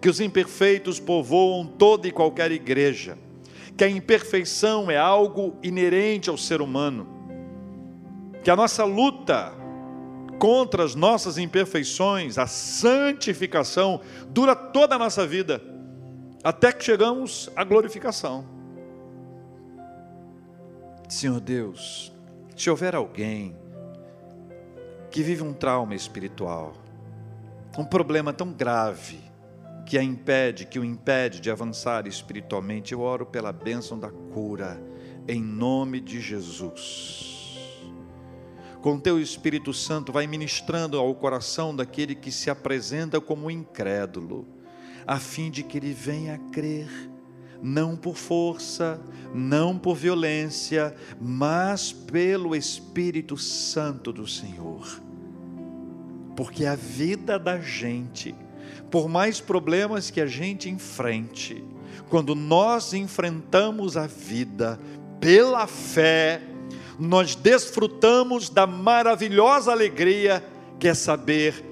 que 0.00 0.08
os 0.08 0.20
imperfeitos 0.20 1.00
povoam 1.00 1.66
toda 1.66 2.06
e 2.06 2.12
qualquer 2.12 2.52
igreja, 2.52 3.18
que 3.80 3.84
a 3.84 3.88
imperfeição 3.88 4.90
é 4.90 4.98
algo 4.98 5.56
inerente 5.62 6.28
ao 6.28 6.36
ser 6.36 6.60
humano, 6.60 7.06
que 8.44 8.50
a 8.50 8.54
nossa 8.54 8.84
luta 8.84 9.54
contra 10.38 10.84
as 10.84 10.94
nossas 10.94 11.38
imperfeições, 11.38 12.36
a 12.36 12.46
santificação 12.46 14.02
dura 14.28 14.54
toda 14.54 14.96
a 14.96 14.98
nossa 14.98 15.26
vida, 15.26 15.62
até 16.44 16.70
que 16.72 16.84
chegamos 16.84 17.48
à 17.56 17.64
glorificação. 17.64 18.44
Senhor 21.08 21.40
Deus, 21.40 22.12
se 22.54 22.68
houver 22.68 22.94
alguém 22.94 23.56
que 25.10 25.22
vive 25.22 25.42
um 25.42 25.54
trauma 25.54 25.94
espiritual, 25.94 26.74
um 27.78 27.84
problema 27.86 28.30
tão 28.30 28.52
grave 28.52 29.29
que 29.86 29.98
a 29.98 30.02
impede, 30.02 30.66
que 30.66 30.78
o 30.78 30.84
impede 30.84 31.40
de 31.40 31.50
avançar 31.50 32.06
espiritualmente, 32.06 32.92
eu 32.92 33.00
oro 33.00 33.26
pela 33.26 33.52
bênção 33.52 33.98
da 33.98 34.10
cura 34.10 34.82
em 35.26 35.42
nome 35.42 36.00
de 36.00 36.20
Jesus 36.20 37.40
com 38.80 38.98
teu 38.98 39.20
Espírito 39.20 39.72
Santo, 39.74 40.12
vai 40.12 40.26
ministrando 40.26 40.98
ao 40.98 41.14
coração 41.14 41.74
daquele 41.74 42.14
que 42.14 42.32
se 42.32 42.48
apresenta 42.48 43.20
como 43.20 43.50
incrédulo, 43.50 44.46
a 45.06 45.18
fim 45.18 45.50
de 45.50 45.62
que 45.62 45.76
ele 45.76 45.92
venha 45.92 46.34
a 46.34 46.38
crer, 46.50 46.88
não 47.62 47.94
por 47.94 48.16
força, 48.16 49.00
não 49.34 49.78
por 49.78 49.96
violência, 49.96 50.94
mas 51.20 51.92
pelo 51.92 52.56
Espírito 52.56 53.36
Santo 53.36 54.12
do 54.12 54.26
Senhor. 54.26 55.00
Porque 56.34 56.64
a 56.64 56.74
vida 56.74 57.38
da 57.38 57.60
gente, 57.60 58.34
por 58.90 59.08
mais 59.08 59.40
problemas 59.40 60.10
que 60.10 60.20
a 60.20 60.26
gente 60.26 60.68
enfrente, 60.68 61.64
quando 62.08 62.34
nós 62.34 62.92
enfrentamos 62.92 63.96
a 63.96 64.06
vida 64.06 64.80
pela 65.20 65.66
fé, 65.66 66.42
nós 66.98 67.34
desfrutamos 67.34 68.50
da 68.50 68.66
maravilhosa 68.66 69.70
alegria 69.70 70.44
que 70.78 70.88
é 70.88 70.94
saber 70.94 71.64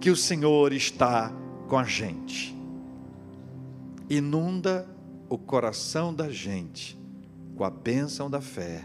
que 0.00 0.10
o 0.10 0.16
Senhor 0.16 0.72
está 0.72 1.32
com 1.68 1.78
a 1.78 1.84
gente. 1.84 2.54
Inunda 4.10 4.86
o 5.28 5.38
coração 5.38 6.12
da 6.12 6.28
gente 6.28 6.98
com 7.56 7.64
a 7.64 7.70
bênção 7.70 8.28
da 8.28 8.40
fé, 8.40 8.84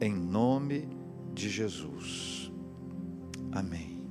em 0.00 0.14
nome 0.14 0.88
de 1.34 1.48
Jesus. 1.48 2.52
Amém. 3.52 4.02